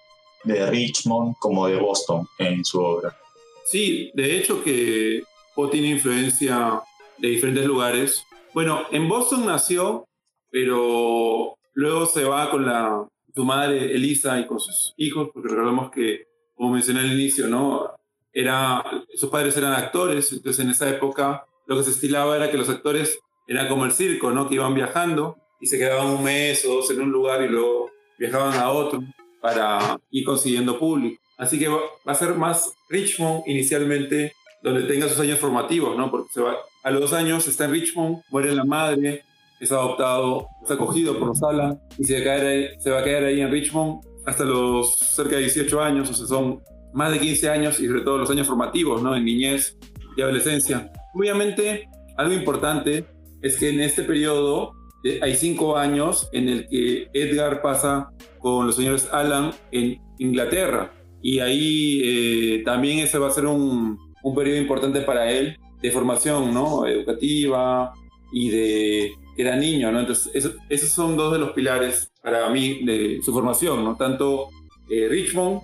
de 0.43 0.65
Richmond 0.67 1.35
como 1.39 1.67
de 1.67 1.77
Boston 1.77 2.27
en 2.37 2.63
su 2.63 2.79
obra. 2.79 3.17
Sí, 3.65 4.11
de 4.13 4.37
hecho 4.37 4.63
que 4.63 5.23
Poe 5.55 5.69
tiene 5.69 5.89
influencia 5.89 6.81
de 7.17 7.29
diferentes 7.29 7.65
lugares. 7.65 8.23
Bueno, 8.53 8.85
en 8.91 9.09
Boston 9.09 9.45
nació, 9.45 10.05
pero 10.51 11.55
luego 11.73 12.05
se 12.05 12.23
va 12.23 12.49
con 12.49 12.65
la, 12.65 13.07
su 13.33 13.43
madre 13.43 13.93
Elisa 13.93 14.39
y 14.39 14.47
con 14.47 14.59
sus 14.59 14.93
hijos, 14.97 15.29
porque 15.33 15.49
recordemos 15.49 15.91
que, 15.91 16.25
como 16.55 16.73
mencioné 16.73 17.01
al 17.01 17.11
inicio, 17.11 17.47
¿no? 17.47 17.96
Era, 18.39 18.83
sus 19.15 19.31
padres 19.31 19.57
eran 19.57 19.73
actores, 19.73 20.31
entonces 20.31 20.63
en 20.63 20.69
esa 20.69 20.87
época 20.87 21.47
lo 21.65 21.75
que 21.75 21.83
se 21.83 21.89
estilaba 21.89 22.35
era 22.35 22.51
que 22.51 22.57
los 22.57 22.69
actores 22.69 23.17
eran 23.47 23.67
como 23.67 23.83
el 23.83 23.91
circo, 23.91 24.29
¿no? 24.29 24.47
Que 24.47 24.53
iban 24.53 24.75
viajando 24.75 25.37
y 25.59 25.65
se 25.65 25.79
quedaban 25.79 26.05
un 26.05 26.23
mes 26.23 26.63
o 26.65 26.75
dos 26.75 26.91
en 26.91 27.01
un 27.01 27.11
lugar 27.11 27.41
y 27.41 27.47
luego 27.47 27.89
viajaban 28.19 28.53
a 28.59 28.69
otro 28.69 29.01
para 29.41 29.99
ir 30.11 30.23
consiguiendo 30.23 30.77
público. 30.77 31.19
Así 31.35 31.57
que 31.57 31.67
va 31.67 31.81
a 32.05 32.13
ser 32.13 32.35
más 32.35 32.73
Richmond 32.89 33.41
inicialmente 33.47 34.33
donde 34.61 34.83
tenga 34.83 35.09
sus 35.09 35.19
años 35.19 35.39
formativos, 35.39 35.97
¿no? 35.97 36.11
Porque 36.11 36.29
se 36.31 36.41
va, 36.41 36.57
a 36.83 36.91
los 36.91 37.01
dos 37.01 37.13
años 37.13 37.47
está 37.47 37.65
en 37.65 37.71
Richmond, 37.71 38.21
muere 38.29 38.53
la 38.53 38.65
madre, 38.65 39.23
es 39.59 39.71
adoptado, 39.71 40.47
es 40.63 40.69
acogido 40.69 41.17
por 41.17 41.29
los 41.29 41.41
Alan 41.41 41.79
y 41.97 42.03
se 42.03 42.13
va, 42.13 42.19
a 42.19 42.23
quedar 42.23 42.45
ahí, 42.45 42.69
se 42.79 42.91
va 42.91 42.99
a 42.99 43.03
quedar 43.03 43.23
ahí 43.23 43.41
en 43.41 43.49
Richmond 43.49 44.01
hasta 44.27 44.43
los 44.43 44.99
cerca 44.99 45.37
de 45.37 45.43
18 45.43 45.81
años, 45.81 46.11
o 46.11 46.13
sea, 46.13 46.27
son 46.27 46.61
más 46.93 47.11
de 47.11 47.19
15 47.19 47.49
años 47.49 47.79
y 47.79 47.87
sobre 47.87 48.01
todo 48.01 48.17
los 48.17 48.29
años 48.29 48.47
formativos, 48.47 49.01
¿no? 49.01 49.15
En 49.15 49.25
niñez 49.25 49.77
y 50.15 50.21
adolescencia. 50.21 50.91
Obviamente, 51.13 51.89
algo 52.17 52.33
importante 52.33 53.05
es 53.41 53.57
que 53.57 53.69
en 53.69 53.81
este 53.81 54.03
periodo 54.03 54.71
eh, 55.03 55.19
hay 55.21 55.35
cinco 55.35 55.77
años 55.77 56.29
en 56.33 56.49
el 56.49 56.67
que 56.67 57.07
Edgar 57.13 57.61
pasa 57.61 58.09
con 58.39 58.65
los 58.65 58.75
señores 58.75 59.09
Alan 59.11 59.51
en 59.71 60.01
Inglaterra 60.17 60.91
y 61.21 61.39
ahí 61.39 62.01
eh, 62.03 62.63
también 62.65 62.99
ese 62.99 63.17
va 63.17 63.27
a 63.27 63.31
ser 63.31 63.45
un, 63.45 63.97
un 64.23 64.35
periodo 64.35 64.57
importante 64.57 65.01
para 65.01 65.31
él 65.31 65.57
de 65.81 65.91
formación 65.91 66.53
¿no? 66.53 66.85
educativa 66.87 67.93
y 68.31 68.49
de 68.49 69.11
que 69.35 69.43
era 69.43 69.55
niño, 69.55 69.91
¿no? 69.91 69.99
Entonces, 69.99 70.31
esos 70.67 70.89
son 70.89 71.15
dos 71.15 71.31
de 71.31 71.39
los 71.39 71.51
pilares 71.51 72.11
para 72.23 72.49
mí 72.49 72.83
de 72.83 73.19
su 73.23 73.31
formación, 73.31 73.83
¿no? 73.83 73.95
Tanto 73.95 74.49
eh, 74.89 75.07
Richmond 75.07 75.61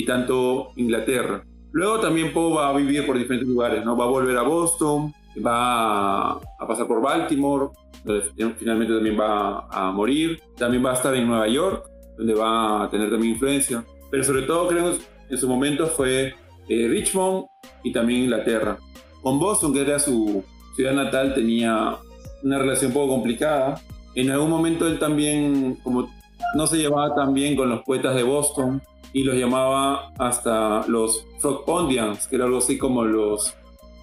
y 0.00 0.04
tanto 0.06 0.72
Inglaterra. 0.76 1.44
Luego 1.72 2.00
también 2.00 2.32
Poe 2.32 2.54
va 2.54 2.70
a 2.70 2.72
vivir 2.72 3.04
por 3.06 3.18
diferentes 3.18 3.46
lugares, 3.46 3.84
¿no? 3.84 3.96
Va 3.98 4.06
a 4.06 4.08
volver 4.08 4.34
a 4.38 4.42
Boston, 4.42 5.12
va 5.46 6.32
a 6.32 6.66
pasar 6.66 6.86
por 6.86 7.02
Baltimore, 7.02 7.68
donde 8.02 8.54
finalmente 8.56 8.94
también 8.94 9.20
va 9.20 9.66
a 9.70 9.92
morir. 9.92 10.40
También 10.56 10.84
va 10.84 10.92
a 10.92 10.94
estar 10.94 11.14
en 11.14 11.28
Nueva 11.28 11.46
York, 11.48 11.84
donde 12.16 12.32
va 12.32 12.84
a 12.84 12.90
tener 12.90 13.10
también 13.10 13.34
influencia. 13.34 13.84
Pero 14.10 14.24
sobre 14.24 14.42
todo, 14.42 14.68
creo, 14.68 14.94
en 15.28 15.38
su 15.38 15.46
momento 15.46 15.86
fue 15.86 16.34
eh, 16.68 16.88
Richmond 16.88 17.44
y 17.84 17.92
también 17.92 18.22
Inglaterra. 18.22 18.78
Con 19.20 19.38
Boston, 19.38 19.74
que 19.74 19.82
era 19.82 19.98
su 19.98 20.42
ciudad 20.76 20.94
natal, 20.94 21.34
tenía 21.34 21.98
una 22.42 22.58
relación 22.58 22.90
un 22.90 22.94
poco 22.94 23.12
complicada. 23.12 23.78
En 24.14 24.30
algún 24.30 24.48
momento 24.48 24.88
él 24.88 24.98
también, 24.98 25.76
como 25.84 26.08
no 26.54 26.66
se 26.66 26.78
llevaba 26.78 27.14
tan 27.14 27.34
bien 27.34 27.54
con 27.54 27.68
los 27.68 27.82
poetas 27.82 28.16
de 28.16 28.22
Boston, 28.22 28.82
y 29.12 29.24
los 29.24 29.34
llamaba 29.36 30.12
hasta 30.18 30.86
los 30.86 31.26
Frog 31.38 31.64
Pondians, 31.64 32.26
que 32.28 32.36
era 32.36 32.44
algo 32.44 32.58
así 32.58 32.78
como 32.78 33.04
los, 33.04 33.54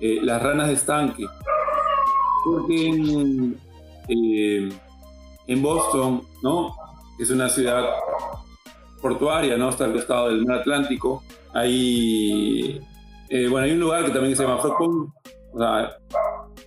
eh, 0.01 0.19
las 0.21 0.41
ranas 0.41 0.67
de 0.67 0.73
estanque. 0.73 1.25
Porque 2.43 2.87
en, 2.87 3.59
eh, 4.07 4.69
en 5.47 5.61
Boston, 5.61 6.23
¿no? 6.43 6.75
Es 7.19 7.29
una 7.31 7.49
ciudad 7.49 7.85
portuaria, 9.01 9.57
¿no? 9.57 9.69
Está 9.69 9.85
al 9.85 9.93
costado 9.93 10.29
del 10.29 10.45
mar 10.45 10.59
Atlántico. 10.59 11.23
Hay, 11.53 12.81
eh, 13.29 13.47
bueno, 13.49 13.65
hay 13.65 13.71
un 13.71 13.79
lugar 13.79 14.05
que 14.05 14.11
también 14.11 14.35
se 14.35 14.43
llama 14.43 14.59
Frog 14.59 14.77
Pond, 14.77 15.09
o 15.53 15.59
sea, 15.59 15.97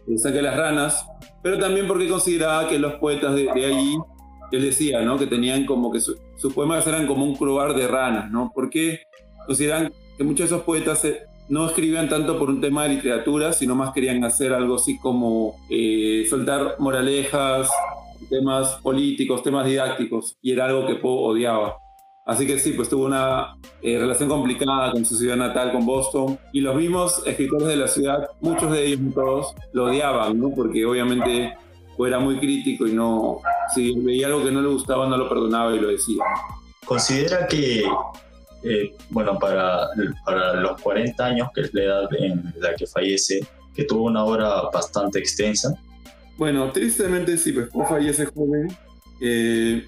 el 0.06 0.34
de 0.34 0.42
las 0.42 0.56
ranas, 0.56 1.06
pero 1.42 1.58
también 1.58 1.86
porque 1.86 2.08
consideraba 2.08 2.68
que 2.68 2.78
los 2.78 2.94
poetas 2.94 3.34
de 3.34 3.50
allí, 3.50 3.98
él 4.56 4.62
decía, 4.62 5.02
¿no? 5.02 5.18
Que 5.18 5.26
tenían 5.26 5.66
como 5.66 5.90
que 5.92 6.00
sus 6.00 6.18
poemas 6.54 6.86
eran 6.86 7.06
como 7.06 7.24
un 7.24 7.36
lugar 7.38 7.74
de 7.74 7.86
ranas, 7.86 8.30
¿no? 8.30 8.50
Porque 8.54 9.00
consideran 9.46 9.92
que 10.16 10.24
muchos 10.24 10.50
de 10.50 10.56
esos 10.56 10.62
poetas 10.62 11.06
no 11.48 11.66
escribían 11.66 12.08
tanto 12.08 12.38
por 12.38 12.48
un 12.48 12.60
tema 12.60 12.84
de 12.84 12.90
literatura, 12.90 13.52
sino 13.52 13.74
más 13.74 13.92
querían 13.92 14.22
hacer 14.24 14.52
algo 14.52 14.76
así 14.76 14.98
como 14.98 15.56
eh, 15.68 16.24
soltar 16.30 16.76
moralejas, 16.78 17.68
temas 18.28 18.76
políticos, 18.82 19.42
temas 19.42 19.66
didácticos, 19.66 20.36
y 20.40 20.52
era 20.52 20.66
algo 20.66 20.86
que 20.86 20.94
Poe 20.94 21.32
odiaba. 21.32 21.76
Así 22.24 22.46
que 22.46 22.58
sí, 22.60 22.72
pues 22.74 22.88
tuvo 22.88 23.06
una 23.06 23.56
eh, 23.82 23.98
relación 23.98 24.28
complicada 24.28 24.92
con 24.92 25.04
su 25.04 25.16
ciudad 25.16 25.36
natal, 25.36 25.72
con 25.72 25.84
Boston, 25.84 26.38
y 26.52 26.60
los 26.60 26.76
mismos 26.76 27.26
escritores 27.26 27.66
de 27.66 27.76
la 27.76 27.88
ciudad, 27.88 28.28
muchos 28.40 28.70
de 28.70 28.86
ellos, 28.86 29.00
todos, 29.12 29.54
lo 29.72 29.86
odiaban, 29.86 30.38
¿no? 30.38 30.50
Porque 30.50 30.84
obviamente 30.84 31.56
era 32.06 32.18
muy 32.18 32.38
crítico 32.38 32.86
y 32.86 32.92
no, 32.92 33.40
si 33.74 33.98
veía 33.98 34.26
algo 34.26 34.44
que 34.44 34.50
no 34.50 34.62
le 34.62 34.68
gustaba, 34.68 35.08
no 35.08 35.16
lo 35.16 35.28
perdonaba 35.28 35.74
y 35.74 35.80
lo 35.80 35.88
decía. 35.88 36.22
Considera 36.84 37.46
que 37.46 37.84
eh, 38.62 38.94
bueno, 39.08 39.38
para, 39.38 39.88
para 40.24 40.54
los 40.54 40.80
40 40.82 41.24
años, 41.24 41.48
que 41.54 41.62
es 41.62 41.74
la 41.74 41.82
edad 41.82 42.08
en 42.18 42.54
la 42.60 42.74
que 42.74 42.86
fallece, 42.86 43.40
que 43.74 43.84
tuvo 43.84 44.04
una 44.04 44.24
obra 44.24 44.62
bastante 44.72 45.18
extensa. 45.18 45.74
Bueno, 46.36 46.70
tristemente 46.70 47.36
sí, 47.36 47.52
pues 47.52 47.68
Poe 47.68 47.86
fallece 47.86 48.26
joven. 48.26 48.68
Eh, 49.20 49.84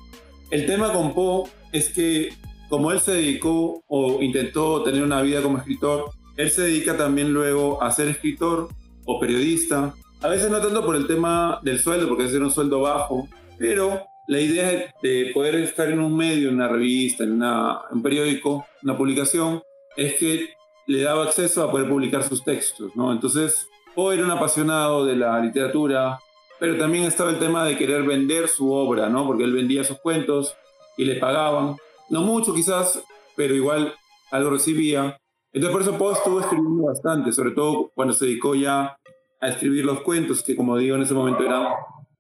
el 0.51 0.67
tema 0.67 0.93
con 0.93 1.15
Poe 1.15 1.51
es 1.73 1.89
que 1.91 2.31
como 2.69 2.93
él 2.93 3.01
se 3.01 3.13
dedicó 3.13 3.83
o 3.87 4.23
intentó 4.23 4.83
tener 4.83 5.03
una 5.03 5.21
vida 5.21 5.43
como 5.43 5.59
escritor, 5.59 6.11
él 6.37 6.51
se 6.51 6.63
dedica 6.63 6.97
también 6.97 7.33
luego 7.33 7.83
a 7.83 7.91
ser 7.91 8.09
escritor 8.09 8.69
o 9.05 9.21
periodista. 9.21 9.95
A 10.23 10.29
veces 10.29 10.51
no 10.51 10.61
tanto 10.61 10.85
por 10.87 10.95
el 10.95 11.09
tema 11.09 11.59
del 11.63 11.81
sueldo, 11.81 12.09
porque 12.09 12.27
es 12.27 12.35
un 12.35 12.53
sueldo 12.53 12.81
bajo, 12.81 13.29
pero 13.59 14.07
la 14.29 14.39
idea 14.39 14.95
de 15.03 15.33
poder 15.35 15.57
estar 15.57 15.91
en 15.91 15.99
un 15.99 16.17
medio, 16.17 16.49
en 16.49 16.55
una 16.55 16.69
revista, 16.69 17.25
en, 17.25 17.43
un 17.43 18.03
periódico, 18.05 18.65
una 18.85 18.97
publicación, 18.97 19.61
es 19.97 20.15
que 20.15 20.51
le 20.87 21.03
daba 21.03 21.25
acceso 21.25 21.65
a 21.65 21.73
poder 21.73 21.89
publicar 21.89 22.23
sus 22.23 22.45
textos, 22.45 22.95
¿no? 22.95 23.11
Entonces, 23.11 23.67
Poe 23.97 24.15
era 24.15 24.25
un 24.25 24.31
apasionado 24.31 25.05
de 25.05 25.17
la 25.17 25.41
literatura, 25.41 26.21
pero 26.61 26.79
también 26.79 27.03
estaba 27.03 27.31
el 27.31 27.41
tema 27.41 27.65
de 27.65 27.77
querer 27.77 28.05
vender 28.05 28.47
su 28.47 28.73
obra, 28.73 29.09
¿no? 29.09 29.27
Porque 29.27 29.43
él 29.43 29.53
vendía 29.53 29.83
sus 29.83 29.99
cuentos 29.99 30.55
y 30.97 31.05
le 31.05 31.17
pagaban, 31.17 31.75
no 32.11 32.21
mucho 32.21 32.55
quizás, 32.55 33.03
pero 33.35 33.57
igual 33.57 33.93
algo 34.31 34.51
recibía. 34.51 35.19
Entonces 35.53 35.73
por 35.73 35.83
eso 35.83 35.99
Poe 35.99 36.13
estuvo 36.13 36.39
escribiendo 36.39 36.85
bastante, 36.85 37.33
sobre 37.33 37.51
todo 37.51 37.91
cuando 37.93 38.15
se 38.15 38.27
dedicó 38.27 38.55
ya 38.55 38.97
a 39.43 39.49
escribir 39.49 39.85
los 39.85 40.01
cuentos, 40.03 40.43
que 40.43 40.57
como 40.57 40.79
digo 40.79 40.95
en 40.97 41.03
ese 41.03 41.15
momento 41.15 41.45
eran 41.45 41.67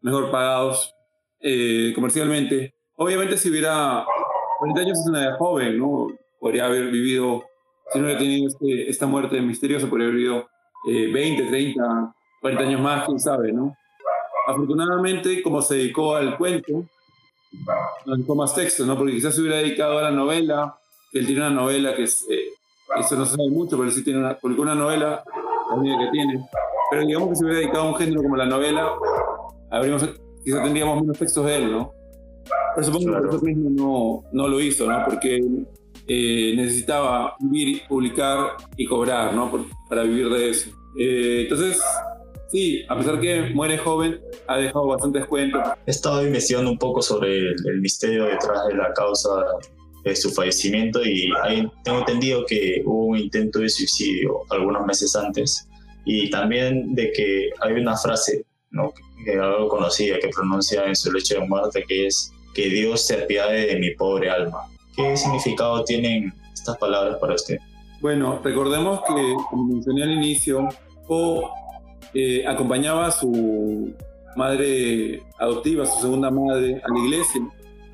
mejor 0.00 0.30
pagados 0.30 0.92
eh, 1.40 1.92
comercialmente. 1.94 2.74
Obviamente 2.96 3.38
si 3.38 3.48
hubiera 3.48 4.04
40 4.58 4.80
años 4.80 4.98
es 4.98 5.06
una 5.06 5.22
edad 5.22 5.38
joven, 5.38 5.78
¿no? 5.78 6.08
Podría 6.40 6.66
haber 6.66 6.90
vivido, 6.90 7.44
si 7.92 7.98
no 7.98 8.06
hubiera 8.06 8.18
tenido 8.18 8.48
este, 8.48 8.90
esta 8.90 9.06
muerte 9.06 9.40
misteriosa, 9.40 9.88
podría 9.88 10.08
haber 10.08 10.16
vivido 10.18 10.48
20, 10.84 11.44
30, 11.44 12.14
40 12.40 12.62
años 12.64 12.80
más, 12.80 13.06
quién 13.06 13.20
sabe, 13.20 13.52
¿no? 13.52 13.76
Afortunadamente, 14.48 15.40
como 15.42 15.62
se 15.62 15.76
dedicó 15.76 16.16
al 16.16 16.36
cuento, 16.36 16.84
no 18.04 18.16
dedicó 18.16 18.34
más 18.34 18.52
texto, 18.52 18.84
¿no? 18.84 18.98
Porque 18.98 19.12
quizás 19.12 19.32
se 19.32 19.42
hubiera 19.42 19.58
dedicado 19.58 19.98
a 19.98 20.02
la 20.02 20.10
novela, 20.10 20.76
él 21.12 21.24
tiene 21.24 21.42
una 21.42 21.50
novela 21.50 21.94
que 21.94 22.02
es, 22.02 22.26
eh, 22.28 22.48
eso 22.98 23.14
no 23.14 23.24
se 23.26 23.36
sabe 23.36 23.48
mucho, 23.48 23.78
pero 23.78 23.92
sí 23.92 24.02
tiene 24.02 24.18
una, 24.18 24.36
publicó 24.36 24.62
una 24.62 24.74
novela, 24.74 25.22
la 25.70 25.98
que 25.98 26.10
tiene, 26.10 26.40
pero 26.92 27.06
digamos 27.06 27.30
que 27.30 27.36
se 27.36 27.44
hubiera 27.44 27.60
dedicado 27.60 27.84
a 27.84 27.88
un 27.88 27.94
género 27.94 28.22
como 28.22 28.36
la 28.36 28.44
novela, 28.44 28.92
habríamos 29.70 30.06
quizá 30.44 30.62
tendríamos 30.62 31.00
menos 31.00 31.18
textos 31.18 31.46
de 31.46 31.56
él, 31.56 31.72
¿no? 31.72 31.90
Pero 32.74 32.86
supongo 32.86 33.06
que 33.06 33.18
por 33.18 33.34
eso 33.36 33.44
mismo 33.46 33.70
no, 33.70 34.24
no 34.30 34.48
lo 34.48 34.60
hizo, 34.60 34.86
¿no? 34.86 35.02
Porque 35.06 35.40
eh, 36.06 36.52
necesitaba 36.54 37.34
vivir, 37.40 37.80
publicar 37.88 38.58
y 38.76 38.84
cobrar, 38.84 39.32
¿no? 39.32 39.50
para 39.88 40.02
vivir 40.02 40.28
de 40.28 40.50
eso. 40.50 40.68
Eh, 40.98 41.44
entonces, 41.44 41.80
sí, 42.48 42.84
a 42.86 42.98
pesar 42.98 43.18
que 43.18 43.40
muere 43.54 43.78
joven, 43.78 44.20
ha 44.46 44.58
dejado 44.58 44.86
bastantes 44.88 45.24
cuentos. 45.24 45.62
He 45.86 45.90
estado 45.92 46.26
investigando 46.26 46.70
un 46.70 46.78
poco 46.78 47.00
sobre 47.00 47.52
el, 47.52 47.80
misterio 47.80 48.26
detrás 48.26 48.66
de 48.68 48.74
la 48.74 48.92
causa 48.92 49.30
de 50.04 50.14
su 50.14 50.30
fallecimiento 50.30 51.00
y 51.02 51.32
tengo 51.84 52.00
entendido 52.00 52.44
que 52.44 52.82
hubo 52.84 53.06
un 53.06 53.18
intento 53.18 53.60
de 53.60 53.70
suicidio 53.70 54.40
algunos 54.50 54.84
meses 54.84 55.16
antes 55.16 55.66
y 56.04 56.30
también 56.30 56.94
de 56.94 57.12
que 57.12 57.50
hay 57.60 57.74
una 57.74 57.96
frase 57.96 58.44
¿no? 58.70 58.92
que 59.24 59.38
algo 59.38 59.68
conocida 59.68 60.18
que 60.18 60.28
pronuncia 60.28 60.84
en 60.86 60.96
su 60.96 61.12
lecho 61.12 61.40
de 61.40 61.46
muerte, 61.46 61.84
que 61.86 62.06
es 62.06 62.32
que 62.54 62.68
Dios 62.68 63.06
se 63.06 63.22
apiade 63.22 63.66
de 63.66 63.78
mi 63.78 63.90
pobre 63.94 64.30
alma. 64.30 64.68
¿Qué 64.96 65.16
significado 65.16 65.84
tienen 65.84 66.32
estas 66.52 66.76
palabras 66.78 67.16
para 67.18 67.34
usted? 67.34 67.58
Bueno, 68.00 68.40
recordemos 68.42 69.00
que, 69.02 69.36
como 69.48 69.64
mencioné 69.64 70.02
al 70.02 70.12
inicio, 70.12 70.68
Po 71.06 71.50
eh, 72.14 72.44
acompañaba 72.46 73.06
a 73.06 73.10
su 73.10 73.94
madre 74.36 75.22
adoptiva, 75.38 75.86
su 75.86 76.00
segunda 76.00 76.30
madre, 76.30 76.80
a 76.84 76.92
la 76.92 76.98
iglesia. 76.98 77.40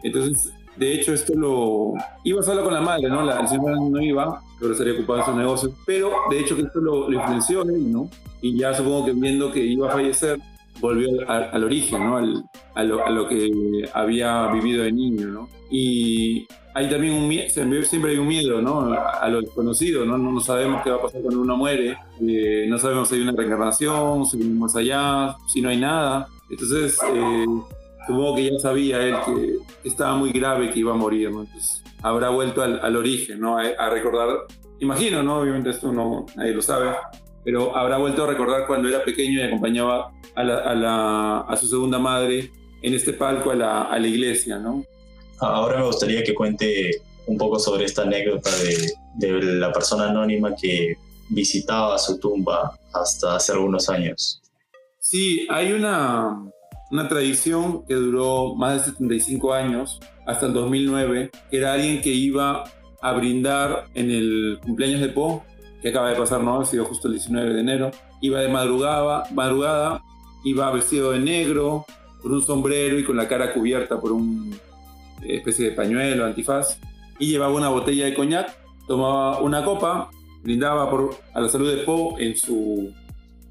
Entonces, 0.02 0.52
de 0.76 0.94
hecho, 0.94 1.12
esto 1.12 1.34
lo... 1.34 1.92
Iba 2.24 2.42
solo 2.42 2.64
con 2.64 2.74
la 2.74 2.80
madre, 2.80 3.08
¿no? 3.08 3.22
La, 3.22 3.40
el 3.40 3.48
señor 3.48 3.80
no 3.80 4.00
iba, 4.00 4.40
pero 4.58 4.72
estaría 4.72 4.94
ocupado 4.94 5.20
en 5.20 5.24
sus 5.26 5.34
negocios. 5.34 5.72
Pero, 5.86 6.12
de 6.30 6.40
hecho, 6.40 6.56
que 6.56 6.62
esto 6.62 6.80
lo, 6.80 7.08
lo 7.08 7.18
influenció 7.18 7.62
él, 7.62 7.92
¿no? 7.92 8.10
Y 8.40 8.58
ya 8.58 8.74
supongo 8.74 9.06
que 9.06 9.12
viendo 9.12 9.52
que 9.52 9.64
iba 9.64 9.88
a 9.88 9.92
fallecer, 9.92 10.38
volvió 10.80 11.08
al, 11.28 11.64
origen, 11.64 12.04
¿no? 12.04 12.16
Al, 12.16 12.44
a, 12.74 12.84
lo, 12.84 13.06
a, 13.06 13.10
lo, 13.10 13.28
que 13.28 13.50
había 13.92 14.48
vivido 14.48 14.84
de 14.84 14.92
niño, 14.92 15.26
¿no? 15.26 15.48
Y 15.70 16.46
hay 16.74 16.88
también 16.88 17.14
un 17.14 17.28
miedo, 17.28 17.48
siempre 17.84 18.12
hay 18.12 18.18
un 18.18 18.28
miedo, 18.28 18.62
¿no? 18.62 18.92
A 18.92 19.28
lo 19.28 19.40
desconocido, 19.40 20.04
¿no? 20.04 20.16
No, 20.16 20.40
sabemos 20.40 20.82
qué 20.82 20.90
va 20.90 20.96
a 20.96 21.02
pasar 21.02 21.20
cuando 21.22 21.40
uno 21.40 21.56
muere, 21.56 21.96
eh, 22.20 22.66
no 22.68 22.78
sabemos 22.78 23.08
si 23.08 23.16
hay 23.16 23.22
una 23.22 23.32
reencarnación, 23.32 24.26
si 24.26 24.40
hay 24.40 24.48
más 24.48 24.76
allá, 24.76 25.36
si 25.46 25.60
no 25.60 25.70
hay 25.70 25.78
nada. 25.78 26.28
Entonces, 26.48 26.98
eh, 27.14 27.46
supongo 28.08 28.36
que 28.36 28.50
ya 28.50 28.58
sabía 28.58 29.02
él 29.02 29.14
que 29.26 29.88
estaba 29.88 30.16
muy 30.16 30.32
grave 30.32 30.70
que 30.72 30.80
iba 30.80 30.92
a 30.92 30.96
morir, 30.96 31.30
¿no? 31.30 31.42
Entonces, 31.42 31.82
habrá 32.02 32.30
vuelto 32.30 32.62
al, 32.62 32.80
al 32.80 32.96
origen, 32.96 33.38
¿no? 33.38 33.58
A, 33.58 33.62
a, 33.78 33.90
recordar, 33.90 34.46
imagino, 34.80 35.22
¿no? 35.22 35.40
Obviamente 35.40 35.70
esto 35.70 35.92
no, 35.92 36.24
nadie 36.34 36.52
lo 36.52 36.62
sabe, 36.62 36.90
pero 37.44 37.76
habrá 37.76 37.98
vuelto 37.98 38.24
a 38.24 38.26
recordar 38.26 38.66
cuando 38.66 38.88
era 38.88 39.04
pequeño 39.04 39.40
y 39.40 39.42
acompañaba 39.42 40.10
a, 40.34 40.42
la, 40.42 41.40
a, 41.40 41.56
su 41.56 41.66
segunda 41.66 41.98
madre 41.98 42.50
en 42.82 42.94
este 42.94 43.12
palco 43.12 43.50
a 43.50 43.54
la, 43.54 43.82
a 43.82 43.98
la, 43.98 44.06
iglesia, 44.06 44.58
¿no? 44.58 44.84
Ahora 45.40 45.78
me 45.78 45.86
gustaría 45.86 46.24
que 46.24 46.34
cuente 46.34 47.02
un 47.26 47.36
poco 47.36 47.58
sobre 47.58 47.84
esta 47.84 48.02
anécdota 48.02 48.50
de, 48.56 48.92
de 49.16 49.42
la 49.56 49.70
persona 49.70 50.08
anónima 50.08 50.54
que 50.54 50.96
visitaba 51.28 51.98
su 51.98 52.18
tumba 52.18 52.78
hasta 52.94 53.36
hace 53.36 53.52
algunos 53.52 53.90
años. 53.90 54.40
Sí, 54.98 55.46
hay 55.50 55.72
una, 55.72 56.50
una 56.90 57.08
tradición 57.08 57.84
que 57.86 57.94
duró 57.94 58.54
más 58.54 58.74
de 58.74 58.92
75 58.92 59.52
años, 59.52 60.00
hasta 60.26 60.46
el 60.46 60.52
2009, 60.52 61.30
que 61.50 61.56
era 61.56 61.74
alguien 61.74 62.00
que 62.00 62.10
iba 62.10 62.64
a 63.00 63.12
brindar 63.12 63.86
en 63.94 64.10
el 64.10 64.58
cumpleaños 64.62 65.00
de 65.00 65.08
Poe 65.08 65.40
que 65.82 65.90
acaba 65.90 66.10
de 66.10 66.16
pasar, 66.16 66.42
¿no? 66.42 66.60
Ha 66.60 66.64
sido 66.64 66.84
justo 66.84 67.08
el 67.08 67.14
19 67.14 67.54
de 67.54 67.60
enero. 67.60 67.90
Iba 68.20 68.40
de 68.40 68.48
madrugada, 68.48 69.24
madrugada 69.32 70.02
iba 70.44 70.70
vestido 70.72 71.12
de 71.12 71.18
negro, 71.18 71.84
con 72.22 72.32
un 72.32 72.42
sombrero 72.42 72.98
y 72.98 73.04
con 73.04 73.16
la 73.16 73.28
cara 73.28 73.52
cubierta 73.52 74.00
por 74.00 74.12
una 74.12 74.56
especie 75.22 75.70
de 75.70 75.76
pañuelo, 75.76 76.24
antifaz, 76.24 76.78
y 77.18 77.26
llevaba 77.28 77.54
una 77.54 77.68
botella 77.68 78.06
de 78.06 78.14
coñac, 78.14 78.56
tomaba 78.86 79.40
una 79.40 79.64
copa, 79.64 80.10
brindaba 80.42 80.88
por, 80.90 81.16
a 81.34 81.40
la 81.40 81.48
salud 81.48 81.70
de 81.70 81.82
Poe 81.82 82.24
en 82.24 82.36
su, 82.36 82.92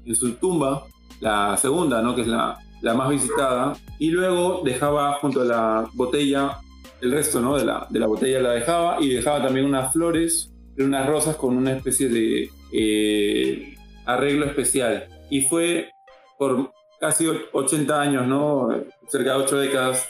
en 0.04 0.14
su 0.14 0.32
tumba, 0.34 0.84
la 1.20 1.56
segunda, 1.56 2.02
¿no? 2.02 2.14
que 2.14 2.22
es 2.22 2.26
la, 2.26 2.58
la 2.80 2.94
más 2.94 3.10
visitada, 3.10 3.76
y 3.98 4.10
luego 4.10 4.62
dejaba 4.64 5.14
junto 5.14 5.42
a 5.42 5.44
la 5.44 5.90
botella, 5.94 6.58
el 7.00 7.12
resto 7.12 7.40
¿no? 7.40 7.56
de, 7.56 7.64
la, 7.64 7.86
de 7.90 7.98
la 7.98 8.06
botella 8.06 8.40
la 8.40 8.52
dejaba, 8.52 8.98
y 9.00 9.08
dejaba 9.08 9.42
también 9.42 9.66
unas 9.66 9.92
flores, 9.92 10.52
unas 10.78 11.06
rosas 11.06 11.36
con 11.36 11.56
una 11.56 11.72
especie 11.72 12.08
de 12.08 12.50
eh, 12.72 13.76
arreglo 14.06 14.46
especial. 14.46 15.06
Y 15.30 15.42
fue 15.42 15.90
por 16.38 16.72
casi 17.00 17.26
80 17.52 18.00
años, 18.00 18.26
¿no? 18.26 18.68
cerca 19.08 19.32
de 19.32 19.42
8 19.42 19.58
décadas, 19.58 20.08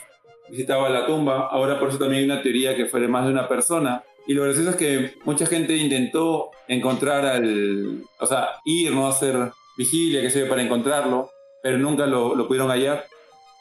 visitaba 0.51 0.89
la 0.89 1.07
tumba. 1.07 1.49
Ahora 1.51 1.79
por 1.79 1.89
eso 1.89 1.99
también 1.99 2.21
hay 2.21 2.31
una 2.31 2.43
teoría 2.43 2.77
que 2.77 2.87
fue 2.87 3.01
de 3.01 3.09
más 3.09 3.25
de 3.27 3.33
una 3.33 3.49
persona. 3.49 4.03
Y 4.27 4.35
lo 4.35 4.45
gracioso 4.45 4.71
es 4.71 4.77
que 4.77 5.15
mucha 5.25 5.47
gente 5.47 5.75
intentó 5.77 6.51
encontrar 6.67 7.25
al, 7.25 8.03
o 8.21 8.27
sea, 8.27 8.49
ir, 8.65 8.93
no 8.93 9.09
hacer 9.09 9.53
vigilia, 9.77 10.21
que 10.21 10.31
se 10.31 10.45
para 10.45 10.63
encontrarlo, 10.63 11.31
pero 11.63 11.79
nunca 11.79 12.07
lo, 12.07 12.35
lo, 12.35 12.47
pudieron 12.47 12.71
hallar. 12.71 13.07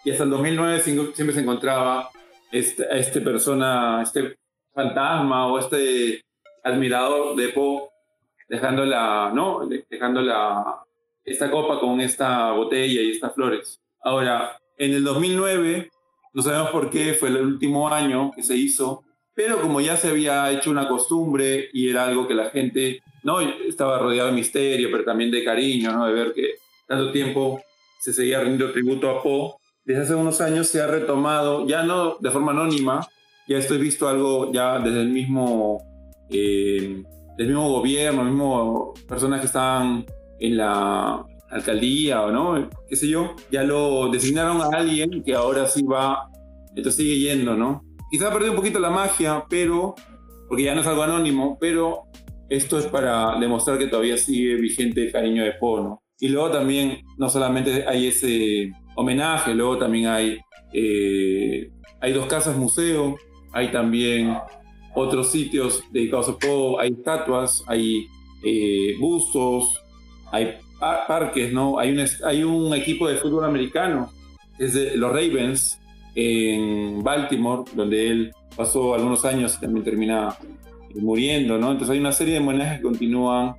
Y 0.04 0.12
hasta 0.12 0.24
el 0.24 0.30
2009 0.30 0.80
siempre 0.80 1.34
se 1.34 1.42
encontraba 1.42 2.10
este, 2.52 2.86
este 2.98 3.22
persona, 3.22 4.02
este 4.02 4.38
fantasma 4.74 5.48
o 5.48 5.60
este 5.60 6.24
admirador 6.64 7.36
de 7.36 7.50
Poe 7.50 7.90
dejando 8.48 8.86
la, 8.86 9.32
¿no? 9.34 9.68
Dejando 9.90 10.22
la, 10.22 10.84
esta 11.24 11.52
copa 11.52 11.80
con 11.80 12.00
esta 12.00 12.52
botella 12.52 13.02
y 13.02 13.12
estas 13.12 13.34
flores. 13.34 13.80
Ahora, 14.02 14.58
en 14.78 14.94
el 14.94 15.04
2009, 15.04 15.90
no 16.34 16.42
sabemos 16.42 16.70
por 16.70 16.90
qué, 16.90 17.14
fue 17.14 17.30
el 17.30 17.38
último 17.38 17.90
año 17.90 18.32
que 18.36 18.44
se 18.44 18.56
hizo, 18.56 19.04
pero 19.34 19.62
como 19.62 19.82
ya 19.82 19.98
se 19.98 20.10
había 20.10 20.52
hecho 20.52 20.72
una 20.72 20.88
costumbre 20.88 21.70
y 21.74 21.90
era 21.90 22.06
algo 22.06 22.28
que 22.28 22.34
la 22.34 22.50
gente, 22.50 23.02
¿no? 23.24 23.42
Estaba 23.42 24.00
rodeado 24.00 24.30
de 24.30 24.36
misterio, 24.36 24.90
pero 24.92 25.04
también 25.04 25.32
de 25.32 25.44
cariño, 25.44 25.92
¿no? 25.92 26.06
De 26.06 26.14
ver 26.14 26.34
que 26.34 26.56
tanto 26.88 27.12
tiempo 27.12 27.62
se 28.00 28.14
seguía 28.14 28.40
rindiendo 28.40 28.72
tributo 28.72 29.10
a 29.10 29.22
Poe. 29.22 29.54
Desde 29.86 30.02
hace 30.02 30.16
unos 30.16 30.42
años 30.42 30.68
se 30.68 30.82
ha 30.82 30.88
retomado, 30.88 31.66
ya 31.66 31.84
no 31.84 32.18
de 32.20 32.32
forma 32.32 32.52
anónima, 32.52 33.08
ya 33.48 33.58
estoy 33.58 33.78
visto 33.78 34.08
algo 34.08 34.52
ya 34.52 34.80
desde 34.80 35.02
el 35.02 35.10
mismo, 35.10 35.82
eh, 36.30 37.04
del 37.38 37.48
mismo 37.48 37.70
gobierno, 37.70 38.24
mismo 38.24 38.94
personas 39.08 39.40
que 39.40 39.46
estaban 39.46 40.06
en 40.40 40.58
la 40.58 41.26
alcaldía 41.50 42.24
o 42.24 42.32
no, 42.32 42.70
qué 42.90 42.96
sé 42.96 43.08
yo, 43.08 43.36
ya 43.50 43.64
lo 43.64 44.10
designaron 44.10 44.62
a 44.62 44.78
alguien 44.78 45.24
que 45.24 45.34
ahora 45.34 45.66
sí 45.66 45.84
va, 45.84 46.30
entonces 46.76 46.96
sigue 46.96 47.20
yendo, 47.20 47.56
¿no? 47.56 47.84
Quizá 48.12 48.28
ha 48.28 48.34
perdido 48.34 48.52
un 48.52 48.58
poquito 48.58 48.80
la 48.80 48.90
magia, 48.90 49.46
pero, 49.50 49.96
porque 50.48 50.64
ya 50.64 50.76
no 50.76 50.82
es 50.82 50.88
algo 50.88 51.04
anónimo, 51.04 51.58
pero 51.60 52.04
esto 52.50 52.80
es 52.80 52.86
para 52.86 53.40
demostrar 53.40 53.78
que 53.78 53.88
todavía 53.88 54.18
sigue 54.18 54.56
vigente 54.56 55.06
el 55.06 55.12
cariño 55.12 55.44
de 55.44 55.54
Po, 55.54 55.80
¿no? 55.80 56.04
Y 56.20 56.30
luego 56.30 56.52
también, 56.52 57.04
no 57.18 57.30
solamente 57.30 57.86
hay 57.88 58.08
ese 58.08 58.72
homenaje, 58.96 59.54
luego 59.54 59.78
también 59.78 60.08
hay, 60.08 60.38
eh, 60.74 61.70
hay 62.02 62.14
dos 62.14 62.26
casas 62.26 62.58
museo, 62.58 63.18
hay 63.54 63.72
también 63.72 64.38
otros 64.96 65.32
sitios 65.32 65.84
dedicados 65.92 66.30
a 66.30 66.38
Po, 66.38 66.80
hay 66.80 66.92
estatuas, 66.92 67.64
hay 67.68 68.08
eh, 68.44 68.96
bustos, 69.00 69.80
hay 70.32 70.56
parques, 70.80 71.54
¿no? 71.54 71.78
Hay 71.80 71.92
un, 71.92 72.06
hay 72.26 72.44
un 72.44 72.74
equipo 72.74 73.08
de 73.08 73.18
fútbol 73.18 73.46
americano, 73.46 74.12
es 74.58 74.74
de 74.74 74.98
los 74.98 75.12
Ravens, 75.12 75.80
en 76.16 77.04
Baltimore, 77.04 77.64
donde 77.76 78.08
él 78.08 78.32
pasó 78.56 78.96
algunos 78.96 79.24
años 79.24 79.56
y 79.56 79.62
también 79.62 79.84
termina 79.84 80.36
muriendo, 80.96 81.60
¿no? 81.60 81.72
Entonces 81.72 81.94
hay 81.94 82.00
una 82.00 82.12
serie 82.12 82.34
de 82.34 82.40
homenajes 82.40 82.78
que 82.78 82.84
continúan 82.84 83.56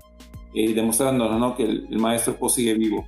eh, 0.55 0.73
demostrándonos, 0.75 1.39
¿no? 1.39 1.57
Que 1.57 1.65
el, 1.65 1.99
maestro 1.99 2.37
Poe 2.37 2.51
sigue 2.51 2.75
vivo. 2.75 3.07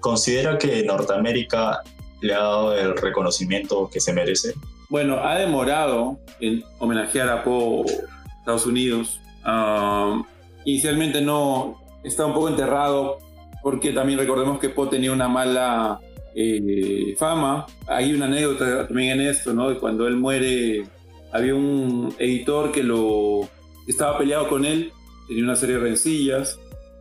¿Considera 0.00 0.58
que 0.58 0.84
Norteamérica 0.84 1.82
le 2.20 2.34
ha 2.34 2.38
dado 2.38 2.76
el 2.76 2.96
reconocimiento 2.96 3.90
que 3.92 4.00
se 4.00 4.12
merece? 4.12 4.54
Bueno, 4.88 5.18
ha 5.18 5.36
demorado 5.36 6.18
en 6.40 6.62
homenajear 6.78 7.28
a 7.28 7.42
Poe 7.42 7.84
Estados 8.38 8.66
Unidos. 8.66 9.20
Ah, 9.44 10.22
inicialmente 10.64 11.20
no, 11.20 11.80
está 12.04 12.24
un 12.24 12.34
poco 12.34 12.48
enterrado 12.48 13.18
porque 13.62 13.92
también 13.92 14.18
recordemos 14.18 14.60
que 14.60 14.68
Poe 14.68 14.88
tenía 14.88 15.10
una 15.10 15.28
mala 15.28 15.98
eh, 16.36 17.16
fama. 17.18 17.66
Hay 17.88 18.14
una 18.14 18.26
anécdota 18.26 18.86
también 18.86 19.20
en 19.20 19.26
esto, 19.26 19.52
¿no? 19.52 19.70
De 19.70 19.78
cuando 19.78 20.06
él 20.06 20.16
muere, 20.16 20.86
había 21.32 21.54
un 21.54 22.14
editor 22.20 22.70
que 22.70 22.84
lo 22.84 23.48
estaba 23.88 24.18
peleado 24.18 24.48
con 24.48 24.64
él, 24.64 24.92
tenía 25.26 25.42
una 25.42 25.56
serie 25.56 25.76
de 25.76 25.80
rencillas 25.80 26.60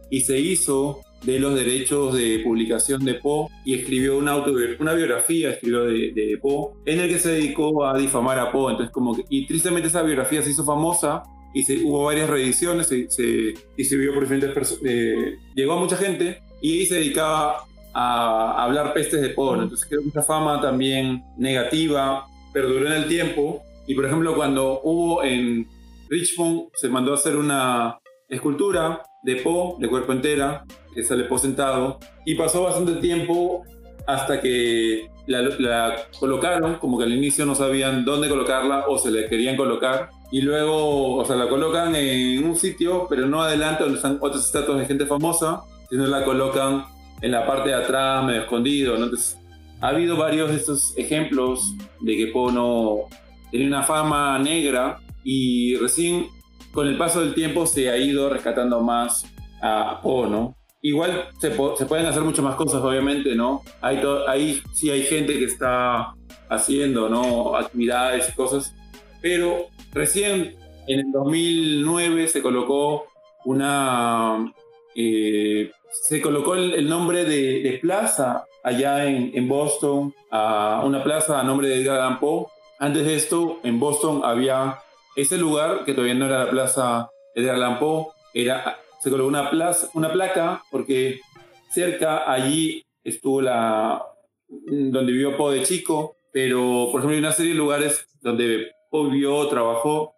y 0.09 0.21
se 0.21 0.39
hizo 0.39 1.01
de 1.23 1.39
los 1.39 1.55
derechos 1.55 2.13
de 2.13 2.39
publicación 2.43 3.03
de 3.03 3.15
Poe 3.15 3.47
y 3.65 3.73
escribió 3.73 4.17
una, 4.17 4.37
una 4.79 4.93
biografía 4.93 5.51
escribió 5.51 5.85
de, 5.85 6.11
de 6.13 6.37
Poe 6.39 6.73
en 6.85 6.99
el 6.99 7.09
que 7.09 7.17
se 7.17 7.31
dedicó 7.31 7.85
a 7.85 7.97
difamar 7.97 8.39
a 8.39 8.51
Poe. 8.51 8.71
Entonces, 8.71 8.93
como 8.93 9.17
y 9.29 9.47
tristemente 9.47 9.87
esa 9.87 10.03
biografía 10.03 10.41
se 10.41 10.51
hizo 10.51 10.63
famosa 10.63 11.23
y 11.53 11.63
se, 11.63 11.83
hubo 11.83 12.03
varias 12.03 12.29
reediciones, 12.29 12.87
se, 12.87 13.09
se 13.09 13.53
distribuyó 13.77 14.13
por 14.13 14.23
diferentes 14.23 14.51
personas, 14.51 14.83
eh, 14.85 15.37
llegó 15.55 15.73
a 15.73 15.79
mucha 15.79 15.95
gente 15.95 16.41
y 16.61 16.85
se 16.85 16.95
dedicaba 16.95 17.63
a, 17.93 18.63
hablar 18.63 18.93
pestes 18.93 19.21
de 19.21 19.29
Poe. 19.29 19.63
Entonces 19.63 19.87
creo 19.87 20.03
que 20.03 20.09
esa 20.09 20.21
fama 20.21 20.61
también 20.61 21.23
negativa 21.37 22.27
perduró 22.53 22.87
en 22.87 22.93
el 22.93 23.07
tiempo 23.07 23.63
y 23.87 23.95
por 23.95 24.05
ejemplo 24.05 24.35
cuando 24.35 24.81
hubo 24.83 25.23
en 25.23 25.67
Richmond 26.09 26.69
se 26.75 26.89
mandó 26.89 27.11
a 27.11 27.15
hacer 27.15 27.35
una 27.35 27.99
escultura 28.29 29.01
de 29.25 29.37
Poe 29.37 29.75
de 29.79 29.89
cuerpo 29.89 30.13
entera 30.13 30.63
que 30.93 31.03
sale 31.03 31.25
Poe 31.25 31.39
sentado 31.39 31.99
y 32.25 32.35
pasó 32.35 32.63
bastante 32.63 32.93
tiempo 33.01 33.63
hasta 34.07 34.39
que 34.39 35.09
la, 35.27 35.41
la, 35.41 35.95
colocaron, 36.19 36.75
como 36.75 36.97
que 36.97 37.05
al 37.05 37.13
inicio 37.13 37.45
no 37.45 37.55
sabían 37.55 38.05
dónde 38.05 38.29
colocarla 38.29 38.85
o 38.87 38.97
se 38.97 39.11
le 39.11 39.27
querían 39.27 39.57
colocar 39.57 40.09
y 40.31 40.41
luego, 40.41 41.15
o 41.15 41.25
sea, 41.25 41.35
la 41.35 41.47
colocan 41.47 41.95
en 41.95 42.43
un 42.43 42.55
sitio, 42.55 43.07
pero 43.09 43.25
no 43.25 43.41
adelante 43.41 43.83
donde 43.83 43.97
están 43.97 44.17
otras 44.21 44.45
estatuas 44.45 44.79
de 44.79 44.85
gente 44.85 45.05
famosa, 45.05 45.61
sino 45.89 46.05
la 46.07 46.23
colocan 46.23 46.85
en 47.21 47.31
la 47.31 47.45
parte 47.45 47.69
de 47.69 47.75
atrás, 47.75 48.23
medio 48.25 48.41
escondido, 48.41 48.95
Entonces, 48.95 49.39
ha 49.81 49.89
habido 49.89 50.17
varios 50.17 50.49
de 50.49 50.55
estos 50.55 50.93
ejemplos 50.97 51.73
de 52.01 52.17
que 52.17 52.27
Poe 52.27 52.51
no 52.51 53.01
tenía 53.51 53.67
una 53.67 53.83
fama 53.83 54.37
negra 54.39 54.99
y 55.23 55.75
recién 55.77 56.27
con 56.75 56.87
el 56.87 56.97
paso 56.97 57.21
del 57.21 57.33
tiempo 57.33 57.65
se 57.65 57.89
ha 57.89 57.97
ido 57.97 58.29
rescatando 58.29 58.81
más 58.81 59.25
a 59.63 59.99
Poe. 60.03 60.53
Igual 60.81 61.29
se, 61.39 61.49
se, 61.49 61.85
pueden 61.87 62.05
hacer 62.05 62.21
muchas 62.21 62.45
más 62.45 62.53
cosas, 62.53 62.83
obviamente, 62.83 63.33
¿no? 63.33 63.63
Hay 63.81 63.99
ahí 64.27 64.61
sí 64.73 64.91
hay 64.91 65.01
gente 65.01 65.39
que 65.39 65.45
está 65.45 66.13
haciendo, 66.47 67.09
¿no? 67.09 67.55
Actividades 67.55 68.29
y 68.29 68.33
cosas, 68.33 68.75
pero 69.19 69.69
Recién 69.95 70.57
en 70.87 70.99
el 70.99 71.11
2009 71.11 72.27
se 72.27 72.41
colocó 72.41 73.07
una... 73.45 74.53
Eh, 74.93 75.71
se 75.89 76.21
colocó 76.21 76.55
el, 76.55 76.89
nombre 76.89 77.23
de, 77.23 77.79
plaza 77.81 78.45
allá 78.61 79.05
en, 79.05 79.47
Boston, 79.47 80.13
a 80.29 80.81
una 80.83 81.01
plaza 81.01 81.39
a 81.39 81.43
nombre 81.43 81.69
de 81.69 81.81
Edgar 81.81 82.19
Poe. 82.19 82.47
Antes 82.77 83.05
de 83.05 83.15
esto, 83.15 83.59
en 83.63 83.79
Boston 83.79 84.21
había 84.25 84.79
ese 85.15 85.37
lugar 85.37 85.85
que 85.85 85.93
todavía 85.93 86.15
no 86.15 86.25
era 86.25 86.45
la 86.45 86.51
plaza 86.51 87.09
Edgar 87.35 87.79
Poe, 87.79 88.07
era, 88.33 88.79
se 89.01 89.09
colocó 89.09 89.29
una, 89.29 89.49
plaza, 89.49 89.89
una 89.93 90.11
placa 90.11 90.63
porque 90.71 91.19
cerca 91.69 92.29
allí 92.31 92.83
estuvo 93.03 93.41
la 93.41 94.03
donde 94.47 95.11
vivió 95.11 95.37
Poe 95.37 95.59
de 95.59 95.63
chico, 95.63 96.15
pero 96.31 96.89
por 96.91 96.99
ejemplo 96.99 97.11
hay 97.11 97.19
una 97.19 97.31
serie 97.31 97.53
de 97.53 97.57
lugares 97.57 98.07
donde 98.21 98.71
vivió, 98.91 99.47
trabajó, 99.47 100.13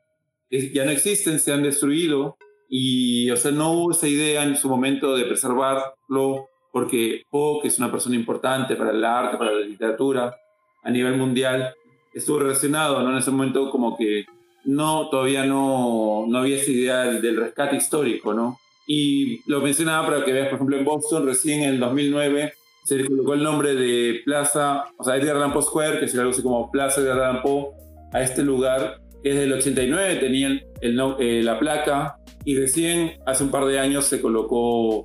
ya 0.49 0.85
no 0.85 0.91
existen, 0.91 1.39
se 1.39 1.51
han 1.51 1.63
destruido 1.63 2.37
y, 2.69 3.29
o 3.31 3.37
sea, 3.37 3.51
no 3.51 3.71
hubo 3.71 3.91
esa 3.91 4.07
idea 4.07 4.43
en 4.43 4.55
su 4.57 4.69
momento 4.69 5.15
de 5.15 5.25
preservarlo 5.25 6.49
porque 6.71 7.23
Poe, 7.29 7.61
que 7.61 7.69
es 7.69 7.79
una 7.79 7.91
persona 7.91 8.15
importante 8.15 8.75
para 8.75 8.91
el 8.91 9.03
arte, 9.03 9.37
para 9.37 9.51
la 9.51 9.61
literatura 9.61 10.35
a 10.83 10.91
nivel 10.91 11.17
mundial, 11.17 11.73
estuvo 12.13 12.39
relacionado, 12.39 13.01
¿no? 13.01 13.11
En 13.11 13.17
ese 13.17 13.31
momento 13.31 13.69
como 13.71 13.97
que 13.97 14.25
no, 14.67 15.09
todavía 15.09 15.45
no, 15.45 16.25
no 16.27 16.39
había 16.39 16.57
esa 16.57 16.71
idea 16.71 17.05
del, 17.05 17.37
rescate 17.37 17.77
histórico, 17.77 18.33
¿no? 18.33 18.59
Y 18.85 19.41
lo 19.49 19.61
mencionaba 19.61 20.05
para 20.05 20.25
que 20.25 20.33
veas, 20.33 20.47
por 20.47 20.55
ejemplo, 20.55 20.77
en 20.77 20.85
Boston, 20.85 21.25
recién 21.25 21.63
en 21.63 21.69
el 21.69 21.79
2009, 21.79 22.53
se 22.83 23.05
colocó 23.05 23.33
el 23.33 23.43
nombre 23.43 23.75
de 23.75 24.21
Plaza, 24.25 24.85
o 24.97 25.03
sea, 25.03 25.15
Edgar 25.15 25.37
Allan 25.37 25.53
Poe 25.53 25.63
Square, 25.63 25.99
que 25.99 26.07
sería 26.07 26.21
algo 26.21 26.33
así 26.33 26.43
como 26.43 26.69
Plaza 26.69 27.01
de 27.01 27.11
Allan 27.11 27.41
Poe, 27.41 27.67
a 28.13 28.21
este 28.21 28.43
lugar 28.43 29.01
que 29.23 29.29
desde 29.29 29.45
el 29.45 29.53
89 29.53 30.15
tenían 30.15 30.61
el, 30.81 30.99
eh, 31.19 31.41
la 31.43 31.59
placa 31.59 32.17
y 32.45 32.57
recién 32.57 33.13
hace 33.25 33.43
un 33.43 33.51
par 33.51 33.65
de 33.65 33.79
años 33.79 34.05
se 34.05 34.21
colocó 34.21 35.03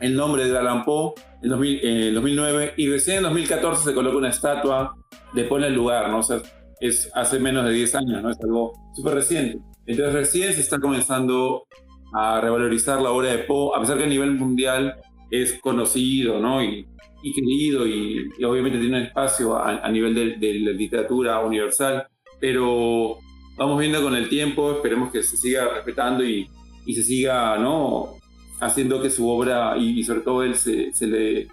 el 0.00 0.14
nombre 0.14 0.46
de 0.46 0.58
Allan 0.58 0.84
Poe 0.84 1.14
en, 1.42 2.14
2009 2.14 2.74
y 2.76 2.88
recién 2.88 3.18
en 3.18 3.22
2014 3.24 3.84
se 3.84 3.94
coloca 3.94 4.16
una 4.16 4.28
estatua 4.28 4.96
de 5.32 5.44
Poe 5.44 5.58
en 5.58 5.64
el 5.66 5.74
lugar, 5.74 6.10
¿no? 6.10 6.18
O 6.18 6.22
sea, 6.22 6.42
es 6.80 7.10
hace 7.14 7.38
menos 7.38 7.64
de 7.64 7.72
10 7.72 7.94
años, 7.94 8.22
¿no? 8.22 8.30
Es 8.30 8.40
algo 8.40 8.72
súper 8.94 9.14
reciente. 9.14 9.58
Entonces 9.86 10.14
recién 10.14 10.52
se 10.52 10.60
está 10.60 10.78
comenzando 10.78 11.66
a 12.14 12.40
revalorizar 12.40 13.00
la 13.00 13.10
obra 13.10 13.32
de 13.32 13.38
Poe, 13.38 13.76
a 13.76 13.80
pesar 13.80 13.98
que 13.98 14.04
a 14.04 14.08
nivel 14.08 14.32
mundial 14.32 14.94
es 15.30 15.54
conocido, 15.60 16.40
¿no? 16.40 16.62
Y, 16.62 16.86
querido 17.34 17.86
y, 17.86 18.28
obviamente 18.44 18.78
tiene 18.78 18.98
un 18.98 19.02
espacio 19.04 19.56
a, 19.56 19.88
nivel 19.90 20.38
de, 20.38 20.60
la 20.60 20.72
literatura 20.72 21.40
universal, 21.40 22.06
pero 22.38 23.16
vamos 23.56 23.80
viendo 23.80 24.02
con 24.02 24.14
el 24.14 24.28
tiempo, 24.28 24.72
esperemos 24.72 25.10
que 25.10 25.22
se 25.22 25.38
siga 25.38 25.68
respetando 25.72 26.22
y, 26.22 26.48
y 26.86 26.94
se 26.94 27.02
siga, 27.02 27.56
¿no? 27.58 28.14
Haciendo 28.60 29.00
que 29.02 29.10
su 29.10 29.28
obra 29.28 29.76
y, 29.76 30.02
sobre 30.04 30.20
todo 30.20 30.42
él 30.42 30.54
se, 30.54 30.92
le 31.00 31.48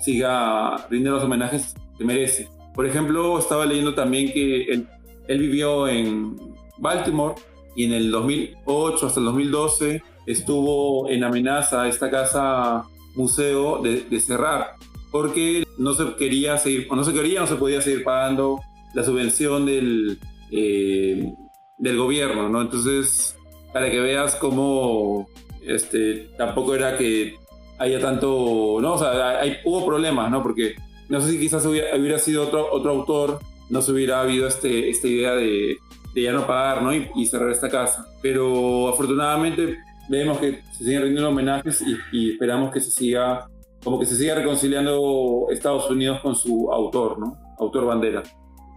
siga 0.00 0.76
rindiendo 0.88 1.12
los 1.12 1.24
homenajes 1.24 1.74
que 1.96 2.04
merece. 2.04 2.48
Por 2.74 2.86
ejemplo, 2.86 3.38
estaba 3.38 3.66
leyendo 3.66 3.94
también 3.94 4.32
que 4.32 4.84
él, 5.28 5.38
vivió 5.38 5.88
en 5.88 6.36
Baltimore 6.78 7.34
y 7.76 7.84
en 7.84 7.92
el 7.92 8.10
2008 8.10 9.06
hasta 9.06 9.20
el 9.20 9.26
2012 9.26 10.02
estuvo 10.26 11.08
en 11.08 11.24
amenaza 11.24 11.88
esta 11.88 12.10
casa 12.10 12.84
museo 13.14 13.80
de, 13.82 14.20
cerrar 14.20 14.74
porque 15.10 15.64
no 15.78 15.94
se 15.94 16.14
quería 16.14 16.56
seguir, 16.58 16.86
o 16.90 16.96
no 16.96 17.04
se 17.04 17.12
quería, 17.12 17.40
no 17.40 17.46
se 17.46 17.56
podía 17.56 17.80
seguir 17.80 18.04
pagando 18.04 18.60
la 18.94 19.02
subvención 19.02 19.66
del, 19.66 20.18
eh, 20.52 21.32
del 21.78 21.96
gobierno, 21.96 22.48
¿no? 22.48 22.60
Entonces, 22.60 23.36
para 23.72 23.90
que 23.90 24.00
veas 24.00 24.36
cómo 24.36 25.28
este, 25.66 26.30
tampoco 26.36 26.74
era 26.74 26.96
que 26.96 27.36
haya 27.78 28.00
tanto, 28.00 28.78
¿no? 28.80 28.94
O 28.94 28.98
sea, 28.98 29.40
hay, 29.40 29.56
hubo 29.64 29.84
problemas, 29.86 30.30
¿no? 30.30 30.42
Porque 30.42 30.74
no 31.10 31.20
sé 31.20 31.32
si 31.32 31.40
quizás 31.40 31.66
hubiera, 31.66 32.18
sido 32.18 32.44
otro, 32.44 32.72
otro 32.72 32.92
autor, 32.92 33.40
no 33.68 33.82
se 33.82 33.90
hubiera 33.90 34.20
habido 34.20 34.46
este, 34.46 34.88
esta 34.88 35.08
idea 35.08 35.32
de, 35.34 35.76
de 36.14 36.22
ya 36.22 36.32
no 36.32 36.46
pagar, 36.46 36.82
¿no? 36.82 36.94
Y, 36.94 37.26
cerrar 37.26 37.50
esta 37.50 37.68
casa. 37.68 38.06
Pero 38.22 38.88
afortunadamente 38.88 39.76
vemos 40.08 40.38
que 40.38 40.62
se 40.72 40.84
siguen 40.84 41.02
rindiendo 41.02 41.28
homenajes 41.28 41.82
y, 42.12 42.30
esperamos 42.30 42.72
que 42.72 42.80
se 42.80 42.92
siga, 42.92 43.48
como 43.82 43.98
que 43.98 44.06
se 44.06 44.16
siga 44.16 44.36
reconciliando 44.36 45.46
Estados 45.50 45.90
Unidos 45.90 46.20
con 46.20 46.36
su 46.36 46.72
autor, 46.72 47.18
¿no? 47.18 47.36
Autor 47.58 47.86
bandera. 47.86 48.22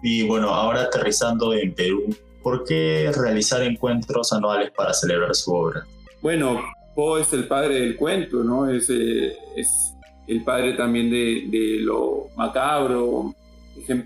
Y 0.01 0.23
bueno, 0.23 0.49
ahora 0.49 0.81
aterrizando 0.81 1.53
en 1.53 1.73
Perú, 1.75 2.15
¿por 2.41 2.63
qué 2.63 3.11
realizar 3.15 3.61
encuentros 3.61 4.33
anuales 4.33 4.71
para 4.71 4.91
celebrar 4.91 5.35
su 5.35 5.53
obra? 5.53 5.85
Bueno, 6.19 6.61
Poe 6.95 7.21
es 7.21 7.31
el 7.31 7.47
padre 7.47 7.79
del 7.79 7.95
cuento, 7.95 8.43
¿no? 8.43 8.67
Es, 8.67 8.89
eh, 8.89 9.37
es 9.55 9.92
el 10.27 10.43
padre 10.43 10.73
también 10.73 11.09
de, 11.09 11.45
de, 11.47 11.79
lo 11.79 12.27
macabro, 12.35 13.33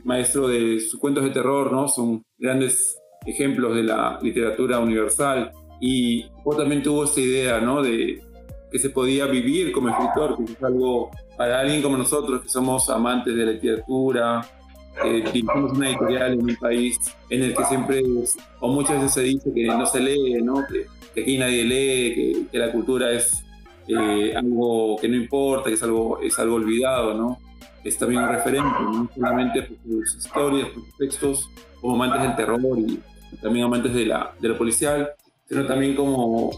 maestro 0.03 0.47
de 0.47 0.80
sus 0.80 0.99
cuentos 0.99 1.24
de 1.24 1.30
terror, 1.30 1.72
¿no? 1.72 1.88
Son 1.88 2.24
grandes 2.38 2.97
ejemplos 3.26 3.76
de 3.76 3.84
la 3.84 4.20
literatura 4.22 4.80
universal. 4.80 5.51
Y 5.80 6.26
Poe 6.43 6.55
también 6.55 6.82
tuvo 6.82 7.03
esta 7.03 7.22
idea, 7.22 7.59
¿no? 7.59 7.84
De 7.84 8.22
que 8.72 8.80
se 8.80 8.89
podía 8.89 9.26
vivir 9.28 9.72
como 9.72 9.89
escritor, 9.89 10.38
que 10.38 10.53
es 10.53 10.63
algo 10.63 11.11
para 11.38 11.59
alguien 11.59 11.82
como 11.82 11.97
nosotros 11.97 12.41
que 12.41 12.49
somos 12.49 12.89
amantes 12.89 13.36
de 13.36 13.45
la 13.45 13.51
literatura, 13.51 14.41
eh, 15.05 15.22
dirigimos 15.26 15.72
una 15.74 15.89
editorial 15.89 16.34
en 16.34 16.41
un 16.41 16.55
país 16.55 16.97
en 17.30 17.43
el 17.43 17.55
que 17.55 17.63
siempre, 17.65 18.01
o 18.59 18.68
muchas 18.70 18.97
veces 18.97 19.13
se 19.13 19.22
dice 19.22 19.53
que 19.53 19.65
no 19.65 19.86
se 19.86 19.99
lee, 19.99 20.41
¿no? 20.41 20.65
Que, 20.65 21.22
aquí 21.22 21.38
nadie 21.38 21.63
lee, 21.63 22.47
que, 22.51 22.57
la 22.57 22.72
cultura 22.72 23.11
es 23.11 23.43
eh, 23.88 24.33
algo 24.35 24.97
que 24.97 25.07
no 25.07 25.15
importa, 25.15 25.69
que 25.69 25.75
es 25.75 25.83
algo, 25.83 26.19
es 26.21 26.38
algo 26.39 26.55
olvidado, 26.55 27.13
¿no? 27.13 27.39
Es 27.83 27.97
también 27.97 28.23
un 28.23 28.29
referente, 28.29 28.69
no 28.81 29.09
solamente 29.15 29.61
por 29.61 30.07
sus 30.07 30.25
historias, 30.25 30.69
por 30.69 30.83
sus 30.83 30.97
textos, 30.97 31.49
como 31.79 31.95
amantes 31.95 32.21
del 32.21 32.35
terror 32.35 32.79
y 32.79 32.99
también 33.41 33.65
amantes 33.65 33.93
de, 33.93 34.05
la, 34.05 34.33
de 34.39 34.49
lo 34.49 34.57
policial, 34.57 35.11
sino 35.47 35.65
también 35.65 35.95
como 35.95 36.51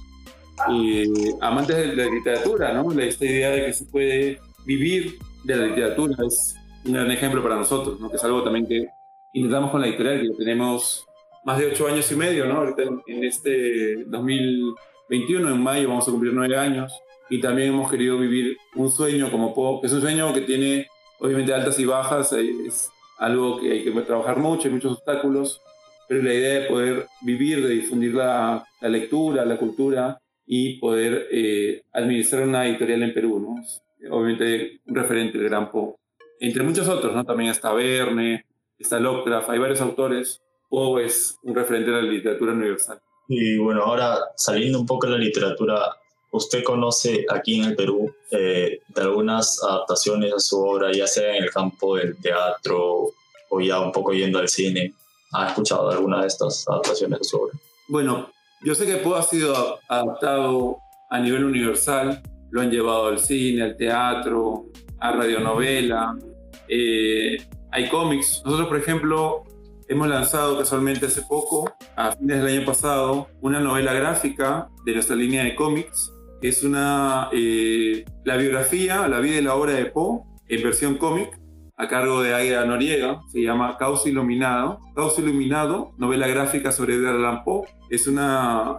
eh, 0.72 1.06
amantes 1.42 1.78
de 1.78 1.96
la 1.96 2.06
literatura, 2.06 2.74
¿no? 2.74 2.92
Esta 3.00 3.26
idea 3.26 3.52
de 3.52 3.66
que 3.66 3.74
se 3.74 3.86
puede 3.86 4.40
vivir 4.66 5.20
de 5.44 5.56
la 5.56 5.66
literatura 5.68 6.16
es 6.26 6.56
un 6.86 6.94
gran 6.94 7.12
ejemplo 7.12 7.44
para 7.44 7.56
nosotros, 7.56 8.00
¿no? 8.00 8.10
Que 8.10 8.18
es 8.18 8.24
algo 8.24 8.44
también 8.44 8.68
que 8.68 8.88
intentamos 9.34 9.72
con 9.72 9.82
la 9.82 9.88
editorial, 9.88 10.22
que 10.22 10.44
tenemos 10.44 11.06
más 11.44 11.60
de 11.60 11.68
ocho 11.68 11.88
años 11.88 12.12
y 12.12 12.16
medio, 12.16 12.46
¿no? 12.46 12.58
Ahorita 12.58 12.84
en, 13.08 13.24
este 13.24 14.04
2021, 14.06 15.50
en 15.50 15.62
mayo, 15.62 15.90
vamos 15.90 16.08
a 16.08 16.12
cumplir 16.12 16.34
nueve 16.34 16.58
años 16.58 16.92
y 17.30 17.40
también 17.40 17.70
hemos 17.70 17.90
querido 17.90 18.18
vivir 18.18 18.58
un 18.76 18.92
sueño 18.92 19.32
como 19.32 19.54
Po, 19.54 19.82
que 19.82 19.88
es 19.88 19.94
un 19.94 20.02
sueño 20.02 20.34
que 20.34 20.42
tiene 20.42 20.88
obviamente 21.20 21.54
altas 21.54 21.80
y 21.80 21.86
bajas, 21.86 22.34
eh, 22.34 22.52
es 22.68 22.90
algo 23.18 23.60
que 23.60 23.72
hay 23.72 23.84
que 23.84 23.92
trabajar 24.02 24.38
mucho, 24.38 24.68
hay 24.68 24.74
muchos 24.74 24.94
obstáculos, 24.94 25.62
pero 26.08 26.24
la 26.24 26.34
idea 26.34 26.62
de 26.62 26.68
poder 26.68 27.08
vivir, 27.22 27.66
de 27.66 27.74
difundir 27.74 28.16
la, 28.16 28.66
la 28.82 28.90
lectura, 28.90 29.46
la 29.46 29.58
cultura 29.58 30.20
y 30.46 30.80
poder 30.80 31.28
eh, 31.32 31.84
administrar 31.94 32.44
una 32.48 32.68
editorial 32.68 33.04
en 33.04 33.14
Perú, 33.14 33.40
¿no? 33.40 33.56
obviamente 34.10 34.82
un 34.88 34.96
referente 34.96 35.38
de 35.38 35.46
Gran 35.46 35.72
Po. 35.72 36.00
Entre 36.40 36.64
muchos 36.64 36.88
otros, 36.88 37.14
¿no? 37.14 37.26
También 37.26 37.52
está 37.52 37.74
Verne, 37.74 38.46
está 38.78 39.00
Lovecraft, 39.00 39.50
hay 39.50 39.60
varios 39.60 39.82
autores. 39.82 40.42
Poe 40.70 41.06
es 41.06 41.38
un 41.44 41.54
referente 41.54 41.92
de 41.92 42.02
la 42.02 42.10
literatura 42.10 42.54
universal. 42.54 43.00
Y 43.28 43.58
bueno, 43.58 43.84
ahora 43.84 44.18
saliendo 44.38 44.80
un 44.80 44.86
poco 44.86 45.08
de 45.08 45.14
la 45.14 45.20
literatura, 45.20 45.98
¿usted 46.32 46.64
conoce 46.64 47.26
aquí 47.30 47.60
en 47.60 47.66
el 47.66 47.76
Perú 47.76 48.14
eh, 48.32 48.80
de 48.88 49.02
algunas 49.02 49.62
adaptaciones 49.64 50.34
a 50.34 50.40
su 50.40 50.60
obra, 50.60 50.92
ya 50.92 51.08
sea 51.08 51.36
en 51.36 51.44
el 51.44 51.52
campo 51.52 51.96
del 51.96 52.16
teatro 52.18 53.12
o 53.50 53.60
ya 53.62 53.80
un 53.80 53.92
poco 53.92 54.14
yendo 54.14 54.40
al 54.40 54.50
cine? 54.50 54.94
¿Ha 55.34 55.50
escuchado 55.50 55.90
alguna 55.90 56.22
de 56.22 56.28
estas 56.28 56.68
adaptaciones 56.68 57.20
de 57.20 57.26
su 57.26 57.38
obra? 57.38 57.58
Bueno, 57.88 58.30
yo 58.62 58.76
sé 58.76 58.86
que 58.86 58.98
Poe 58.98 59.18
ha 59.18 59.24
sido 59.24 59.80
adaptado 59.88 60.78
a 61.10 61.20
nivel 61.20 61.44
universal, 61.44 62.22
lo 62.52 62.62
han 62.62 62.72
llevado 62.72 63.08
al 63.08 63.20
cine, 63.20 63.64
al 63.64 63.78
teatro, 63.78 64.66
a 65.00 65.12
radionovela, 65.12 66.18
eh, 66.68 67.38
hay 67.72 67.90
cómics. 67.90 68.42
Nosotros, 68.46 68.68
por 68.68 68.78
ejemplo, 68.78 69.44
hemos 69.88 70.08
lanzado 70.08 70.58
casualmente 70.58 71.08
hace 71.08 71.22
poco, 71.24 71.72
a 71.96 72.12
fines 72.12 72.44
del 72.44 72.58
año 72.58 72.66
pasado, 72.66 73.28
una 73.42 73.60
novela 73.60 73.94
gráfica 73.94 74.70
de 74.86 74.94
nuestra 74.94 75.16
línea 75.16 75.44
de 75.44 75.56
cómics. 75.56 76.12
Es 76.42 76.64
una, 76.64 77.30
eh, 77.34 78.06
la 78.24 78.38
biografía, 78.38 79.08
la 79.08 79.20
vida 79.20 79.38
y 79.38 79.42
la 79.42 79.56
obra 79.56 79.74
de 79.74 79.86
Poe 79.86 80.22
en 80.48 80.64
versión 80.64 80.96
cómic, 80.96 81.38
a 81.76 81.88
cargo 81.88 82.22
de 82.22 82.34
Aida 82.34 82.66
Noriega, 82.66 83.22
se 83.32 83.42
llama 83.42 83.78
Caos 83.78 84.06
Iluminado. 84.06 84.80
Caos 84.96 85.18
Iluminado, 85.20 85.94
novela 85.98 86.28
gráfica 86.28 86.72
sobre 86.72 86.96
Edgar 86.96 87.16
Allan 87.16 87.44
Poe. 87.44 87.68
Es 87.90 88.08
un 88.08 88.20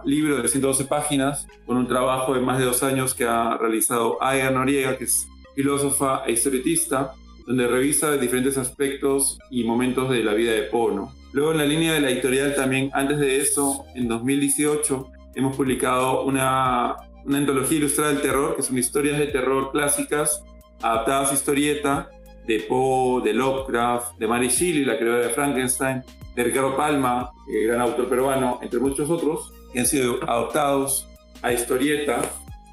libro 0.05 0.41
de 0.41 0.47
112 0.47 0.85
páginas 0.85 1.47
con 1.65 1.77
un 1.77 1.87
trabajo 1.87 2.33
de 2.33 2.41
más 2.41 2.59
de 2.59 2.65
dos 2.65 2.83
años 2.83 3.15
que 3.15 3.25
ha 3.25 3.57
realizado 3.57 4.21
Aida 4.23 4.51
Noriega, 4.51 4.97
que 4.97 5.05
es 5.05 5.27
filósofa 5.55 6.23
e 6.25 6.33
historietista, 6.33 7.13
donde 7.47 7.67
revisa 7.67 8.17
diferentes 8.17 8.57
aspectos 8.57 9.39
y 9.49 9.63
momentos 9.63 10.09
de 10.09 10.23
la 10.23 10.33
vida 10.33 10.51
de 10.51 10.63
Poe. 10.63 11.07
Luego 11.31 11.53
en 11.53 11.57
la 11.57 11.65
línea 11.65 11.93
de 11.93 12.01
la 12.01 12.09
editorial 12.09 12.53
también, 12.55 12.91
antes 12.93 13.17
de 13.19 13.39
eso, 13.39 13.85
en 13.95 14.07
2018, 14.07 15.07
hemos 15.35 15.55
publicado 15.55 16.23
una, 16.23 16.97
una 17.25 17.37
antología 17.37 17.77
ilustrada 17.77 18.11
del 18.11 18.21
terror, 18.21 18.55
que 18.55 18.63
son 18.63 18.77
historias 18.77 19.19
de 19.19 19.27
terror 19.27 19.71
clásicas 19.71 20.43
adaptadas 20.81 21.31
a 21.31 21.33
historieta 21.33 22.09
de 22.45 22.59
Poe, 22.61 23.23
de 23.23 23.33
Lovecraft, 23.33 24.17
de 24.17 24.27
Mary 24.27 24.49
Shelley, 24.49 24.85
la 24.85 24.97
creadora 24.97 25.27
de 25.27 25.33
Frankenstein, 25.33 26.03
de 26.35 26.43
Ricardo 26.43 26.75
Palma, 26.75 27.31
el 27.47 27.67
gran 27.67 27.81
autor 27.81 28.07
peruano, 28.07 28.59
entre 28.61 28.79
muchos 28.79 29.09
otros, 29.09 29.53
que 29.71 29.79
han 29.79 29.85
sido 29.85 30.19
adoptados 30.27 31.07
a 31.41 31.53
historieta 31.53 32.21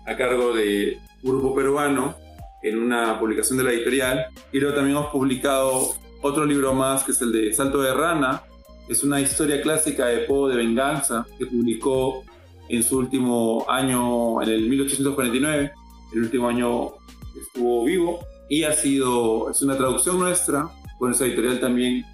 a 0.06 0.16
cargo 0.16 0.54
de 0.54 0.98
un 1.22 1.30
grupo 1.30 1.54
peruano 1.54 2.14
en 2.62 2.78
una 2.78 3.18
publicación 3.18 3.58
de 3.58 3.64
la 3.64 3.72
editorial. 3.72 4.26
Y 4.52 4.60
luego 4.60 4.76
también 4.76 4.96
hemos 4.96 5.10
publicado 5.10 5.94
otro 6.22 6.44
libro 6.44 6.72
más, 6.74 7.04
que 7.04 7.12
es 7.12 7.22
el 7.22 7.32
de 7.32 7.52
Salto 7.52 7.82
de 7.82 7.92
Rana. 7.92 8.42
Es 8.88 9.02
una 9.02 9.20
historia 9.20 9.60
clásica 9.60 10.06
de 10.06 10.20
Poe 10.20 10.50
de 10.50 10.56
venganza 10.56 11.26
que 11.38 11.46
publicó 11.46 12.24
en 12.68 12.82
su 12.82 12.98
último 12.98 13.64
año, 13.68 14.42
en 14.42 14.48
el 14.48 14.68
1849, 14.68 15.72
el 16.14 16.20
último 16.20 16.48
año 16.48 16.90
que 17.32 17.40
estuvo 17.40 17.84
vivo. 17.84 18.20
Y 18.48 18.64
ha 18.64 18.72
sido, 18.72 19.50
es 19.50 19.62
una 19.62 19.76
traducción 19.76 20.18
nuestra, 20.18 20.68
con 20.98 21.12
esa 21.12 21.26
editorial 21.26 21.60
también 21.60 22.04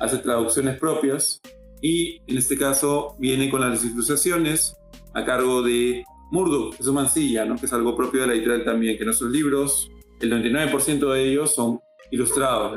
hace 0.00 0.18
traducciones 0.18 0.78
propias. 0.78 1.40
Y 1.80 2.20
en 2.26 2.38
este 2.38 2.58
caso 2.58 3.14
viene 3.18 3.50
con 3.50 3.60
las 3.60 3.84
ilustraciones 3.84 4.76
a 5.14 5.24
cargo 5.24 5.62
de 5.62 6.04
Murdoch, 6.30 6.74
es 6.78 6.84
su 6.84 6.92
mancilla, 6.92 7.44
¿no? 7.44 7.56
que 7.56 7.66
es 7.66 7.72
algo 7.72 7.96
propio 7.96 8.22
de 8.22 8.26
la 8.26 8.32
editorial 8.34 8.64
también, 8.64 8.98
que 8.98 9.04
nuestros 9.04 9.30
libros, 9.30 9.90
el 10.20 10.32
99% 10.32 11.12
de 11.12 11.30
ellos 11.30 11.54
son 11.54 11.80
ilustrados. 12.10 12.76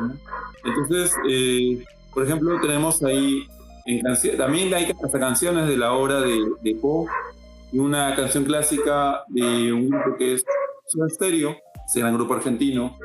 Entonces, 0.64 1.14
eh, 1.30 1.84
por 2.14 2.24
ejemplo, 2.24 2.60
tenemos 2.62 3.02
ahí 3.04 3.48
también 4.38 4.74
hay 4.74 4.94
canciones 5.12 5.68
de 5.68 5.78
la 5.78 5.94
obra 5.94 6.22
de, 6.22 6.76
Poe 6.82 7.08
y 7.72 7.80
una 7.80 8.16
canción 8.16 8.44
clásica 8.44 9.24
de 9.30 9.74
un 9.74 9.90
grupo 9.90 10.18
que 10.18 10.34
es 10.36 10.46
Soda 10.88 11.10
Stereo, 11.10 11.56
ese 11.86 12.00
gran 12.00 12.14
grupo 12.14 12.34
argentino. 12.34 12.98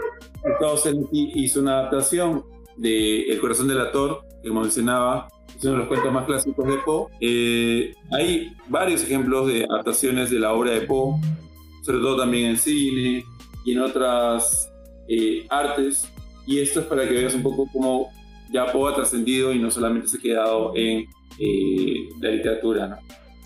Gustavo 0.43 0.77
Cerati 0.77 1.33
hizo 1.35 1.61
una 1.61 1.79
adaptación 1.79 2.45
de 2.77 3.23
El 3.23 3.41
corazón 3.41 3.69
del 3.69 3.81
actor, 3.81 4.23
que 4.43 4.49
como 4.49 4.63
mencionaba, 4.63 5.29
es 5.57 5.65
uno 5.65 5.73
de 5.73 5.79
los 5.79 5.89
cuentos 5.89 6.13
más 6.13 6.27
clásicos 6.27 6.67
de 6.67 6.77
Poe. 6.79 7.07
Eh, 7.21 7.95
hay 8.13 8.53
varios 8.69 9.03
ejemplos 9.03 9.47
de 9.49 9.65
adaptaciones 9.65 10.31
de 10.31 10.39
la 10.39 10.53
obra 10.53 10.73
de 10.73 10.83
Poe, 10.83 11.21
sobre 11.83 11.99
todo 11.99 12.19
también 12.19 12.51
en 12.51 12.57
cine 12.57 13.25
y 13.65 13.73
en 13.73 13.81
otras 13.81 14.71
eh, 15.09 15.47
artes. 15.49 16.11
Y 16.47 16.61
esto 16.61 16.81
es 16.81 16.87
para 16.87 17.09
que 17.09 17.15
veas 17.15 17.35
un 17.35 17.43
poco 17.43 17.69
cómo 17.73 18.11
ya 18.51 18.73
Poe 18.73 18.93
ha 18.93 18.95
trascendido 18.95 19.53
y 19.53 19.59
no 19.59 19.71
solamente 19.71 20.09
se 20.09 20.19
ha 20.19 20.21
quedado 20.21 20.73
en 20.75 21.07
eh, 21.39 22.09
la 22.21 22.31
literatura. 22.31 22.87
¿no? 22.89 22.97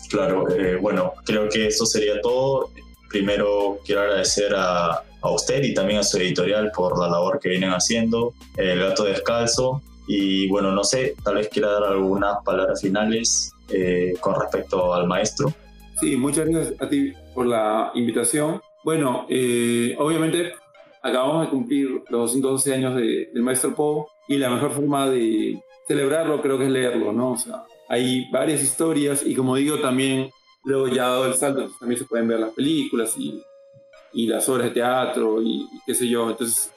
Claro, 0.09 0.45
bueno, 0.81 1.13
creo 1.25 1.49
que 1.49 1.67
eso 1.67 1.85
sería 1.85 2.19
todo. 2.21 2.69
Primero 3.09 3.79
quiero 3.85 4.01
agradecer 4.01 4.53
a, 4.55 5.03
a 5.21 5.31
usted 5.31 5.63
y 5.63 5.73
también 5.73 5.99
a 5.99 6.03
su 6.03 6.17
editorial 6.17 6.71
por 6.75 6.99
la 6.99 7.07
labor 7.07 7.39
que 7.39 7.49
vienen 7.49 7.71
haciendo. 7.71 8.33
El 8.57 8.79
gato 8.79 9.03
descalzo, 9.03 9.81
y 10.07 10.47
bueno, 10.49 10.71
no 10.71 10.83
sé, 10.83 11.15
tal 11.23 11.35
vez 11.35 11.47
quiera 11.47 11.71
dar 11.71 11.83
algunas 11.85 12.43
palabras 12.43 12.81
finales 12.81 13.53
eh, 13.69 14.13
con 14.19 14.39
respecto 14.39 14.93
al 14.93 15.07
maestro. 15.07 15.53
Sí, 15.99 16.17
muchas 16.17 16.47
gracias 16.47 16.81
a 16.81 16.89
ti 16.89 17.13
por 17.33 17.45
la 17.45 17.91
invitación. 17.93 18.61
Bueno, 18.83 19.25
eh, 19.29 19.95
obviamente 19.99 20.53
acabamos 21.01 21.45
de 21.45 21.49
cumplir 21.49 22.03
los 22.09 22.33
212 22.33 22.73
años 22.73 22.95
del 22.95 23.41
maestro 23.41 23.75
Poe 23.75 24.05
y 24.27 24.37
la 24.37 24.49
mejor 24.49 24.71
forma 24.71 25.09
de 25.09 25.61
celebrarlo 25.87 26.41
creo 26.41 26.57
que 26.57 26.65
es 26.65 26.71
leerlo, 26.71 27.11
¿no? 27.11 27.31
O 27.31 27.37
sea, 27.37 27.63
hay 27.89 28.29
varias 28.31 28.61
historias 28.61 29.25
y 29.25 29.35
como 29.35 29.55
digo 29.55 29.79
también, 29.79 30.29
luego 30.63 30.87
ya 30.87 31.07
dado 31.07 31.25
el 31.25 31.33
salto, 31.33 31.69
también 31.79 31.99
se 31.99 32.05
pueden 32.05 32.27
ver 32.27 32.39
las 32.39 32.53
películas 32.53 33.15
y, 33.17 33.41
y 34.13 34.27
las 34.27 34.47
obras 34.47 34.67
de 34.67 34.73
teatro 34.73 35.41
y 35.41 35.67
qué 35.85 35.93
sé 35.93 36.07
yo. 36.07 36.29
Entonces, 36.29 36.71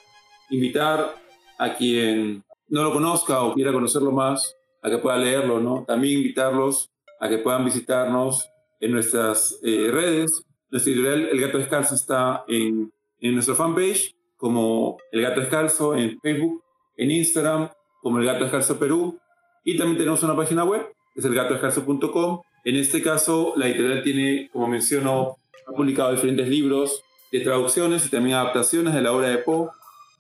invitar 0.51 1.15
a 1.59 1.75
quien 1.75 2.43
no 2.69 2.83
lo 2.83 2.93
conozca 2.93 3.43
o 3.43 3.55
quiera 3.55 3.73
conocerlo 3.73 4.11
más, 4.11 4.57
a 4.83 4.91
que 4.91 4.99
pueda 4.99 5.17
leerlo, 5.17 5.61
¿no? 5.61 5.85
También 5.87 6.19
invitarlos 6.19 6.91
a 7.21 7.29
que 7.29 7.39
puedan 7.39 7.65
visitarnos 7.65 8.51
en 8.81 8.93
nuestras 8.93 9.59
eh, 9.63 9.89
redes. 9.91 10.45
Nuestra 10.71 10.93
editorial 10.93 11.29
El 11.31 11.41
Gato 11.41 11.59
Descalzo 11.59 11.95
está 11.95 12.45
en, 12.49 12.93
en 13.21 13.35
nuestra 13.35 13.55
fanpage 13.55 14.15
como 14.37 14.99
El 15.13 15.23
Gato 15.23 15.41
Descalzo 15.41 15.95
en 15.95 16.19
Facebook, 16.21 16.64
en 16.97 17.11
Instagram 17.11 17.71
como 18.03 18.19
El 18.19 18.27
Gato 18.27 18.45
Descalzo 18.45 18.79
Perú 18.79 19.19
y 19.65 19.77
también 19.77 19.99
tenemos 19.99 20.23
una 20.23 20.37
página 20.37 20.65
web, 20.65 20.87
es 21.15 21.25
elgatodescalzo.com. 21.25 22.41
En 22.65 22.77
este 22.77 23.03
caso, 23.03 23.55
la 23.57 23.69
editorial 23.69 24.03
tiene, 24.03 24.51
como 24.53 24.69
menciono, 24.69 25.37
ha 25.67 25.73
publicado 25.73 26.13
diferentes 26.13 26.49
libros 26.49 27.03
de 27.33 27.41
traducciones 27.41 28.07
y 28.07 28.11
también 28.11 28.37
adaptaciones 28.37 28.95
de 28.95 29.03
la 29.03 29.13
obra 29.13 29.29
de 29.29 29.39
Poe 29.39 29.71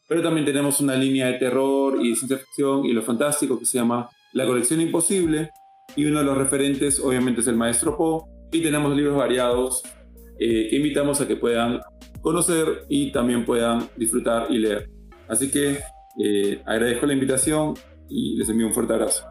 pero 0.06 0.22
también 0.22 0.44
tenemos 0.44 0.80
una 0.80 0.96
línea 0.96 1.28
de 1.28 1.34
terror 1.34 1.98
y 2.00 2.10
de 2.10 2.16
ciencia 2.16 2.38
ficción 2.38 2.84
y 2.84 2.92
lo 2.92 3.02
fantástico 3.02 3.58
que 3.58 3.64
se 3.64 3.78
llama 3.78 4.10
La 4.32 4.46
colección 4.46 4.80
imposible. 4.80 5.50
Y 5.96 6.04
uno 6.06 6.18
de 6.18 6.24
los 6.24 6.36
referentes 6.36 7.00
obviamente 7.00 7.40
es 7.40 7.46
el 7.46 7.56
maestro 7.56 7.96
Poe. 7.96 8.22
Y 8.52 8.62
tenemos 8.62 8.94
libros 8.94 9.16
variados 9.16 9.82
eh, 10.38 10.68
que 10.68 10.76
invitamos 10.76 11.20
a 11.20 11.26
que 11.26 11.36
puedan 11.36 11.80
conocer 12.20 12.84
y 12.88 13.12
también 13.12 13.44
puedan 13.44 13.88
disfrutar 13.96 14.46
y 14.50 14.58
leer. 14.58 14.90
Así 15.26 15.50
que 15.50 15.78
eh, 16.22 16.62
agradezco 16.66 17.06
la 17.06 17.14
invitación 17.14 17.74
y 18.08 18.36
les 18.36 18.48
envío 18.48 18.66
un 18.66 18.74
fuerte 18.74 18.92
abrazo. 18.92 19.24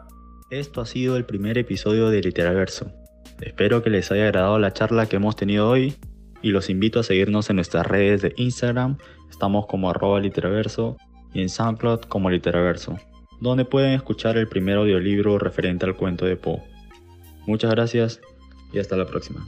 Esto 0.50 0.82
ha 0.82 0.86
sido 0.86 1.18
el 1.18 1.26
primer 1.26 1.58
episodio 1.58 2.10
de 2.10 2.22
Literaverso. 2.22 2.92
Espero 3.42 3.82
que 3.82 3.90
les 3.90 4.12
haya 4.12 4.26
agradado 4.26 4.60
la 4.60 4.74
charla 4.74 5.08
que 5.08 5.16
hemos 5.16 5.36
tenido 5.36 5.70
hoy 5.70 5.96
y 6.42 6.52
los 6.52 6.70
invito 6.70 7.00
a 7.00 7.04
seguirnos 7.04 7.50
en 7.50 7.56
nuestras 7.56 7.88
redes 7.88 8.22
de 8.22 8.34
Instagram, 8.38 8.98
estamos 9.30 9.66
como 9.66 9.90
arroba 9.90 10.20
literaverso 10.20 10.98
y 11.34 11.42
en 11.42 11.50
SoundCloud 11.50 12.02
como 12.02 12.30
literaverso, 12.30 12.98
donde 13.42 13.66
pueden 13.66 13.94
escuchar 13.94 14.38
el 14.38 14.48
primer 14.48 14.78
audiolibro 14.78 15.40
referente 15.40 15.86
al 15.86 15.96
cuento 15.96 16.26
de 16.26 16.36
Poe. 16.36 16.62
Muchas 17.48 17.72
gracias 17.72 18.22
y 18.74 18.80
hasta 18.80 18.98
la 18.98 19.06
próxima. 19.06 19.46